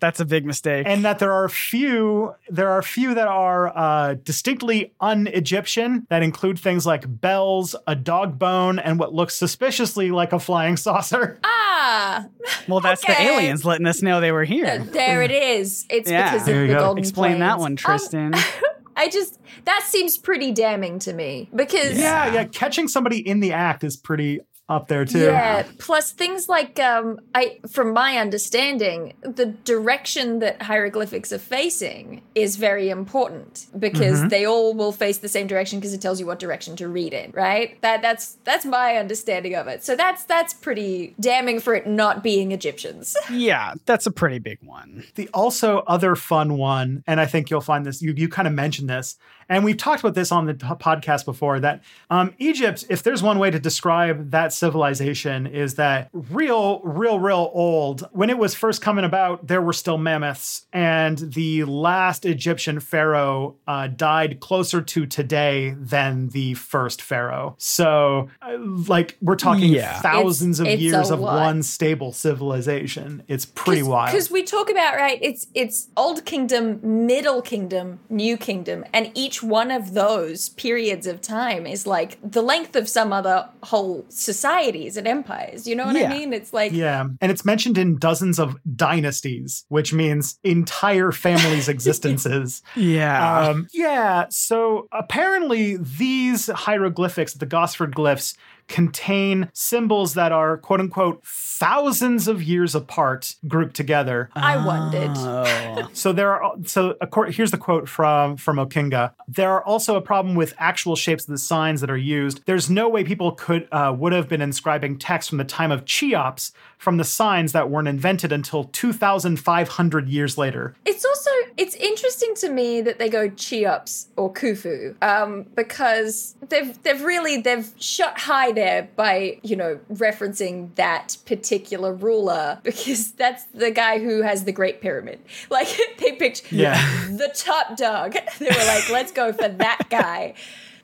That's 0.00 0.20
a 0.20 0.24
big 0.24 0.44
mistake. 0.44 0.86
and 0.86 1.04
that 1.04 1.18
there 1.18 1.32
are 1.32 1.48
few 1.48 2.34
there 2.48 2.70
are 2.70 2.82
few 2.82 3.14
that 3.14 3.28
are 3.28 3.76
uh, 3.76 4.14
distinctly 4.22 4.92
un-Egyptian 5.00 6.06
that 6.10 6.22
include 6.22 6.58
things 6.58 6.86
like 6.86 7.04
bells, 7.20 7.74
a 7.86 7.94
dog 7.94 8.38
bone, 8.38 8.78
and 8.78 8.98
what 8.98 9.14
looks 9.14 9.34
suspiciously 9.36 10.10
like 10.10 10.32
a 10.32 10.38
flying 10.38 10.76
saucer. 10.86 11.38
Ah, 11.44 12.26
well, 12.68 12.80
that's 12.80 13.04
the 13.04 13.20
aliens 13.20 13.64
letting 13.64 13.86
us 13.86 14.02
know 14.02 14.20
they 14.20 14.32
were 14.32 14.44
here. 14.44 14.78
there 14.92 15.22
it 15.22 15.30
is. 15.30 15.86
It's 15.90 16.10
Yeah. 16.10 16.32
because 16.32 16.46
There 16.46 16.62
of 16.62 16.68
the 16.68 16.74
go. 16.74 16.80
golden 16.80 17.02
Explain 17.02 17.38
that 17.40 17.56
Plains. 17.58 17.60
one, 17.60 17.72
Um, 17.72 17.76
Tristan. 17.76 18.34
I 18.98 19.08
just 19.10 19.38
that 19.66 19.82
seems 19.86 20.16
pretty 20.16 20.52
damning 20.52 20.98
to 21.00 21.12
me 21.12 21.50
because 21.54 21.98
Yeah, 21.98 22.32
yeah, 22.32 22.44
catching 22.44 22.88
somebody 22.88 23.18
in 23.18 23.40
the 23.40 23.52
act 23.52 23.84
is 23.84 23.94
pretty 23.96 24.40
up 24.68 24.88
there 24.88 25.04
too. 25.04 25.20
Yeah. 25.20 25.64
Plus 25.78 26.10
things 26.10 26.48
like 26.48 26.80
um 26.80 27.20
I 27.34 27.60
from 27.70 27.92
my 27.92 28.18
understanding, 28.18 29.14
the 29.22 29.46
direction 29.46 30.40
that 30.40 30.62
hieroglyphics 30.62 31.32
are 31.32 31.38
facing 31.38 32.22
is 32.34 32.56
very 32.56 32.90
important 32.90 33.66
because 33.78 34.16
Mm-hmm. 34.16 34.28
they 34.28 34.46
all 34.46 34.72
will 34.74 34.92
face 34.92 35.18
the 35.18 35.28
same 35.28 35.46
direction 35.46 35.78
because 35.78 35.92
it 35.92 36.00
tells 36.00 36.18
you 36.20 36.26
what 36.26 36.38
direction 36.38 36.74
to 36.76 36.88
read 36.88 37.12
in, 37.12 37.30
right? 37.32 37.80
That 37.82 38.02
that's 38.02 38.38
that's 38.44 38.64
my 38.64 38.96
understanding 38.96 39.54
of 39.54 39.66
it. 39.68 39.84
So 39.84 39.94
that's 39.94 40.24
that's 40.24 40.54
pretty 40.54 41.14
damning 41.20 41.60
for 41.60 41.74
it 41.74 41.86
not 41.86 42.22
being 42.22 42.52
Egyptians. 42.52 43.16
yeah, 43.30 43.74
that's 43.84 44.06
a 44.06 44.10
pretty 44.10 44.38
big 44.38 44.58
one. 44.62 45.04
The 45.16 45.28
also 45.34 45.78
other 45.86 46.16
fun 46.16 46.56
one, 46.56 47.04
and 47.06 47.20
I 47.20 47.26
think 47.26 47.50
you'll 47.50 47.60
find 47.60 47.84
this, 47.84 48.00
you, 48.00 48.14
you 48.16 48.28
kind 48.28 48.48
of 48.48 48.54
mentioned 48.54 48.88
this, 48.88 49.16
and 49.48 49.64
we've 49.64 49.76
talked 49.76 50.00
about 50.00 50.14
this 50.14 50.32
on 50.32 50.46
the 50.46 50.54
podcast 50.54 51.24
before 51.24 51.60
that 51.60 51.82
um, 52.10 52.34
Egypt, 52.38 52.84
if 52.88 53.02
there's 53.02 53.22
one 53.22 53.38
way 53.38 53.50
to 53.50 53.58
describe 53.58 54.30
that 54.30 54.52
civilization, 54.56 55.46
is 55.46 55.74
that 55.74 56.08
real, 56.12 56.80
real, 56.82 57.18
real 57.18 57.50
old. 57.54 58.08
When 58.12 58.30
it 58.30 58.38
was 58.38 58.54
first 58.54 58.82
coming 58.82 59.04
about, 59.04 59.46
there 59.46 59.62
were 59.62 59.72
still 59.72 59.98
mammoths, 59.98 60.66
and 60.72 61.18
the 61.18 61.64
last 61.64 62.24
Egyptian 62.24 62.80
pharaoh 62.80 63.56
uh, 63.66 63.86
died 63.88 64.40
closer 64.40 64.80
to 64.82 65.06
today 65.06 65.74
than 65.78 66.28
the 66.30 66.54
first 66.54 67.02
pharaoh. 67.02 67.54
So, 67.58 68.28
uh, 68.42 68.56
like, 68.88 69.16
we're 69.20 69.36
talking 69.36 69.70
Yeah. 69.70 70.00
thousands 70.00 70.60
It's- 70.60 70.74
of 70.74 70.74
it's 70.74 70.82
years 70.82 71.10
of 71.10 71.20
lot. 71.20 71.40
one 71.40 71.62
stable 71.62 72.12
civilization. 72.12 73.22
It's 73.28 73.44
pretty 73.44 73.82
wild. 73.82 74.10
Because 74.12 74.30
we 74.30 74.42
talk 74.42 74.70
about 74.70 74.94
right, 74.96 75.18
it's 75.22 75.46
it's 75.54 75.88
Old 75.96 76.24
Kingdom, 76.24 76.80
Middle 77.06 77.42
Kingdom, 77.42 77.98
New 78.08 78.36
Kingdom, 78.36 78.84
and 78.92 79.10
each 79.14 79.42
one 79.42 79.70
of 79.70 79.94
those 79.94 80.50
periods 80.50 81.06
of 81.06 81.20
time 81.20 81.66
is 81.66 81.86
like 81.86 82.18
the 82.22 82.42
length 82.42 82.76
of 82.76 82.88
some 82.88 83.12
other 83.12 83.48
whole 83.64 84.04
societies 84.46 84.96
and 84.96 85.06
empires. 85.08 85.66
You 85.66 85.76
know 85.76 85.86
what 85.86 85.96
Yeah. 85.96 86.10
I 86.10 86.18
mean? 86.18 86.32
It's 86.32 86.52
like 86.52 86.72
Yeah. 86.72 87.06
And 87.20 87.32
it's 87.32 87.44
mentioned 87.44 87.78
in 87.78 87.96
dozens 87.98 88.38
of 88.38 88.56
dynasties, 88.76 89.64
which 89.68 89.92
means 89.92 90.38
entire 90.44 91.12
families' 91.12 91.68
existences. 91.76 92.62
Yeah. 92.74 93.40
Um, 93.48 93.66
yeah. 93.72 94.26
So 94.30 94.88
apparently, 94.92 95.76
these 95.76 96.46
hieroglyphics, 96.48 97.34
the 97.34 97.46
Gosford 97.46 97.94
glyphs, 97.94 98.36
contain 98.68 99.48
symbols 99.52 100.14
that 100.14 100.32
are 100.32 100.56
quote 100.58 100.80
unquote 100.80 101.24
thousands 101.24 102.28
of 102.28 102.42
years 102.42 102.74
apart 102.74 103.34
grouped 103.46 103.74
together. 103.74 104.28
I 104.34 104.64
wondered. 104.64 105.12
Oh. 105.16 105.88
So 105.92 106.12
there 106.12 106.32
are 106.32 106.54
so 106.64 106.94
acco- 107.02 107.32
here's 107.32 107.50
the 107.50 107.58
quote 107.58 107.88
from 107.88 108.36
from 108.36 108.56
Ockinga. 108.56 109.12
There 109.28 109.50
are 109.50 109.64
also 109.64 109.96
a 109.96 110.00
problem 110.00 110.34
with 110.34 110.54
actual 110.58 110.96
shapes 110.96 111.24
of 111.24 111.32
the 111.32 111.38
signs 111.38 111.80
that 111.80 111.90
are 111.90 111.96
used. 111.96 112.42
There's 112.46 112.68
no 112.68 112.88
way 112.88 113.04
people 113.04 113.32
could 113.32 113.68
uh, 113.72 113.94
would 113.96 114.12
have 114.12 114.28
been 114.28 114.42
inscribing 114.42 114.98
text 114.98 115.28
from 115.28 115.38
the 115.38 115.44
time 115.44 115.72
of 115.72 115.84
Cheops 115.84 116.52
from 116.78 116.98
the 116.98 117.04
signs 117.04 117.52
that 117.52 117.70
weren't 117.70 117.88
invented 117.88 118.32
until 118.32 118.64
2,500 118.64 120.08
years 120.08 120.36
later. 120.36 120.74
It's 120.84 121.04
also 121.04 121.30
it's 121.56 121.74
interesting 121.76 122.34
to 122.36 122.50
me 122.50 122.80
that 122.82 122.98
they 122.98 123.08
go 123.08 123.28
Cheops 123.30 124.08
or 124.16 124.32
Khufu, 124.32 124.94
um, 125.02 125.46
because 125.54 126.36
they've 126.48 126.80
they've 126.82 127.02
really 127.02 127.40
they've 127.40 127.68
shot 127.78 128.20
high 128.20 128.52
there 128.56 128.88
by 128.96 129.38
you 129.42 129.54
know 129.56 129.78
referencing 129.92 130.74
that 130.74 131.16
particular 131.26 131.92
ruler 131.92 132.58
because 132.64 133.12
that's 133.12 133.44
the 133.54 133.70
guy 133.70 133.98
who 134.00 134.22
has 134.22 134.44
the 134.44 134.52
Great 134.52 134.80
Pyramid. 134.80 135.20
Like 135.50 135.68
they 136.00 136.12
picked 136.12 136.50
Yeah. 136.52 136.74
the 137.08 137.30
top 137.34 137.76
dog. 137.76 138.16
They 138.38 138.46
were 138.46 138.66
like, 138.66 138.90
let's 138.90 139.12
go 139.12 139.32
for 139.32 139.48
that 139.48 139.88
guy. 139.90 140.34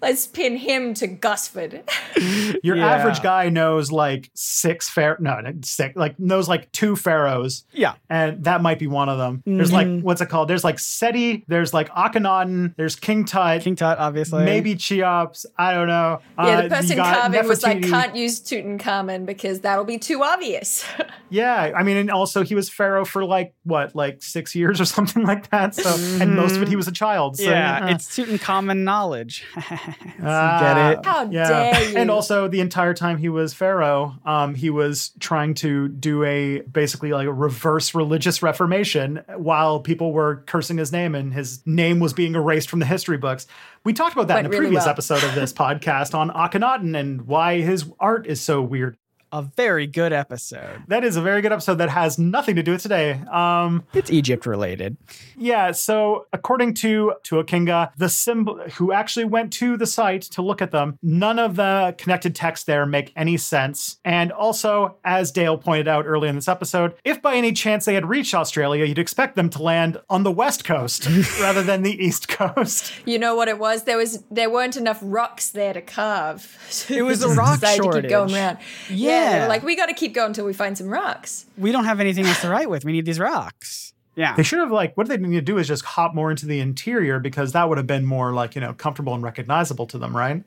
Let's 0.03 0.27
pin 0.27 0.57
him 0.57 0.93
to 0.95 1.07
Gosford. 1.07 1.83
Your 2.63 2.77
Yeah. 2.77 2.91
average 2.95 3.23
guy 3.23 3.49
knows 3.49 3.91
like 3.93 4.31
six 4.35 4.91
pharaoh, 4.91 5.17
no, 5.21 5.41
six, 5.63 5.97
like 5.97 6.19
knows 6.19 6.49
like 6.49 6.71
two 6.73 6.97
pharaohs, 6.97 7.65
Yeah. 7.73 7.95
and 8.11 8.45
that 8.45 8.61
might 8.61 8.79
be 8.79 8.87
one 8.89 9.09
of 9.09 9.19
them. 9.19 9.43
There's 9.47 9.73
like 9.73 10.01
what's 10.03 10.21
it 10.21 10.29
called? 10.29 10.49
There's 10.49 10.65
like 10.65 10.79
Seti, 10.79 11.45
there's 11.49 11.73
like 11.73 11.89
Akhenaten, 11.91 12.75
there's 12.77 12.97
King 12.97 13.25
Tut, 13.25 13.63
King 13.63 13.77
Tut, 13.77 13.99
obviously. 13.99 14.45
maybe 14.45 14.75
Cheops. 14.75 15.47
I 15.57 15.73
don't 15.75 15.87
know. 15.89 16.21
Yeah, 16.39 16.45
Uh, 16.45 16.63
the 16.63 16.69
person 16.69 16.97
got 16.97 17.21
carving 17.21 17.49
was 17.49 17.63
like, 17.63 17.83
can't 17.83 18.17
use 18.17 18.41
Tutankhamun 18.41 19.25
because 19.25 19.61
that'll 19.61 19.85
be 19.85 19.99
too 19.99 20.23
obvious. 20.23 20.85
Yeah, 21.31 21.73
I 21.75 21.83
mean, 21.83 21.97
and 21.97 22.11
also 22.11 22.43
he 22.45 22.55
was 22.55 22.69
pharaoh 22.69 23.07
for 23.07 23.25
like 23.25 23.55
what, 23.63 23.97
like 23.97 24.23
six 24.23 24.55
years 24.55 24.83
or 24.83 24.85
something 24.97 25.23
like 25.25 25.49
that. 25.49 25.75
So, 25.75 25.89
and 26.23 26.37
most 26.37 26.57
of 26.57 26.61
it 26.61 26.69
he 26.69 26.77
was 26.77 26.87
a 26.89 26.93
child. 26.93 27.39
So, 27.39 27.45
yeah, 27.45 27.87
uh, 27.87 27.95
it's 27.95 28.07
Tutankhamun 28.19 28.81
knowledge. 28.81 29.43
Ah, 30.25 30.61
Get 30.61 30.99
it? 30.99 31.05
How 31.05 31.25
dare 31.25 31.91
you? 31.91 31.97
And 31.97 32.11
also, 32.11 32.47
the 32.47 32.61
entire 32.61 32.95
time 32.95 33.19
he 33.19 33.29
was 33.29 33.53
pharaoh, 33.53 34.15
um, 34.25 34.55
he 34.55 34.71
was 34.71 35.11
trying 35.19 35.55
to 35.55 35.89
do 35.89 36.23
a 36.23 36.61
basically 36.61 37.13
like 37.13 37.27
a 37.27 37.33
reverse 37.33 37.95
religious 37.95 38.43
reformation 38.43 39.23
while 39.37 39.81
people 39.81 40.13
were 40.13 40.37
cursing 40.47 40.79
his 40.79 40.93
name, 40.93 41.15
and 41.15 41.35
his 41.35 41.61
name 41.67 41.99
was 41.99 42.13
being 42.13 42.35
erased 42.37 42.71
from 42.71 42.79
the 42.79 42.87
history 42.87 43.17
books. 43.19 43.47
We 43.85 43.93
talked 43.93 44.13
about 44.13 44.29
that 44.29 44.41
in 44.41 44.47
a 44.47 44.49
really 44.49 44.61
previous 44.67 44.85
well. 44.85 44.91
episode 44.91 45.25
of 45.25 45.35
this 45.35 45.53
podcast 45.63 46.15
on 46.15 46.31
Akhenaten 46.31 46.97
and 46.99 47.23
why 47.23 47.61
his 47.61 47.85
art 47.99 48.27
is 48.27 48.41
so 48.41 48.63
weird. 48.63 48.97
A 49.35 49.41
very 49.41 49.87
good 49.87 50.13
episode. 50.13 50.83
That 50.89 51.05
is 51.05 51.17
a 51.17 51.23
very 51.23 51.41
good 51.41 51.53
episode 51.53 51.77
that 51.77 51.89
has 51.89 52.19
nothing 52.19 52.55
to 52.57 52.63
do 52.63 52.73
with 52.73 52.83
today. 52.83 53.13
Um, 53.33 53.83
It's 53.95 54.11
Egypt 54.11 54.45
related. 54.45 54.99
Yeah, 55.39 55.73
so 55.73 56.27
according 56.35 56.75
to 56.75 57.15
Tuakinga, 57.25 57.93
the 57.97 58.11
symbol 58.11 58.59
who 58.77 58.93
actually 58.93 59.25
went 59.25 59.51
to 59.55 59.79
the 59.79 59.87
site 59.87 60.21
to 60.33 60.43
look 60.43 60.61
at 60.61 60.71
them, 60.71 60.99
none 61.03 61.39
of 61.39 61.57
the 61.57 61.95
connected 61.97 62.35
texts 62.35 62.67
there 62.67 62.85
make 62.85 63.11
any 63.17 63.39
sense. 63.39 63.99
And 64.05 64.33
also, 64.33 64.97
as 65.03 65.31
Dale 65.33 65.57
pointed 65.57 65.89
out 65.89 66.05
early 66.07 66.29
in 66.29 66.35
this 66.35 66.47
episode, 66.49 66.93
if 67.03 67.23
by 67.23 67.35
any 67.35 67.53
chance 67.53 67.87
they 67.87 67.95
had 67.95 68.07
reached 68.11 68.35
Australia, 68.35 68.85
you'd 68.85 68.99
expect 68.99 69.35
them 69.35 69.49
to 69.49 69.63
land 69.63 69.99
on 70.11 70.25
the 70.25 70.31
west 70.31 70.65
coast 70.67 71.07
rather 71.41 71.63
than 71.63 71.83
the 71.83 72.05
east 72.05 72.29
coast. 72.29 72.93
you 73.07 73.19
know 73.19 73.35
what 73.35 73.49
it 73.49 73.59
was? 73.59 73.85
There 73.85 73.97
was 73.97 74.23
there 74.31 74.51
weren't 74.51 74.77
enough 74.77 74.99
rocks 75.01 75.49
there 75.51 75.73
to 75.73 75.81
carve. 75.81 76.59
So 76.69 76.93
It 76.95 77.03
was 77.03 77.23
a 77.23 77.29
rock 77.31 77.61
decided 77.61 77.83
to 77.83 78.01
keep 78.03 78.11
going 78.11 78.29
shortage. 78.29 78.35
around. 78.35 78.59
Yeah, 78.91 79.22
they 79.22 79.22
Yeah. 79.23 79.43
were 79.43 79.49
like 79.49 79.63
we 79.63 79.77
got 79.77 79.87
to 79.87 79.95
keep 79.95 80.15
going 80.15 80.29
until 80.29 80.45
we 80.45 80.53
find 80.53 80.77
some 80.77 80.89
rocks. 80.89 81.47
We 81.57 81.73
don't 81.73 81.85
have 81.85 82.01
anything 82.01 82.27
else 82.27 82.41
to 82.43 82.49
write 82.49 82.69
with. 82.71 82.85
We 82.85 82.93
need 82.93 83.05
these 83.05 83.19
rocks. 83.21 83.93
Yeah. 84.15 84.35
They 84.37 84.43
should 84.43 84.59
have 84.59 84.71
like 84.71 84.95
what 84.97 85.09
they 85.09 85.17
need 85.17 85.35
to 85.37 85.41
do 85.41 85.59
is 85.59 85.67
just 85.67 85.85
hop 85.85 86.15
more 86.15 86.31
into 86.31 86.45
the 86.47 86.61
interior 86.61 87.19
because 87.19 87.53
that 87.53 87.69
would 87.69 87.79
have 87.79 87.87
been 87.87 88.05
more 88.05 88.33
like, 88.33 88.55
you 88.55 88.61
know, 88.61 88.75
comfortable 88.75 89.15
and 89.15 89.23
recognizable 89.23 89.87
to 89.87 89.99
them, 89.99 90.15
right? 90.15 90.45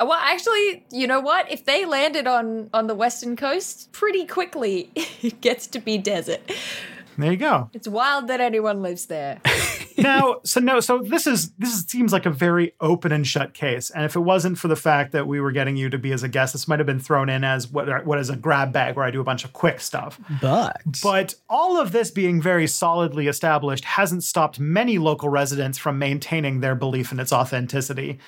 Uh, 0.00 0.06
Well, 0.06 0.18
actually, 0.20 0.84
you 0.90 1.06
know 1.06 1.20
what? 1.20 1.50
If 1.50 1.64
they 1.64 1.84
landed 1.84 2.26
on 2.26 2.70
on 2.74 2.88
the 2.88 2.94
western 2.94 3.36
coast, 3.36 3.92
pretty 3.92 4.26
quickly 4.26 4.90
it 5.22 5.40
gets 5.40 5.66
to 5.68 5.78
be 5.78 5.96
desert. 5.98 6.40
There 7.16 7.30
you 7.30 7.36
go. 7.38 7.70
It's 7.72 7.86
wild 7.86 8.26
that 8.28 8.40
anyone 8.40 8.82
lives 8.82 9.06
there. 9.06 9.40
now, 9.98 10.36
so 10.44 10.60
no, 10.60 10.80
so 10.80 10.98
this 10.98 11.26
is 11.26 11.50
this 11.52 11.72
is, 11.74 11.84
seems 11.86 12.12
like 12.12 12.26
a 12.26 12.30
very 12.30 12.74
open 12.80 13.12
and 13.12 13.26
shut 13.26 13.54
case. 13.54 13.90
And 13.90 14.04
if 14.04 14.16
it 14.16 14.20
wasn't 14.20 14.58
for 14.58 14.68
the 14.68 14.76
fact 14.76 15.12
that 15.12 15.26
we 15.26 15.40
were 15.40 15.52
getting 15.52 15.76
you 15.76 15.90
to 15.90 15.98
be 15.98 16.12
as 16.12 16.22
a 16.22 16.28
guest, 16.28 16.52
this 16.52 16.68
might 16.68 16.78
have 16.78 16.86
been 16.86 17.00
thrown 17.00 17.28
in 17.28 17.44
as 17.44 17.68
what 17.68 18.04
what 18.06 18.18
is 18.18 18.30
a 18.30 18.36
grab 18.36 18.72
bag 18.72 18.96
where 18.96 19.04
I 19.04 19.10
do 19.10 19.20
a 19.20 19.24
bunch 19.24 19.44
of 19.44 19.52
quick 19.52 19.80
stuff. 19.80 20.20
But 20.40 20.76
But 21.02 21.34
all 21.48 21.78
of 21.78 21.92
this 21.92 22.10
being 22.10 22.40
very 22.40 22.66
solidly 22.66 23.28
established 23.28 23.84
hasn't 23.84 24.24
stopped 24.24 24.60
many 24.60 24.98
local 24.98 25.28
residents 25.28 25.78
from 25.78 25.98
maintaining 25.98 26.60
their 26.60 26.74
belief 26.74 27.12
in 27.12 27.20
its 27.20 27.32
authenticity. 27.32 28.18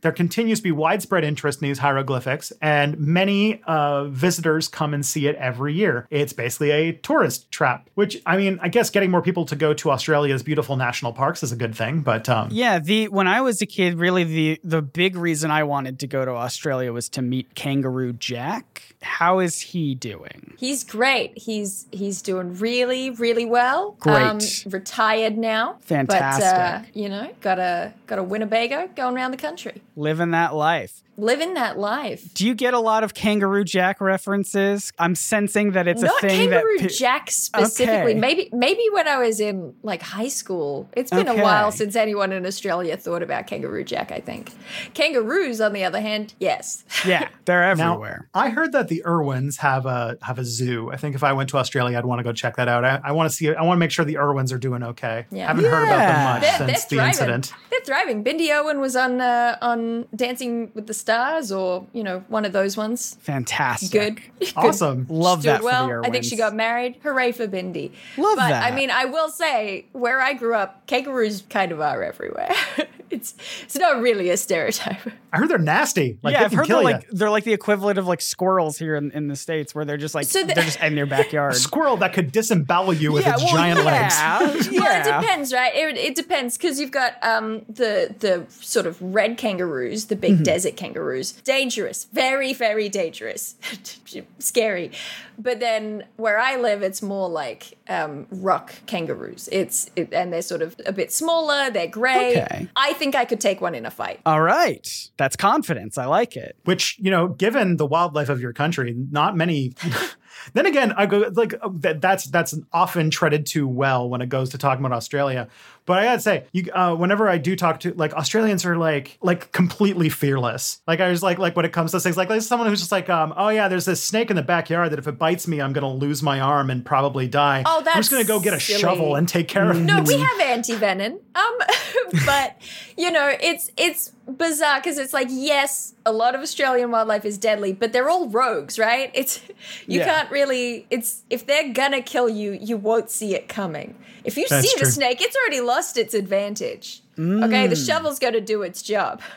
There 0.00 0.12
continues 0.12 0.60
to 0.60 0.62
be 0.64 0.72
widespread 0.72 1.24
interest 1.24 1.60
in 1.60 1.68
these 1.68 1.78
hieroglyphics, 1.78 2.52
and 2.60 2.98
many 2.98 3.62
uh, 3.66 4.04
visitors 4.04 4.68
come 4.68 4.94
and 4.94 5.04
see 5.04 5.26
it 5.26 5.36
every 5.36 5.74
year. 5.74 6.06
It's 6.10 6.32
basically 6.32 6.70
a 6.70 6.92
tourist 6.92 7.50
trap, 7.50 7.88
which, 7.94 8.20
I 8.26 8.36
mean, 8.36 8.58
I 8.62 8.68
guess 8.68 8.90
getting 8.90 9.10
more 9.10 9.22
people 9.22 9.44
to 9.46 9.56
go 9.56 9.74
to 9.74 9.90
Australia's 9.90 10.42
beautiful 10.42 10.76
national 10.76 11.12
parks 11.12 11.42
is 11.42 11.52
a 11.52 11.56
good 11.56 11.74
thing, 11.74 12.00
but 12.00 12.28
um, 12.28 12.48
yeah, 12.52 12.78
the 12.78 13.08
when 13.08 13.26
I 13.26 13.40
was 13.40 13.62
a 13.62 13.66
kid, 13.66 13.98
really 13.98 14.24
the 14.24 14.60
the 14.62 14.82
big 14.82 15.16
reason 15.16 15.50
I 15.50 15.64
wanted 15.64 15.98
to 16.00 16.06
go 16.06 16.24
to 16.24 16.30
Australia 16.32 16.92
was 16.92 17.08
to 17.10 17.22
meet 17.22 17.54
Kangaroo 17.54 18.12
Jack. 18.12 18.82
How 19.02 19.38
is 19.38 19.60
he 19.60 19.94
doing? 19.94 20.54
He's 20.58 20.84
great. 20.84 21.36
He's 21.36 21.86
he's 21.92 22.22
doing 22.22 22.54
really 22.54 23.10
really 23.10 23.44
well. 23.44 23.92
Great. 24.00 24.22
Um, 24.22 24.38
retired 24.66 25.36
now. 25.38 25.78
Fantastic. 25.82 26.44
But 26.44 26.56
uh, 26.56 26.82
you 26.94 27.08
know, 27.08 27.30
got 27.40 27.58
a 27.58 27.92
got 28.06 28.18
a 28.18 28.22
Winnebago 28.22 28.88
going 28.96 29.16
around 29.16 29.30
the 29.30 29.36
country, 29.36 29.82
Living 29.96 30.32
that 30.32 30.54
life. 30.54 31.02
Living 31.18 31.54
that 31.54 31.78
life. 31.78 32.32
Do 32.34 32.46
you 32.46 32.54
get 32.54 32.74
a 32.74 32.78
lot 32.78 33.02
of 33.04 33.14
Kangaroo 33.14 33.64
Jack 33.64 34.00
references? 34.00 34.92
I'm 34.98 35.14
sensing 35.14 35.72
that 35.72 35.88
it's 35.88 36.02
Not 36.02 36.16
a 36.22 36.28
thing 36.28 36.50
Kangaroo 36.50 36.78
that 36.78 36.88
pe- 36.90 36.94
Jack 36.94 37.30
specifically. 37.30 38.12
Okay. 38.12 38.20
Maybe 38.20 38.50
maybe 38.52 38.82
when 38.92 39.08
I 39.08 39.18
was 39.18 39.40
in 39.40 39.74
like 39.82 40.02
high 40.02 40.28
school. 40.28 40.88
It's 40.92 41.10
been 41.10 41.28
Okay. 41.28 41.40
a 41.40 41.42
while 41.42 41.72
since 41.72 41.96
anyone 41.96 42.32
in 42.32 42.44
Australia 42.46 42.96
thought 42.96 43.22
about 43.22 43.46
Kangaroo 43.46 43.84
Jack. 43.84 44.12
I 44.12 44.20
think 44.20 44.50
kangaroos, 44.94 45.60
on 45.60 45.72
the 45.72 45.84
other 45.84 46.00
hand, 46.00 46.34
yes. 46.40 46.84
yeah, 47.06 47.28
they're 47.44 47.74
now 47.76 47.92
everywhere. 47.92 48.28
I 48.34 48.50
heard 48.50 48.72
that 48.72 48.88
the 48.88 49.04
Irwins 49.06 49.58
have 49.58 49.86
a 49.86 50.18
have 50.22 50.38
a 50.38 50.44
zoo. 50.44 50.90
I 50.92 50.96
think 50.96 51.14
if 51.14 51.22
I 51.24 51.32
went 51.32 51.48
to 51.50 51.58
Australia, 51.58 51.98
I'd 51.98 52.04
want 52.04 52.18
to 52.18 52.24
go 52.24 52.32
check 52.32 52.56
that 52.56 52.68
out. 52.68 52.84
I, 52.84 53.00
I 53.02 53.12
want 53.12 53.30
to 53.30 53.34
see. 53.36 53.54
I 53.54 53.62
want 53.62 53.76
to 53.76 53.80
make 53.80 53.90
sure 53.90 54.04
the 54.04 54.18
Irwins 54.18 54.52
are 54.52 54.58
doing 54.58 54.82
okay. 54.82 55.26
Yeah. 55.30 55.44
I 55.44 55.48
haven't 55.48 55.64
heard 55.64 55.82
about 55.84 55.98
them 55.98 56.24
much 56.24 56.42
They're, 56.42 56.58
they're 56.66 56.68
since 56.76 56.84
the 56.86 56.96
thriving. 56.96 57.08
incident. 57.08 57.52
They're 57.70 57.80
thriving. 57.84 58.24
Bindi 58.24 58.50
Irwin 58.54 58.80
was 58.80 58.96
on 58.96 59.20
uh, 59.20 59.56
on 59.62 60.06
Dancing 60.14 60.70
with 60.74 60.86
the 60.86 60.94
Stars, 61.06 61.52
or 61.52 61.86
you 61.92 62.02
know, 62.02 62.24
one 62.26 62.44
of 62.44 62.52
those 62.52 62.76
ones. 62.76 63.16
Fantastic. 63.20 63.92
Good. 63.92 64.20
Good. 64.40 64.52
Awesome. 64.56 65.06
Love 65.08 65.38
She's 65.38 65.44
doing 65.44 65.54
that 65.54 65.58
for 65.60 65.64
well. 65.64 66.02
the 66.02 66.08
I 66.08 66.10
think 66.10 66.24
she 66.24 66.34
got 66.34 66.52
married. 66.52 66.96
Hooray 67.04 67.30
for 67.30 67.46
Bindi. 67.46 67.92
Love 68.18 68.34
but, 68.36 68.48
that. 68.48 68.72
I 68.72 68.74
mean, 68.74 68.90
I 68.90 69.04
will 69.04 69.28
say, 69.28 69.86
where 69.92 70.20
I 70.20 70.32
grew 70.32 70.54
up, 70.56 70.84
kangaroos 70.88 71.44
kind 71.48 71.70
of 71.70 71.80
are 71.80 72.02
everywhere. 72.02 72.52
it's 73.10 73.34
it's 73.62 73.76
not 73.76 74.00
really 74.00 74.30
a 74.30 74.36
stereotype. 74.36 74.98
I 75.32 75.36
heard 75.38 75.48
they're 75.48 75.58
nasty. 75.58 76.18
Like 76.24 76.32
yeah, 76.32 76.40
they 76.40 76.44
I've 76.46 76.52
heard 76.54 76.66
they're 76.66 76.78
you. 76.78 76.82
like 76.84 77.08
they're 77.10 77.30
like 77.30 77.44
the 77.44 77.52
equivalent 77.52 77.98
of 77.98 78.08
like 78.08 78.20
squirrels 78.20 78.76
here 78.76 78.96
in, 78.96 79.12
in 79.12 79.28
the 79.28 79.36
states, 79.36 79.76
where 79.76 79.84
they're 79.84 79.96
just 79.96 80.14
like 80.16 80.26
So 80.26 80.40
the- 80.42 80.54
they're 80.54 80.64
just 80.64 80.80
in 80.80 80.96
your 80.96 81.06
backyard. 81.16 81.52
A 81.52 81.56
squirrel 81.56 81.96
that 81.98 82.14
could 82.14 82.32
disembowel 82.32 82.92
you 82.94 83.12
with 83.12 83.24
yeah, 83.24 83.34
its 83.34 83.44
well, 83.44 83.52
giant 83.54 83.84
legs. 83.84 84.14
yeah, 84.18 84.80
Well, 84.80 85.00
it 85.00 85.04
depends, 85.22 85.52
right? 85.52 85.72
It, 85.72 85.96
it 85.98 86.14
depends 86.16 86.56
because 86.56 86.80
you've 86.80 86.90
got 86.90 87.12
um, 87.22 87.60
the 87.68 88.12
the 88.18 88.44
sort 88.50 88.86
of 88.86 89.00
red 89.00 89.38
kangaroos, 89.38 90.06
the 90.06 90.16
Mm-hmm. 90.16 90.20
big 90.36 90.44
desert 90.44 90.76
kangaroos. 90.76 90.95
Dangerous, 91.44 92.04
very 92.12 92.52
very 92.52 92.88
dangerous, 92.88 93.56
scary. 94.38 94.92
But 95.38 95.60
then 95.60 96.04
where 96.16 96.38
I 96.38 96.56
live, 96.56 96.82
it's 96.82 97.02
more 97.02 97.28
like 97.28 97.76
um, 97.88 98.26
rock 98.30 98.74
kangaroos. 98.86 99.48
It's 99.52 99.90
it, 99.94 100.12
and 100.12 100.32
they're 100.32 100.42
sort 100.42 100.62
of 100.62 100.76
a 100.86 100.92
bit 100.92 101.12
smaller. 101.12 101.70
They're 101.70 101.86
grey. 101.86 102.42
Okay. 102.42 102.68
I 102.74 102.92
think 102.94 103.14
I 103.14 103.24
could 103.24 103.40
take 103.40 103.60
one 103.60 103.74
in 103.74 103.84
a 103.84 103.90
fight. 103.90 104.20
All 104.24 104.40
right, 104.40 104.86
that's 105.16 105.36
confidence. 105.36 105.98
I 105.98 106.06
like 106.06 106.36
it. 106.36 106.56
Which 106.64 106.98
you 106.98 107.10
know, 107.10 107.28
given 107.28 107.76
the 107.76 107.86
wildlife 107.86 108.28
of 108.28 108.40
your 108.40 108.52
country, 108.52 108.94
not 109.10 109.36
many. 109.36 109.74
then 110.54 110.66
again, 110.66 110.92
I 110.92 111.06
go 111.06 111.30
like 111.34 111.54
uh, 111.60 111.68
that, 111.80 112.00
that's 112.00 112.24
that's 112.26 112.58
often 112.72 113.10
treaded 113.10 113.46
too 113.46 113.68
well 113.68 114.08
when 114.08 114.20
it 114.20 114.28
goes 114.28 114.50
to 114.50 114.58
talking 114.58 114.84
about 114.84 114.96
Australia. 114.96 115.48
But 115.86 116.00
I 116.00 116.04
gotta 116.04 116.20
say, 116.20 116.44
you 116.52 116.70
uh, 116.72 116.94
whenever 116.96 117.28
I 117.28 117.38
do 117.38 117.56
talk 117.56 117.80
to 117.80 117.94
like 117.94 118.12
Australians 118.14 118.64
are 118.66 118.76
like 118.76 119.16
like 119.22 119.52
completely 119.52 120.08
fearless. 120.08 120.80
Like 120.86 121.00
I 121.00 121.08
was 121.08 121.22
like 121.22 121.38
like 121.38 121.56
when 121.56 121.64
it 121.64 121.72
comes 121.72 121.92
to 121.92 122.00
things 122.00 122.16
like 122.16 122.28
there's 122.28 122.46
someone 122.46 122.68
who's 122.68 122.80
just 122.80 122.92
like 122.92 123.08
um 123.08 123.32
oh 123.36 123.48
yeah, 123.48 123.68
there's 123.68 123.84
this 123.84 124.02
snake 124.02 124.28
in 124.30 124.36
the 124.36 124.42
backyard 124.42 124.90
that 124.92 124.98
if 124.98 125.06
it 125.06 125.18
bites 125.18 125.46
me, 125.48 125.60
I'm 125.62 125.72
gonna 125.72 125.92
lose 125.92 126.22
my 126.22 126.40
arm 126.40 126.70
and 126.70 126.84
probably 126.84 127.28
die. 127.28 127.62
Oh, 127.64 127.78
I'm 127.78 127.84
that's 127.84 127.96
just 127.98 128.10
gonna 128.10 128.24
go 128.24 128.40
get 128.40 128.52
a 128.52 128.60
silly. 128.60 128.80
shovel 128.80 129.14
and 129.14 129.28
take 129.28 129.48
care 129.48 129.70
of 129.70 129.76
it. 129.76 129.80
No, 129.80 130.02
we 130.02 130.18
have 130.18 130.40
anti 130.40 130.74
venom. 130.74 131.20
Um, 131.34 131.58
but 132.26 132.56
you 132.96 133.10
know, 133.12 133.32
it's 133.40 133.70
it's 133.76 134.12
bizarre 134.28 134.80
because 134.80 134.98
it's 134.98 135.12
like 135.12 135.28
yes, 135.30 135.94
a 136.04 136.12
lot 136.12 136.34
of 136.34 136.40
Australian 136.40 136.90
wildlife 136.90 137.24
is 137.24 137.38
deadly, 137.38 137.72
but 137.72 137.92
they're 137.92 138.10
all 138.10 138.28
rogues, 138.28 138.76
right? 138.78 139.10
It's 139.14 139.40
you 139.86 140.00
Yeah. 140.00 140.06
can't 140.06 140.30
really. 140.32 140.86
It's 140.90 141.22
if 141.30 141.46
they're 141.46 141.72
gonna 141.72 142.02
kill 142.02 142.28
you, 142.28 142.58
you 142.60 142.76
won't 142.76 143.08
see 143.10 143.34
it 143.36 143.48
coming. 143.48 143.94
If 144.24 144.36
you 144.36 144.44
That's 144.50 144.68
see 144.68 144.80
the 144.80 144.86
snake, 144.86 145.20
it's 145.20 145.36
already 145.36 145.60
lost 145.60 145.75
its 145.96 146.14
advantage. 146.14 147.02
Okay, 147.18 147.66
the 147.66 147.74
mm. 147.74 147.86
shovel's 147.86 148.18
got 148.18 148.32
to 148.32 148.40
do 148.40 148.62
its 148.62 148.82
job. 148.82 149.20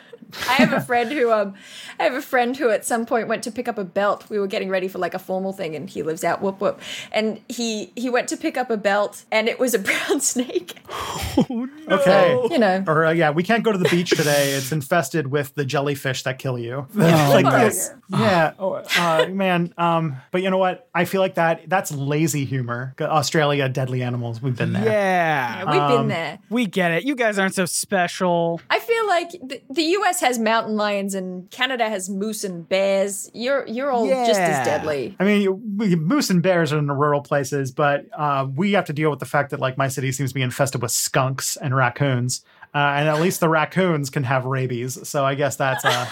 I 0.48 0.54
have 0.54 0.74
a 0.74 0.82
friend 0.82 1.12
who 1.12 1.32
um 1.32 1.54
I 2.00 2.04
have 2.04 2.14
a 2.14 2.22
friend 2.22 2.56
who 2.56 2.70
at 2.70 2.86
some 2.86 3.06
point 3.06 3.28
went 3.28 3.44
to 3.44 3.52
pick 3.52 3.68
up 3.68 3.78
a 3.78 3.84
belt. 3.84 4.30
We 4.30 4.40
were 4.40 4.48
getting 4.48 4.70
ready 4.70 4.88
for 4.88 5.00
like 5.00 5.14
a 5.14 5.20
formal 5.20 5.54
thing 5.54 5.76
and 5.76 5.90
he 5.90 6.04
lives 6.04 6.24
out 6.24 6.42
whoop 6.42 6.62
whoop. 6.62 6.80
And 7.12 7.42
he 7.50 7.92
he 7.96 8.10
went 8.10 8.28
to 8.30 8.38
pick 8.38 8.58
up 8.58 8.70
a 8.70 8.78
belt 8.78 9.24
and 9.32 9.48
it 9.50 9.60
was 9.60 9.74
a 9.74 9.80
brown 9.88 10.22
snake. 10.22 10.76
oh 10.90 11.68
Okay. 11.90 12.40
You 12.52 12.60
know. 12.60 12.84
Or 12.88 13.06
uh, 13.08 13.12
yeah, 13.12 13.32
we 13.32 13.44
can't 13.44 13.64
go 13.64 13.72
to 13.72 13.78
the 13.78 13.90
beach 13.90 14.12
today. 14.12 14.52
It's 14.52 14.72
infested 14.72 15.28
with 15.28 15.54
the 15.56 15.66
jellyfish 15.66 16.24
that 16.24 16.38
kill 16.40 16.58
you. 16.60 16.88
Oh, 16.96 16.98
like, 17.34 17.46
Gross. 17.46 17.90
yeah, 18.10 18.54
oh, 18.60 18.84
uh, 18.98 19.28
man. 19.30 19.74
Um, 19.78 20.18
but 20.32 20.42
you 20.44 20.50
know 20.50 20.58
what? 20.58 20.88
I 20.94 21.06
feel 21.06 21.22
like 21.22 21.36
that 21.36 21.68
that's 21.68 21.92
lazy 21.92 22.46
humor. 22.46 22.94
Australia, 23.02 23.68
deadly 23.70 24.04
animals. 24.04 24.42
We've 24.42 24.56
been 24.56 24.74
there. 24.74 24.86
Yeah, 24.86 25.66
We've 25.72 25.82
Um, 25.82 25.98
been 26.02 26.08
there. 26.10 26.40
we 26.50 26.66
get 26.68 26.92
it. 26.92 27.04
You 27.06 27.16
guys 27.16 27.40
aren't 27.40 27.56
so 27.56 27.66
special. 27.66 28.62
I 28.70 28.80
feel 28.80 29.08
like 29.08 29.32
the, 29.32 29.62
the 29.70 29.84
US 29.84 30.19
US 30.20 30.28
has 30.28 30.40
mountain 30.40 30.76
lions 30.76 31.14
and 31.16 31.50
Canada 31.52 31.90
has 31.90 32.10
moose 32.10 32.44
and 32.44 32.68
bears. 32.68 33.30
You're 33.34 33.66
you're 33.68 33.92
all 33.92 34.08
just 34.08 34.40
as 34.40 34.66
deadly. 34.66 35.16
I 35.20 35.24
mean, 35.24 35.78
we, 35.78 35.96
moose 35.96 36.30
and 36.30 36.42
bears 36.42 36.72
are 36.74 36.78
in 36.78 36.88
the 36.88 36.94
rural 36.94 37.22
places, 37.22 37.72
but 37.72 38.06
uh, 38.18 38.48
we 38.54 38.74
have 38.74 38.86
to 38.86 38.94
deal 38.94 39.10
with 39.10 39.20
the 39.20 39.26
fact 39.26 39.52
that 39.52 39.60
like 39.60 39.78
my 39.78 39.88
city 39.88 40.12
seems 40.12 40.32
to 40.32 40.36
be 40.36 40.42
infested 40.42 40.82
with 40.82 40.92
skunks 40.92 41.56
and 41.58 41.76
raccoons, 41.76 42.44
uh, 42.74 42.78
and 42.78 43.08
at 43.08 43.22
least 43.22 43.40
the 43.40 43.50
raccoons 43.50 44.10
can 44.10 44.24
have 44.24 44.46
rabies. 44.46 45.08
So 45.08 45.26
I 45.26 45.36
guess 45.36 45.56
that's. 45.56 45.86
Uh, 45.86 46.10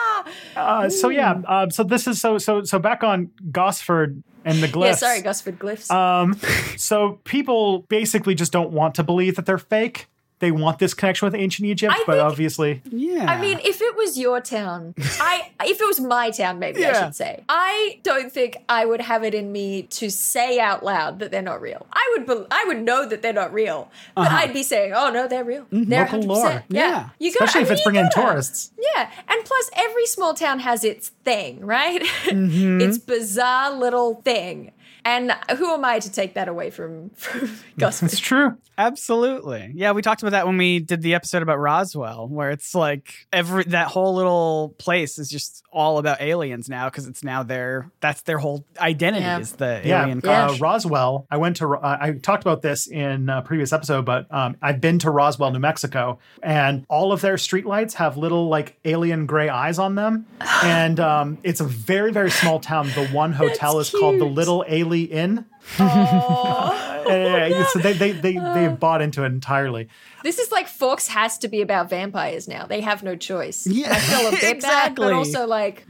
uh, 0.56 0.88
so 0.88 1.08
yeah, 1.08 1.40
uh, 1.46 1.68
so 1.70 1.84
this 1.84 2.06
is 2.06 2.20
so 2.20 2.38
so 2.38 2.62
so 2.64 2.78
back 2.78 3.04
on 3.04 3.30
Gosford 3.50 4.22
and 4.44 4.62
the 4.62 4.68
glyphs. 4.68 4.86
Yeah, 4.86 4.94
sorry, 4.94 5.22
Gosford 5.22 5.58
glyphs. 5.58 5.90
Um, 5.90 6.38
so 6.76 7.20
people 7.24 7.80
basically 7.88 8.34
just 8.34 8.52
don't 8.52 8.70
want 8.70 8.94
to 8.96 9.02
believe 9.02 9.36
that 9.36 9.46
they're 9.46 9.58
fake. 9.58 10.06
They 10.40 10.50
want 10.50 10.78
this 10.78 10.94
connection 10.94 11.26
with 11.26 11.34
ancient 11.34 11.66
Egypt, 11.68 11.92
I 11.94 12.02
but 12.06 12.14
think- 12.14 12.24
obviously, 12.24 12.82
Yeah. 12.90 13.26
I 13.30 13.40
mean, 13.40 13.58
if 13.62 13.80
it 13.80 13.94
was 13.96 14.18
your 14.18 14.40
town, 14.40 14.94
I 15.20 15.50
if 15.64 15.80
it 15.80 15.86
was 15.86 16.00
my 16.00 16.30
town, 16.30 16.58
maybe 16.58 16.84
I 16.84 16.92
should 16.98 17.14
say, 17.14 17.44
I 17.48 18.00
don't 18.02 18.32
think 18.32 18.56
I 18.68 18.86
would 18.86 19.02
have 19.02 19.22
it 19.22 19.34
in 19.34 19.52
me 19.52 19.82
to 20.00 20.10
say 20.10 20.58
out 20.58 20.82
loud 20.82 21.18
that 21.20 21.30
they're 21.30 21.42
not 21.42 21.60
real. 21.60 21.86
I 21.92 22.14
would, 22.16 22.26
bel 22.26 22.46
I 22.50 22.64
would 22.66 22.82
know 22.82 23.06
that 23.06 23.20
they're 23.22 23.32
not 23.34 23.52
real, 23.52 23.90
but 24.16 24.32
I'd 24.32 24.52
be 24.52 24.62
saying, 24.62 24.92
"Oh 24.94 25.10
no, 25.10 25.28
they're 25.28 25.44
real. 25.44 25.66
They're 25.70 26.04
Uh-huh. 26.04 26.16
Mm-hmm. 26.16 26.28
Local 26.28 26.36
100%. 26.36 26.42
lore. 26.42 26.64
Yeah, 26.68 26.88
Yeah. 26.88 27.08
you 27.18 27.32
got, 27.32 27.42
especially 27.44 27.60
I 27.60 27.64
if 27.64 27.70
it's 27.72 27.82
bringing 27.84 28.04
in 28.04 28.10
tourists. 28.10 28.70
Yeah, 28.94 29.10
and 29.28 29.44
plus 29.44 29.70
every 29.76 30.06
small 30.06 30.32
town 30.34 30.60
has 30.60 30.84
its 30.84 31.10
thing, 31.24 31.64
right? 31.64 32.02
Mm-hmm. 32.30 32.80
its 32.80 32.96
bizarre 32.98 33.72
little 33.72 34.22
thing. 34.24 34.72
And 35.04 35.32
who 35.56 35.72
am 35.72 35.84
I 35.84 35.98
to 35.98 36.10
take 36.10 36.34
that 36.34 36.48
away 36.48 36.70
from, 36.70 37.10
from 37.14 37.50
Gosford? 37.78 38.10
It's 38.12 38.18
true. 38.20 38.56
Absolutely. 38.76 39.72
Yeah, 39.74 39.92
we 39.92 40.02
talked 40.02 40.22
about 40.22 40.30
that 40.32 40.46
when 40.46 40.56
we 40.56 40.78
did 40.78 41.02
the 41.02 41.14
episode 41.14 41.42
about 41.42 41.58
Roswell, 41.58 42.28
where 42.28 42.50
it's 42.50 42.74
like 42.74 43.12
every 43.32 43.64
that 43.64 43.88
whole 43.88 44.14
little 44.14 44.74
place 44.78 45.18
is 45.18 45.28
just 45.30 45.62
all 45.72 45.98
about 45.98 46.20
aliens 46.20 46.68
now 46.68 46.88
because 46.88 47.06
it's 47.06 47.22
now 47.22 47.42
their 47.42 47.90
that's 48.00 48.22
their 48.22 48.38
whole 48.38 48.64
identity 48.78 49.22
Yeah. 49.22 49.38
is 49.38 49.52
the 49.52 49.80
Yeah, 49.84 50.02
alien. 50.02 50.20
Yeah. 50.24 50.46
Uh, 50.48 50.56
Roswell. 50.58 51.26
I 51.30 51.36
went 51.36 51.56
to. 51.56 51.68
Uh, 51.74 51.98
I 52.00 52.12
talked 52.12 52.42
about 52.42 52.62
this 52.62 52.86
in 52.86 53.28
a 53.28 53.42
previous 53.42 53.72
episode, 53.72 54.04
but 54.04 54.26
um, 54.32 54.56
I've 54.62 54.80
been 54.80 54.98
to 55.00 55.10
Roswell, 55.10 55.50
New 55.52 55.58
Mexico, 55.60 56.18
and 56.42 56.84
all 56.88 57.12
of 57.12 57.20
their 57.20 57.34
streetlights 57.36 57.94
have 57.94 58.16
little 58.16 58.48
like 58.48 58.78
alien 58.84 59.26
gray 59.26 59.48
eyes 59.48 59.78
on 59.78 59.94
them, 59.94 60.26
and 60.64 60.98
um, 61.00 61.38
it's 61.42 61.60
a 61.60 61.64
very 61.64 62.12
very 62.12 62.30
small 62.30 62.60
town. 62.60 62.88
The 62.94 63.06
one 63.08 63.32
hotel 63.32 63.76
That's 63.76 63.92
is 63.92 64.00
called 64.00 64.18
the 64.18 64.24
Little 64.24 64.40
Little 64.40 64.64
A'Le'Inn. 64.90 65.44
Oh. 65.78 66.86
Uh, 67.00 67.64
so 67.64 67.80
they 67.80 67.92
they 67.92 68.12
they 68.12 68.34
they 68.34 68.68
bought 68.68 69.02
into 69.02 69.24
it 69.24 69.26
entirely. 69.26 69.88
This 70.22 70.38
is 70.38 70.52
like 70.52 70.68
Forks 70.68 71.08
has 71.08 71.38
to 71.38 71.48
be 71.48 71.60
about 71.60 71.90
vampires 71.90 72.46
now. 72.46 72.66
They 72.66 72.82
have 72.82 73.02
no 73.02 73.16
choice. 73.16 73.66
Yeah, 73.66 73.90
I 73.90 73.98
feel 73.98 74.28
a 74.28 74.30
bit 74.30 74.40
bad, 74.42 74.56
exactly. 74.56 75.06
but 75.06 75.12
also 75.14 75.44
like 75.46 75.86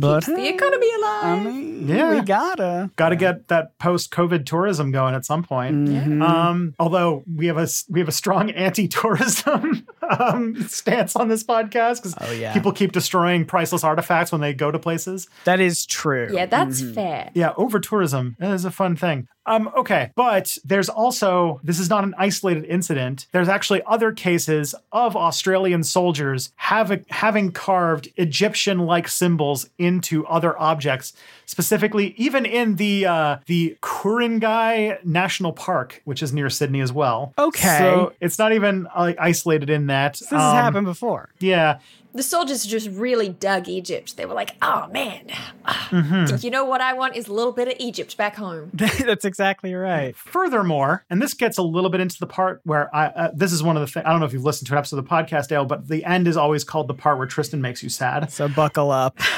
but 0.00 0.24
the 0.26 0.48
economy 0.48 0.88
alive. 0.98 1.24
I 1.24 1.40
mean, 1.44 1.88
Yeah. 1.88 2.10
we 2.14 2.20
gotta. 2.22 2.90
Got 2.96 3.10
to 3.10 3.16
get 3.16 3.48
that 3.48 3.78
post 3.78 4.10
COVID 4.10 4.46
tourism 4.46 4.90
going 4.90 5.14
at 5.14 5.24
some 5.24 5.42
point. 5.42 5.88
Mm-hmm. 5.88 6.22
Um, 6.22 6.74
although 6.78 7.24
we 7.32 7.46
have 7.46 7.58
a 7.58 7.62
s- 7.62 7.84
we 7.88 8.00
have 8.00 8.08
a 8.08 8.12
strong 8.12 8.50
anti 8.66 8.88
tourism 8.88 9.86
um, 10.18 10.62
stance 10.68 11.16
on 11.16 11.28
this 11.28 11.44
podcast 11.44 11.96
because 12.02 12.14
Oh, 12.20 12.32
yeah. 12.32 12.52
people 12.52 12.72
keep 12.72 12.92
destroying 12.92 13.44
priceless 13.44 13.84
artifacts 13.84 14.32
when 14.32 14.40
they 14.40 14.54
go 14.54 14.70
to 14.70 14.78
places. 14.78 15.28
That 15.44 15.60
is 15.60 15.86
true. 15.86 16.28
yeah, 16.32 16.46
that's 16.46 16.80
Mm-hmm. 16.82 16.94
fair. 16.94 17.30
Yeah, 17.34 17.52
over 17.56 17.78
tourism 17.80 18.36
is 18.40 18.64
a 18.64 18.70
fun 18.70 18.96
thing. 18.96 19.28
Um, 19.44 19.70
okay, 19.76 20.12
but 20.14 20.56
there's 20.64 20.88
also 20.88 21.60
this 21.64 21.80
is 21.80 21.90
not 21.90 22.04
an 22.04 22.14
isolated 22.16 22.64
incident. 22.64 23.26
There's 23.32 23.48
actually 23.48 23.82
other 23.86 24.12
cases 24.12 24.74
of 24.92 25.16
Australian 25.16 25.82
soldiers 25.82 26.52
having 26.56 27.04
having 27.10 27.50
carved 27.50 28.08
Egyptian-like 28.16 29.08
symbols 29.08 29.68
into 29.78 30.24
other 30.26 30.58
objects, 30.60 31.12
specifically 31.46 32.14
even 32.16 32.44
in 32.46 32.76
the 32.76 33.06
uh, 33.06 33.36
the 33.46 33.76
Ku-ring-gai 33.80 34.98
National 35.04 35.52
Park, 35.52 36.02
which 36.04 36.22
is 36.22 36.32
near 36.32 36.50
Sydney 36.50 36.80
as 36.80 36.92
well. 36.92 37.32
Okay. 37.38 37.78
so 37.78 38.12
it's 38.20 38.38
not 38.38 38.52
even 38.52 38.86
like 38.96 39.16
isolated 39.18 39.70
in 39.70 39.86
that. 39.86 40.14
This 40.14 40.30
has 40.30 40.40
happened 40.54 40.86
before. 40.86 41.28
Yeah, 41.40 41.78
The 42.14 42.22
soldiers 42.22 42.64
just 42.64 42.88
really 42.90 43.28
dug 43.28 43.68
Egypt. 43.68 44.16
They 44.16 44.26
were 44.26 44.34
like, 44.34 44.54
"Oh 44.62 44.86
man, 44.92 45.26
Mm-hmm. 45.66 46.36
you 46.44 46.50
know 46.50 46.64
what 46.64 46.80
I 46.80 46.92
want 46.94 47.16
is 47.16 47.28
a 47.28 47.32
little 47.32 47.52
bit 47.52 47.68
of 47.68 47.74
Egypt 47.78 48.16
back 48.16 48.36
home." 48.36 48.70
That's 48.74 49.24
exactly 49.24 49.74
right. 49.74 50.16
Furthermore, 50.16 51.04
and 51.10 51.20
this 51.22 51.34
gets 51.34 51.58
a 51.58 51.62
little 51.62 51.90
bit 51.90 52.00
into 52.00 52.18
the 52.18 52.26
part 52.26 52.60
where 52.64 52.94
I, 52.94 53.06
uh, 53.06 53.30
this 53.34 53.52
is 53.52 53.62
one 53.62 53.76
of 53.76 53.80
the 53.80 53.86
things, 53.86 54.04
I 54.06 54.10
don't 54.10 54.20
know 54.20 54.26
if 54.26 54.32
you've 54.32 54.44
listened 54.44 54.68
to 54.68 54.74
an 54.74 54.78
episode 54.78 54.98
of 54.98 55.04
the 55.04 55.10
podcast, 55.10 55.48
Dale, 55.48 55.64
but 55.64 55.88
the 55.88 56.04
end 56.04 56.28
is 56.28 56.36
always 56.36 56.64
called 56.64 56.88
the 56.88 56.94
part 56.94 57.18
where 57.18 57.26
Tristan 57.26 57.60
makes 57.62 57.82
you 57.82 57.88
sad. 57.88 58.30
So 58.32 58.48
buckle 58.48 58.90
up. 58.90 59.18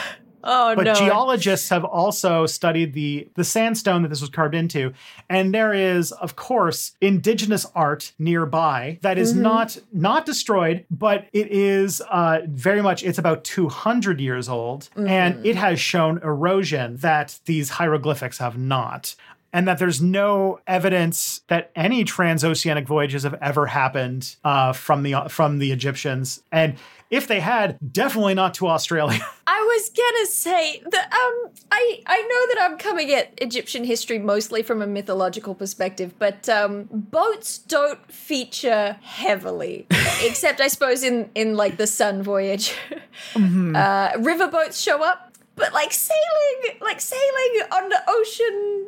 Oh 0.45 0.75
But 0.77 0.85
no! 0.85 0.95
geologists 0.95 1.69
have 1.71 1.85
also 1.85 2.47
studied 2.47 2.93
the, 2.93 3.29
the 3.35 3.45
sandstone 3.45 4.03
that 4.03 4.09
this 4.09 4.21
was 4.21 4.31
carved 4.31 4.55
into. 4.55 4.93
And 5.29 5.55
there 5.55 5.73
is, 5.73 6.13
of 6.13 6.37
course, 6.37 6.93
indigenous 7.01 7.67
art 7.75 8.13
nearby 8.19 8.99
that 9.03 9.17
is 9.19 9.35
not 9.35 9.79
not 9.93 10.27
destroyed, 10.27 10.85
but 10.91 11.27
it 11.33 11.51
is 11.51 12.01
uh, 12.11 12.41
very 12.47 12.83
much, 12.83 13.03
it's 13.03 13.19
about 13.19 13.45
200 13.45 14.21
years 14.21 14.49
old. 14.49 14.89
And 14.97 15.45
it 15.47 15.57
has 15.57 15.81
shown 15.81 16.19
erosion 16.23 16.99
that 16.99 17.39
these 17.47 17.71
hieroglyphics 17.71 18.39
have 18.39 18.59
not. 18.59 19.15
And 19.55 19.67
that 19.69 19.79
there's 19.79 20.03
no 20.03 20.59
evidence 20.67 21.43
that 21.49 21.71
any 21.77 22.05
transoceanic 22.05 22.87
voyages 22.87 23.23
have 23.23 23.35
ever 23.41 23.67
happened 23.67 24.35
uh, 24.45 24.73
from 24.73 25.05
the 25.05 25.15
from 25.29 25.61
the 25.61 25.71
Egyptians, 25.71 26.43
and 26.51 26.75
if 27.15 27.29
they 27.29 27.39
had, 27.39 27.79
definitely 27.93 28.35
not 28.35 28.55
to 28.55 28.67
Australia. 28.67 29.21
I 29.47 29.61
was 29.61 29.91
gonna 29.91 30.27
say 30.27 30.83
that 30.91 31.13
um 31.13 31.53
I 31.71 32.01
I 32.07 32.23
know 32.23 32.55
that 32.55 32.59
I'm 32.63 32.79
coming 32.79 33.13
at 33.13 33.33
Egyptian 33.41 33.85
history 33.85 34.19
mostly 34.19 34.65
from 34.65 34.83
a 34.83 34.87
mythological 34.87 35.55
perspective, 35.55 36.15
but 36.19 36.49
um 36.49 36.89
boats 36.91 37.59
don't 37.59 38.01
feature 38.11 38.97
heavily, 39.03 39.87
except 40.23 40.61
I 40.61 40.69
suppose 40.69 41.05
in 41.05 41.31
in 41.35 41.57
like 41.57 41.77
the 41.77 41.87
Sun 41.87 42.23
voyage. 42.23 42.75
Uh, 43.37 44.11
river 44.19 44.49
boats 44.49 44.81
show 44.81 45.03
up, 45.03 45.33
but 45.55 45.73
like 45.73 45.93
sailing, 45.93 46.79
like 46.81 47.01
sailing 47.01 47.63
on 47.71 47.89
the 47.89 48.01
ocean, 48.09 48.87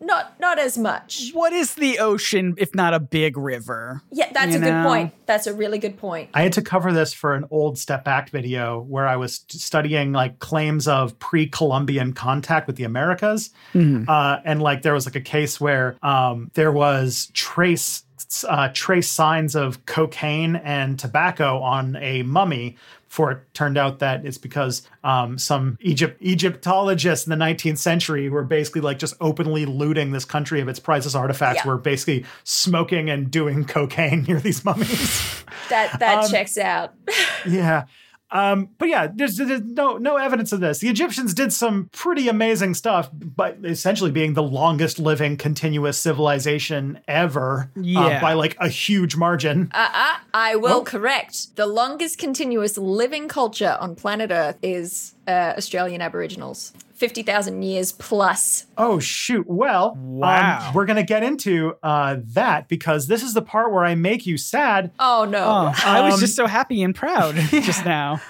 not 0.00 0.38
not 0.40 0.58
as 0.58 0.78
much. 0.78 1.30
What 1.32 1.52
is 1.52 1.74
the 1.74 1.98
ocean 1.98 2.54
if 2.58 2.74
not 2.74 2.94
a 2.94 3.00
big 3.00 3.36
river? 3.36 4.02
Yeah, 4.10 4.30
that's 4.32 4.52
You 4.52 4.58
a 4.58 4.60
good 4.60 4.84
point. 4.84 5.12
That's 5.26 5.46
a 5.46 5.54
really 5.54 5.78
good 5.78 5.96
point. 5.98 6.30
I 6.34 6.42
had 6.42 6.52
to 6.54 6.62
cover 6.62 6.92
this 6.92 7.12
for 7.12 7.34
an 7.34 7.44
old 7.50 7.78
Step 7.78 8.04
Back 8.04 8.30
video 8.30 8.80
where 8.80 9.06
I 9.06 9.16
was 9.16 9.44
studying 9.48 10.12
like 10.12 10.38
claims 10.38 10.88
of 10.88 11.18
pre-Columbian 11.18 12.12
contact 12.12 12.66
with 12.66 12.76
the 12.76 12.84
Americas, 12.84 13.50
uh, 13.74 14.38
and 14.44 14.62
like 14.62 14.82
there 14.82 14.94
was 14.94 15.06
like 15.06 15.16
a 15.16 15.20
case 15.20 15.60
where 15.60 15.96
um, 16.02 16.50
there 16.54 16.72
was 16.72 17.30
trace 17.34 18.04
uh, 18.46 18.68
trace 18.72 19.10
signs 19.10 19.54
of 19.54 19.86
cocaine 19.86 20.56
and 20.56 20.98
tobacco 20.98 21.60
on 21.60 21.96
a 21.96 22.22
mummy. 22.22 22.76
For 23.18 23.32
it 23.32 23.52
turned 23.52 23.76
out 23.76 23.98
that 23.98 24.24
it's 24.24 24.38
because 24.38 24.82
um, 25.02 25.38
some 25.38 25.76
Egypt 25.80 26.22
Egyptologists 26.22 27.26
in 27.26 27.36
the 27.36 27.44
19th 27.44 27.78
century 27.78 28.28
were 28.28 28.44
basically 28.44 28.80
like 28.80 29.00
just 29.00 29.16
openly 29.20 29.66
looting 29.66 30.12
this 30.12 30.24
country 30.24 30.60
of 30.60 30.68
its 30.68 30.78
priceless 30.78 31.16
artifacts. 31.16 31.62
Yeah. 31.64 31.72
Were 31.72 31.78
basically 31.78 32.24
smoking 32.44 33.10
and 33.10 33.28
doing 33.28 33.64
cocaine 33.64 34.22
near 34.28 34.38
these 34.38 34.64
mummies. 34.64 35.42
That 35.68 35.98
that 35.98 36.30
checks 36.30 36.56
out. 36.56 36.94
Yeah. 37.44 37.86
Um, 38.30 38.68
but 38.78 38.88
yeah, 38.88 39.08
there's, 39.14 39.36
there's 39.36 39.62
no 39.62 39.96
no 39.96 40.16
evidence 40.16 40.52
of 40.52 40.60
this. 40.60 40.80
The 40.80 40.88
Egyptians 40.88 41.32
did 41.32 41.52
some 41.52 41.88
pretty 41.92 42.28
amazing 42.28 42.74
stuff, 42.74 43.08
but 43.12 43.56
essentially 43.64 44.10
being 44.10 44.34
the 44.34 44.42
longest 44.42 44.98
living 44.98 45.36
continuous 45.36 45.96
civilization 45.98 47.00
ever 47.08 47.70
uh, 47.76 48.20
by 48.20 48.34
like 48.34 48.56
a 48.60 48.68
huge 48.68 49.16
margin. 49.16 49.70
Uh-uh, 49.74 50.16
I 50.34 50.56
will 50.56 50.78
Oh. 50.78 50.82
correct. 50.84 51.56
The 51.56 51.66
longest 51.66 52.18
continuous 52.18 52.76
living 52.76 53.28
culture 53.28 53.76
on 53.80 53.94
planet 53.96 54.30
Earth 54.30 54.58
is 54.62 55.14
uh, 55.26 55.54
Australian 55.56 56.02
Aboriginals. 56.02 56.72
50,000 56.98 57.62
years 57.62 57.92
plus. 57.92 58.66
oh 58.76 58.98
shoot! 58.98 59.46
Well, 59.48 59.92
um, 59.96 60.18
Wow. 60.18 60.72
we're 60.74 60.84
gonna 60.86 61.02
get 61.02 61.22
into 61.22 61.74
uh, 61.82 62.16
that 62.34 62.68
because 62.68 63.06
this 63.06 63.22
is 63.22 63.34
the 63.34 63.42
part 63.42 63.72
where 63.72 63.84
I 63.84 63.94
make 63.94 64.26
you 64.26 64.36
sad. 64.36 64.90
Oh 64.98 65.24
no. 65.28 65.38
Oh, 65.44 65.72
I 65.84 66.00
was 66.02 66.14
Um, 66.14 66.20
just 66.20 66.34
so 66.36 66.46
happy 66.46 66.82
and 66.82 66.94
proud 66.94 67.34
just 67.50 67.84
now. 67.84 68.20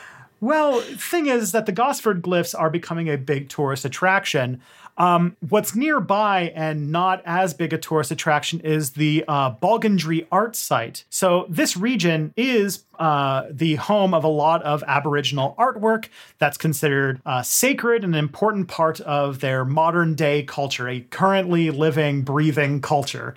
Well, 0.41 0.81
thing 0.83 1.27
is 1.27 1.51
that 1.53 1.67
the 1.67 1.73
Gosford 1.73 2.23
glyphs 2.23 2.55
are 2.57 2.71
becoming 2.71 3.09
a 3.09 3.17
big 3.19 3.49
tourist 3.49 3.85
attraction. 3.85 4.61
Um, 4.99 5.37
what's 5.49 5.77
nearby 5.77 6.53
and 6.55 6.91
not 6.91 7.23
as 7.25 7.55
big 7.55 7.73
a 7.73 7.79
tourist 7.79 8.11
attraction 8.11 8.61
is 8.61 8.91
the 8.91 9.25
uh, 9.29 9.53
Bulgandry 9.53 10.27
Art 10.31 10.57
Site. 10.57 11.05
So 11.09 11.47
this 11.49 11.77
region 11.77 12.35
is 12.37 12.83
uh, 12.99 13.45
the 13.49 13.77
home 13.77 14.13
of 14.13 14.25
a 14.25 14.29
lot 14.29 14.63
of 14.65 14.83
Aboriginal 14.87 15.55
artwork 15.57 16.09
that's 16.39 16.59
considered 16.59 17.21
uh, 17.25 17.43
sacred 17.43 18.03
and 18.03 18.15
an 18.15 18.19
important 18.19 18.67
part 18.67 19.01
of 19.03 19.39
their 19.39 19.65
modern 19.65 20.17
day 20.17 20.43
culture, 20.43 20.89
a 20.89 21.01
currently 21.01 21.71
living, 21.71 22.23
breathing 22.23 22.81
culture. 22.81 23.37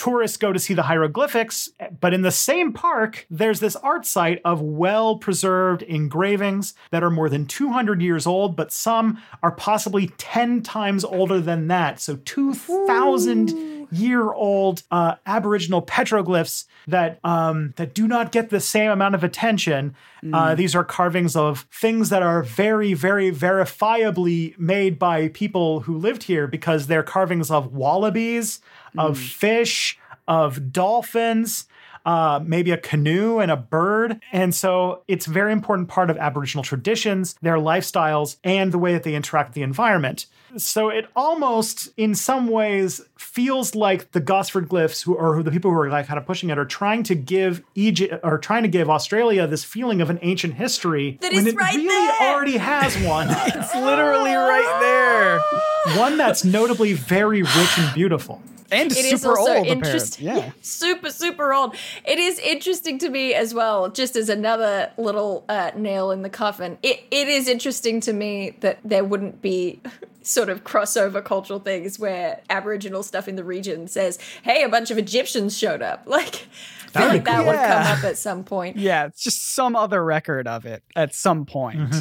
Tourists 0.00 0.38
go 0.38 0.50
to 0.50 0.58
see 0.58 0.72
the 0.72 0.84
hieroglyphics, 0.84 1.68
but 2.00 2.14
in 2.14 2.22
the 2.22 2.30
same 2.30 2.72
park, 2.72 3.26
there's 3.28 3.60
this 3.60 3.76
art 3.76 4.06
site 4.06 4.40
of 4.46 4.62
well 4.62 5.18
preserved 5.18 5.82
engravings 5.82 6.72
that 6.90 7.02
are 7.02 7.10
more 7.10 7.28
than 7.28 7.44
200 7.44 8.00
years 8.00 8.26
old, 8.26 8.56
but 8.56 8.72
some 8.72 9.20
are 9.42 9.52
possibly 9.52 10.06
10 10.16 10.62
times 10.62 11.04
older 11.04 11.38
than 11.38 11.68
that. 11.68 12.00
So 12.00 12.16
2,000 12.16 13.79
year 13.90 14.32
old 14.32 14.82
uh, 14.90 15.16
Aboriginal 15.26 15.82
petroglyphs 15.82 16.66
that 16.86 17.18
um, 17.24 17.74
that 17.76 17.94
do 17.94 18.06
not 18.06 18.32
get 18.32 18.50
the 18.50 18.60
same 18.60 18.90
amount 18.90 19.14
of 19.14 19.24
attention. 19.24 19.94
Uh, 20.32 20.54
these 20.54 20.74
are 20.74 20.84
carvings 20.84 21.34
of 21.34 21.66
things 21.72 22.10
that 22.10 22.22
are 22.22 22.42
very, 22.42 22.92
very 22.92 23.32
verifiably 23.32 24.58
made 24.58 24.98
by 24.98 25.28
people 25.28 25.80
who 25.80 25.96
lived 25.96 26.24
here 26.24 26.46
because 26.46 26.88
they're 26.88 27.02
carvings 27.02 27.50
of 27.50 27.72
wallabies, 27.72 28.60
of 28.98 29.18
fish, 29.18 29.98
of 30.28 30.72
dolphins 30.72 31.66
uh, 32.04 32.40
maybe 32.44 32.70
a 32.70 32.76
canoe 32.76 33.38
and 33.38 33.50
a 33.50 33.56
bird. 33.56 34.20
And 34.32 34.54
so 34.54 35.02
it's 35.08 35.26
a 35.26 35.30
very 35.30 35.52
important 35.52 35.88
part 35.88 36.10
of 36.10 36.16
Aboriginal 36.16 36.64
traditions, 36.64 37.34
their 37.42 37.56
lifestyles, 37.56 38.36
and 38.44 38.72
the 38.72 38.78
way 38.78 38.92
that 38.92 39.02
they 39.02 39.14
interact 39.14 39.50
with 39.50 39.54
the 39.54 39.62
environment. 39.62 40.26
So 40.56 40.88
it 40.88 41.06
almost, 41.14 41.90
in 41.96 42.14
some 42.14 42.48
ways, 42.48 43.00
feels 43.16 43.74
like 43.74 44.12
the 44.12 44.20
Gosford 44.20 44.68
glyphs, 44.68 45.02
who, 45.04 45.14
or 45.14 45.42
the 45.42 45.50
people 45.50 45.70
who 45.70 45.78
are 45.78 45.88
like 45.88 46.06
kind 46.06 46.18
of 46.18 46.26
pushing 46.26 46.50
it, 46.50 46.58
are 46.58 46.64
trying 46.64 47.02
to 47.04 47.14
give 47.14 47.62
Egypt 47.74 48.14
or 48.22 48.38
trying 48.38 48.62
to 48.64 48.68
give 48.68 48.90
Australia 48.90 49.46
this 49.46 49.64
feeling 49.64 50.00
of 50.00 50.10
an 50.10 50.18
ancient 50.22 50.54
history 50.54 51.18
That 51.20 51.32
when 51.32 51.46
is 51.46 51.52
it 51.54 51.56
right 51.56 51.74
really 51.74 51.86
there. 51.88 52.32
already 52.34 52.56
has 52.56 52.96
one. 53.06 53.28
It's 53.46 53.74
literally 53.74 54.34
right 54.34 54.78
there. 54.80 55.96
one 55.98 56.16
that's 56.16 56.44
notably 56.44 56.92
very 56.94 57.42
rich 57.42 57.78
and 57.78 57.94
beautiful. 57.94 58.42
And 58.72 58.92
It 58.92 58.98
is 58.98 59.20
super 59.22 59.36
also 59.36 59.54
old, 59.56 59.66
interesting. 59.66 60.26
apparently. 60.28 60.52
Yeah. 60.56 60.62
super 60.62 61.10
super 61.10 61.52
old. 61.52 61.74
It 62.04 62.18
is 62.20 62.38
interesting 62.38 62.98
to 63.00 63.08
me 63.08 63.34
as 63.34 63.52
well. 63.52 63.88
Just 63.90 64.14
as 64.14 64.28
another 64.28 64.92
little 64.96 65.44
uh, 65.48 65.72
nail 65.76 66.12
in 66.12 66.22
the 66.22 66.30
coffin, 66.30 66.78
it 66.82 67.02
it 67.10 67.26
is 67.28 67.48
interesting 67.48 68.00
to 68.02 68.12
me 68.12 68.54
that 68.60 68.78
there 68.84 69.02
wouldn't 69.04 69.42
be 69.42 69.80
sort 70.22 70.48
of 70.48 70.64
crossover 70.64 71.24
cultural 71.24 71.58
things 71.60 71.98
where 71.98 72.40
Aboriginal 72.50 73.02
stuff 73.02 73.26
in 73.28 73.36
the 73.36 73.44
region 73.44 73.88
says, 73.88 74.18
"Hey, 74.42 74.62
a 74.62 74.68
bunch 74.68 74.90
of 74.90 74.98
Egyptians 74.98 75.56
showed 75.56 75.82
up." 75.82 76.06
Like, 76.10 76.46
I 76.94 76.98
feel 76.98 77.02
That'd 77.08 77.12
like 77.12 77.24
that 77.24 77.36
cool. 77.36 77.46
would 77.46 77.56
come 77.56 77.98
up 77.98 78.04
at 78.04 78.18
some 78.18 78.42
point. 78.44 78.76
Yeah, 78.90 79.06
it's 79.06 79.22
just 79.22 79.54
some 79.54 79.76
other 79.76 80.04
record 80.04 80.48
of 80.48 80.66
it 80.66 80.82
at 80.96 81.14
some 81.14 81.46
point. 81.46 81.94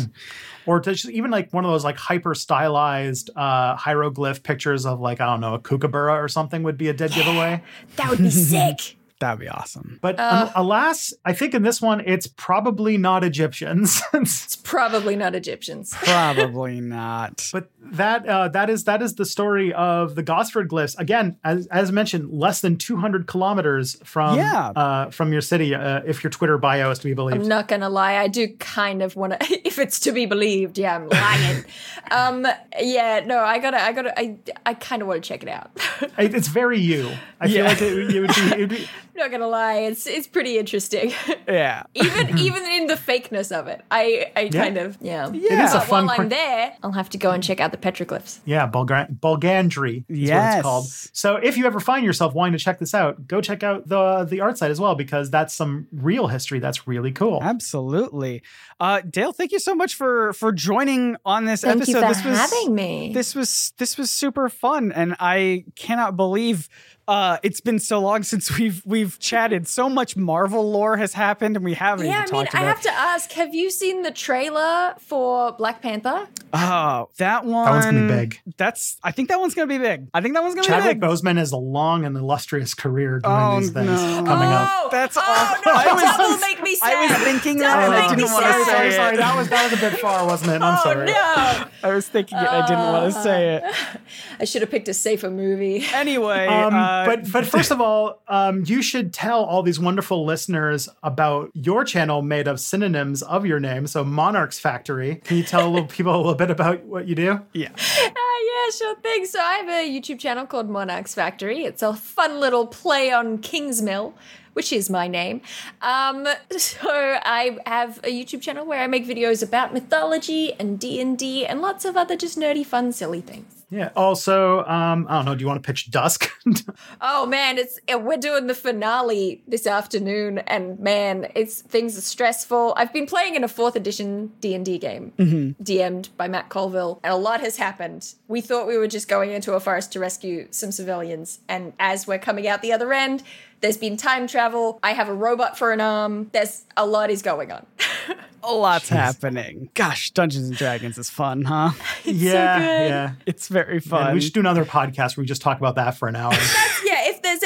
or 0.65 0.80
to 0.80 0.91
just 0.93 1.09
even 1.09 1.30
like 1.30 1.53
one 1.53 1.63
of 1.63 1.70
those 1.72 1.84
like 1.84 1.97
hyper 1.97 2.34
stylized 2.34 3.30
uh 3.36 3.76
hieroglyph 3.76 4.41
pictures 4.43 4.86
of 4.88 4.99
like 4.99 5.22
I 5.22 5.26
don't 5.28 5.41
know 5.41 5.53
a 5.53 5.59
kookaburra 5.59 6.13
or 6.15 6.28
something 6.28 6.63
would 6.63 6.78
be 6.78 6.89
a 6.89 6.93
dead 6.93 7.11
giveaway. 7.11 7.61
That 7.97 8.09
would 8.09 8.20
be 8.20 8.32
sick. 8.32 8.95
That'd 9.20 9.39
be 9.39 9.49
awesome. 9.49 9.99
But 10.01 10.17
um, 10.20 10.49
alas, 10.55 11.13
I 11.26 11.34
think 11.34 11.53
in 11.53 11.61
this 11.61 11.82
one 11.82 12.01
it's 12.05 12.26
probably 12.28 12.97
not 12.97 13.24
Egyptians. 13.24 14.01
It's 14.13 14.55
probably 14.55 15.15
not 15.15 15.34
Egyptians. 15.36 15.93
Probably 16.03 16.80
not. 16.82 17.49
but 17.51 17.70
that 17.82 18.28
uh, 18.28 18.47
that 18.49 18.70
is 18.70 18.84
that 18.86 19.01
is 19.01 19.15
the 19.15 19.26
story 19.26 19.74
of 19.74 20.15
the 20.15 20.22
Gosford 20.24 20.70
glyphs. 20.70 20.97
Again, 20.99 21.38
as, 21.43 21.65
as 21.67 21.91
mentioned, 21.91 22.30
less 22.32 22.61
than 22.61 22.78
200 22.78 23.26
kilometers 23.28 23.97
from 24.03 24.38
Yeah. 24.38 24.70
uh, 24.76 25.09
from 25.11 25.32
your 25.32 25.41
city. 25.41 25.74
Uh, 25.74 26.01
if 26.05 26.24
your 26.24 26.30
Twitter 26.32 26.57
bio 26.57 26.91
is 26.91 26.99
to 26.99 27.05
be 27.05 27.13
believed. 27.13 27.41
I'm 27.41 27.47
not 27.47 27.67
gonna 27.67 27.89
lie, 27.89 28.15
I 28.17 28.28
do 28.28 28.47
kind 28.59 29.01
of 29.01 29.15
want 29.15 29.39
to. 29.39 29.59
If 29.70 29.78
it's 29.80 29.99
to 30.01 30.11
be 30.11 30.26
believed, 30.26 30.78
yeah, 30.78 30.95
I'm 30.95 31.07
lying. 31.09 31.63
um, 32.11 32.47
yeah, 32.80 33.22
no, 33.26 33.39
I 33.39 33.59
gotta, 33.59 33.82
I 33.82 33.91
gotta, 33.93 34.20
I, 34.20 34.38
I 34.65 34.74
kind 34.74 35.01
of 35.01 35.07
want 35.07 35.24
to 35.24 35.28
check 35.28 35.43
it 35.43 35.49
out. 35.49 35.72
It- 36.17 36.34
it's 36.36 36.47
very 36.47 36.80
you. 36.80 37.09
I 37.39 37.47
feel 37.47 37.57
Yeah. 37.57 37.67
like 37.67 37.82
it, 37.82 38.15
it 38.15 38.20
would 38.20 38.36
be. 38.36 38.41
It 38.53 38.59
would 38.59 38.70
be 38.70 38.88
not 39.20 39.30
gonna 39.32 39.47
lie, 39.47 39.76
it's 39.89 40.07
it's 40.07 40.28
pretty 40.28 40.57
interesting. 40.57 41.13
Yeah. 41.47 41.84
even 41.95 42.38
even 42.38 42.63
in 42.63 42.86
the 42.88 42.93
fakeness 42.93 43.51
of 43.51 43.67
it, 43.67 43.82
I 43.89 44.32
I 44.36 44.49
kind 44.49 44.78
of 44.78 44.97
yeah. 45.01 45.30
Yeah. 45.34 45.53
It 45.53 45.65
is 45.65 45.74
a 45.74 45.82
fun 45.82 46.05
while 46.05 46.20
I'm 46.22 46.30
there, 46.30 46.76
I'll 46.84 46.91
have 46.91 47.09
to 47.09 47.17
go 47.17 47.32
and 47.32 47.43
check 47.43 47.59
out 47.59 47.72
the 47.72 47.78
petroglyphs. 47.78 48.39
Yeah, 48.45 48.67
Bulgar- 48.67 49.07
Bulgandry 49.11 50.03
is 50.07 50.20
what 50.20 50.28
Yes. 50.28 50.55
it's 50.57 50.63
called. 50.63 50.86
So 51.13 51.36
if 51.38 51.57
you 51.57 51.65
ever 51.65 51.80
find 51.80 52.05
yourself 52.05 52.34
wanting 52.36 52.53
to 52.53 52.63
check 52.63 52.78
this 52.80 52.93
out, 52.93 53.28
go 53.28 53.41
check 53.41 53.63
out 53.63 53.88
the 53.88 54.26
the 54.26 54.41
art 54.41 54.57
site 54.59 54.70
as 54.72 54.80
well 54.80 54.93
because 54.95 55.32
that's 55.32 55.53
some 55.55 55.88
real 55.91 56.28
history 56.28 56.59
that's 56.59 56.88
really 56.88 57.11
cool. 57.11 57.39
Absolutely. 57.41 58.41
Uh, 58.80 59.01
Dale, 59.09 59.34
thank 59.34 59.51
you 59.51 59.59
so 59.59 59.74
much 59.76 59.95
for 59.95 60.34
for 60.34 60.51
joining 60.51 61.17
on 61.26 61.45
this 61.45 61.61
Thank 61.61 61.78
episode. 61.78 61.91
you 61.91 62.01
for 62.01 62.07
this 62.13 62.24
was 62.26 62.38
having 62.38 62.76
me. 62.76 63.11
this 63.13 63.34
was 63.36 63.74
this 63.78 63.97
was 63.97 64.11
super 64.11 64.49
fun, 64.49 64.91
and 64.91 65.15
I 65.20 65.65
cannot 65.76 66.15
believe 66.15 66.70
uh, 67.10 67.38
it's 67.43 67.60
been 67.60 67.80
so 67.80 67.99
long 67.99 68.22
since 68.24 68.45
we've 68.60 68.82
we've 68.86 69.18
chatted. 69.20 69.68
So 69.68 69.89
much 69.89 70.16
Marvel 70.16 70.70
lore 70.72 70.95
has 70.97 71.14
happened, 71.14 71.55
and 71.55 71.66
we 71.66 71.74
haven't 71.74 72.05
yeah, 72.05 72.18
I 72.18 72.20
mean, 72.20 72.28
talked 72.45 72.55
I 72.55 72.60
about. 72.60 72.76
have 72.76 72.82
to 72.84 72.91
ask: 72.91 73.32
Have 73.34 73.53
you 73.55 73.72
seen 73.72 74.03
the 74.03 74.12
trailer 74.12 74.93
for 74.99 75.51
Black 75.53 75.82
Panther? 75.82 76.28
Oh, 76.53 77.10
that 77.18 77.45
one. 77.45 77.66
That 77.66 77.72
one's 77.72 77.86
gonna 77.86 78.01
be 78.01 78.07
big. 78.07 78.39
That's. 78.57 78.97
I 79.03 79.12
think 79.12 79.30
that 79.30 79.39
one's 79.39 79.55
gonna 79.55 79.68
be 79.68 79.78
big. 79.80 80.07
I 80.14 80.22
think 80.22 80.36
that 80.36 80.43
one's 80.43 80.55
gonna 80.55 80.68
Chadwick 80.68 80.99
be 80.99 81.07
big. 81.07 81.10
Boseman 81.10 81.38
has 81.38 81.51
a 81.51 81.57
long 81.57 82.05
and 82.05 82.16
illustrious 82.16 82.74
career 82.76 83.20
doing 83.20 83.36
Oh, 83.36 83.60
these 83.60 83.72
things 83.72 83.88
no. 83.89 84.24
coming 84.24 84.49
up. 84.49 84.70
Oh, 84.72 84.89
That's 84.91 85.18
oh, 85.18 85.22
awful. 85.26 85.64
no, 85.66 85.78
I 85.78 85.93
was- 85.93 86.01
that 86.03 86.18
will 86.20 86.38
make 86.39 86.62
me 86.64 86.76
sad. 86.76 86.93
I 86.93 87.01
was 87.07 87.18
thinking 87.24 87.57
that, 87.60 87.84
and 87.86 87.93
I 87.93 88.07
didn't 88.16 88.32
want 88.32 88.45
to 88.45 88.53
say 88.53 88.64
sorry, 88.72 88.88
it. 88.89 88.93
sorry. 88.93 89.18
That 89.18 89.36
was 89.36 89.49
that 89.49 89.64
was 89.72 89.80
a 89.80 89.89
bit 89.89 89.99
far, 89.99 90.26
wasn't 90.26 90.51
it? 90.51 90.62
I'm 90.62 90.78
oh 90.78 90.84
sorry. 90.84 91.05
no! 91.07 91.66
I 91.89 91.93
was 91.93 92.07
thinking 92.07 92.38
it. 92.38 92.47
I 92.47 92.66
didn't 92.68 92.84
want 92.84 93.14
to 93.14 93.22
say 93.24 93.55
it. 93.55 93.64
I 94.39 94.45
should 94.45 94.62
have 94.62 94.70
picked 94.72 94.88
a 94.88 94.93
safer 94.93 95.30
movie. 95.32 95.86
Anyway, 95.93 96.47
Um, 96.47 96.74
uh, 96.74 96.99
but 97.06 97.32
but 97.32 97.45
first 97.45 97.72
of 97.72 97.82
all, 97.82 98.22
um, 98.28 98.64
you 98.66 98.82
should 98.82 99.14
tell 99.14 99.43
all 99.43 99.64
these 99.64 99.80
wonderful 99.80 100.26
listeners 100.26 100.89
about 101.04 101.52
your 101.54 101.84
channel 101.84 102.22
made 102.22 102.47
of 102.47 102.60
synonyms 102.60 103.22
of 103.22 103.45
your 103.45 103.60
name. 103.60 103.88
So 103.88 104.04
Monarchs 104.04 104.60
Factory. 104.60 105.16
Can 105.24 105.38
you 105.38 105.43
tell 105.43 105.70
little 105.70 105.88
people 105.88 106.16
a 106.16 106.18
little 106.18 106.36
bit 106.36 106.52
about 106.52 106.84
what 106.84 107.08
you 107.08 107.16
do? 107.16 107.41
yeah. 107.54 107.70
Ah, 108.22 108.66
yeah, 108.66 108.72
sure 108.72 108.95
thing. 109.02 109.26
So 109.26 109.39
I 109.39 109.56
have 109.56 109.70
a 109.70 109.89
YouTube 109.89 110.20
channel 110.20 110.45
called 110.45 110.70
Monarchs 110.70 111.14
Factory. 111.14 111.64
It's 111.66 111.82
a 111.82 111.93
fun 111.93 112.39
little 112.39 112.66
play 112.68 113.12
on 113.12 113.39
Kingsmill, 113.39 114.14
which 114.54 114.72
is 114.74 114.89
my 114.89 115.08
name. 115.08 115.41
Um, 115.82 116.28
so 116.58 116.89
I 117.24 117.58
have 117.66 118.00
a 118.00 118.10
YouTube 118.10 118.41
channel 118.41 118.66
where 118.66 118.82
I 118.82 118.88
make 118.88 119.06
videos 119.06 119.43
about 119.43 119.74
mythology 119.74 120.54
and 120.60 120.80
D 120.80 121.00
and 121.02 121.18
D 121.18 121.45
and 121.45 121.62
lots 121.62 121.86
of 121.86 121.97
other 121.97 122.16
just 122.16 122.38
nerdy, 122.38 122.66
fun, 122.66 122.91
silly 122.91 123.22
things. 123.22 123.60
Yeah. 123.72 123.89
Also, 123.95 124.66
um, 124.66 125.06
I 125.08 125.18
don't 125.18 125.26
know. 125.26 125.36
Do 125.36 125.41
you 125.41 125.47
want 125.47 125.62
to 125.62 125.68
pitch 125.68 125.91
Dusk? 125.91 126.30
Oh 127.02 127.26
man, 127.26 127.58
it's 127.58 127.80
uh, 127.93 127.97
we're 127.97 128.18
doing 128.18 128.47
the 128.47 128.54
finale 128.56 129.41
this 129.47 129.66
afternoon, 129.68 130.39
and 130.39 130.80
man, 130.80 131.28
it's 131.36 131.62
things 131.62 131.97
are 131.97 132.02
stressful. 132.02 132.74
I've 132.76 132.91
been 132.91 133.06
playing 133.06 133.36
in 133.36 133.43
a 133.43 133.47
fourth 133.47 133.76
edition 133.76 134.32
D 134.41 134.54
and 134.54 134.66
D 134.66 134.78
game, 134.78 135.14
DM'd 135.18 136.10
by 136.18 136.28
Matt 136.28 136.50
Colville, 136.50 137.00
and 137.04 137.14
a 137.14 137.18
lot 137.18 137.41
has 137.41 137.58
happened. 137.58 138.14
We 138.28 138.41
thought 138.41 138.68
we 138.68 138.78
were 138.78 138.88
just 138.88 139.08
going 139.08 139.32
into 139.32 139.54
a 139.54 139.60
forest 139.60 139.93
to 139.93 140.00
rescue 140.00 140.47
some 140.52 140.72
civilians, 140.72 141.39
and 141.47 141.74
as 141.80 142.08
we're 142.08 142.20
coming 142.20 142.47
out 142.47 142.62
the 142.62 142.74
other 142.74 142.91
end, 142.91 143.24
there's 143.62 143.78
been 143.78 143.97
time 143.97 144.28
travel. 144.28 144.80
I 144.84 144.91
have 144.93 145.10
a 145.10 145.14
robot 145.14 145.57
for 145.57 145.72
an 145.72 145.82
arm. 145.82 146.30
There's 146.34 146.66
a 146.78 146.86
lot 146.86 147.10
is 147.10 147.22
going 147.22 147.51
on. 147.51 147.66
A 148.41 148.53
lot's 148.53 148.88
happening. 148.88 149.70
Gosh, 149.74 150.12
Dungeons 150.12 150.47
and 150.47 150.55
Dragons 150.57 150.97
is 150.97 151.10
fun, 151.10 151.41
huh? 151.43 151.72
yeah. 152.05 152.57
good. 152.60 152.89
Yeah. 152.89 153.12
It's 153.26 153.49
very 153.49 153.76
And 153.76 153.84
fun. 153.84 154.14
we 154.14 154.22
should 154.22 154.32
do 154.32 154.39
another 154.39 154.64
podcast 154.64 155.18
where 155.18 155.24
we 155.24 155.28
just 155.28 155.41
talk 155.41 155.57
about 155.57 155.76
that 155.76 155.97
for 155.97 156.07
an 156.07 156.16
hour. 156.16 156.32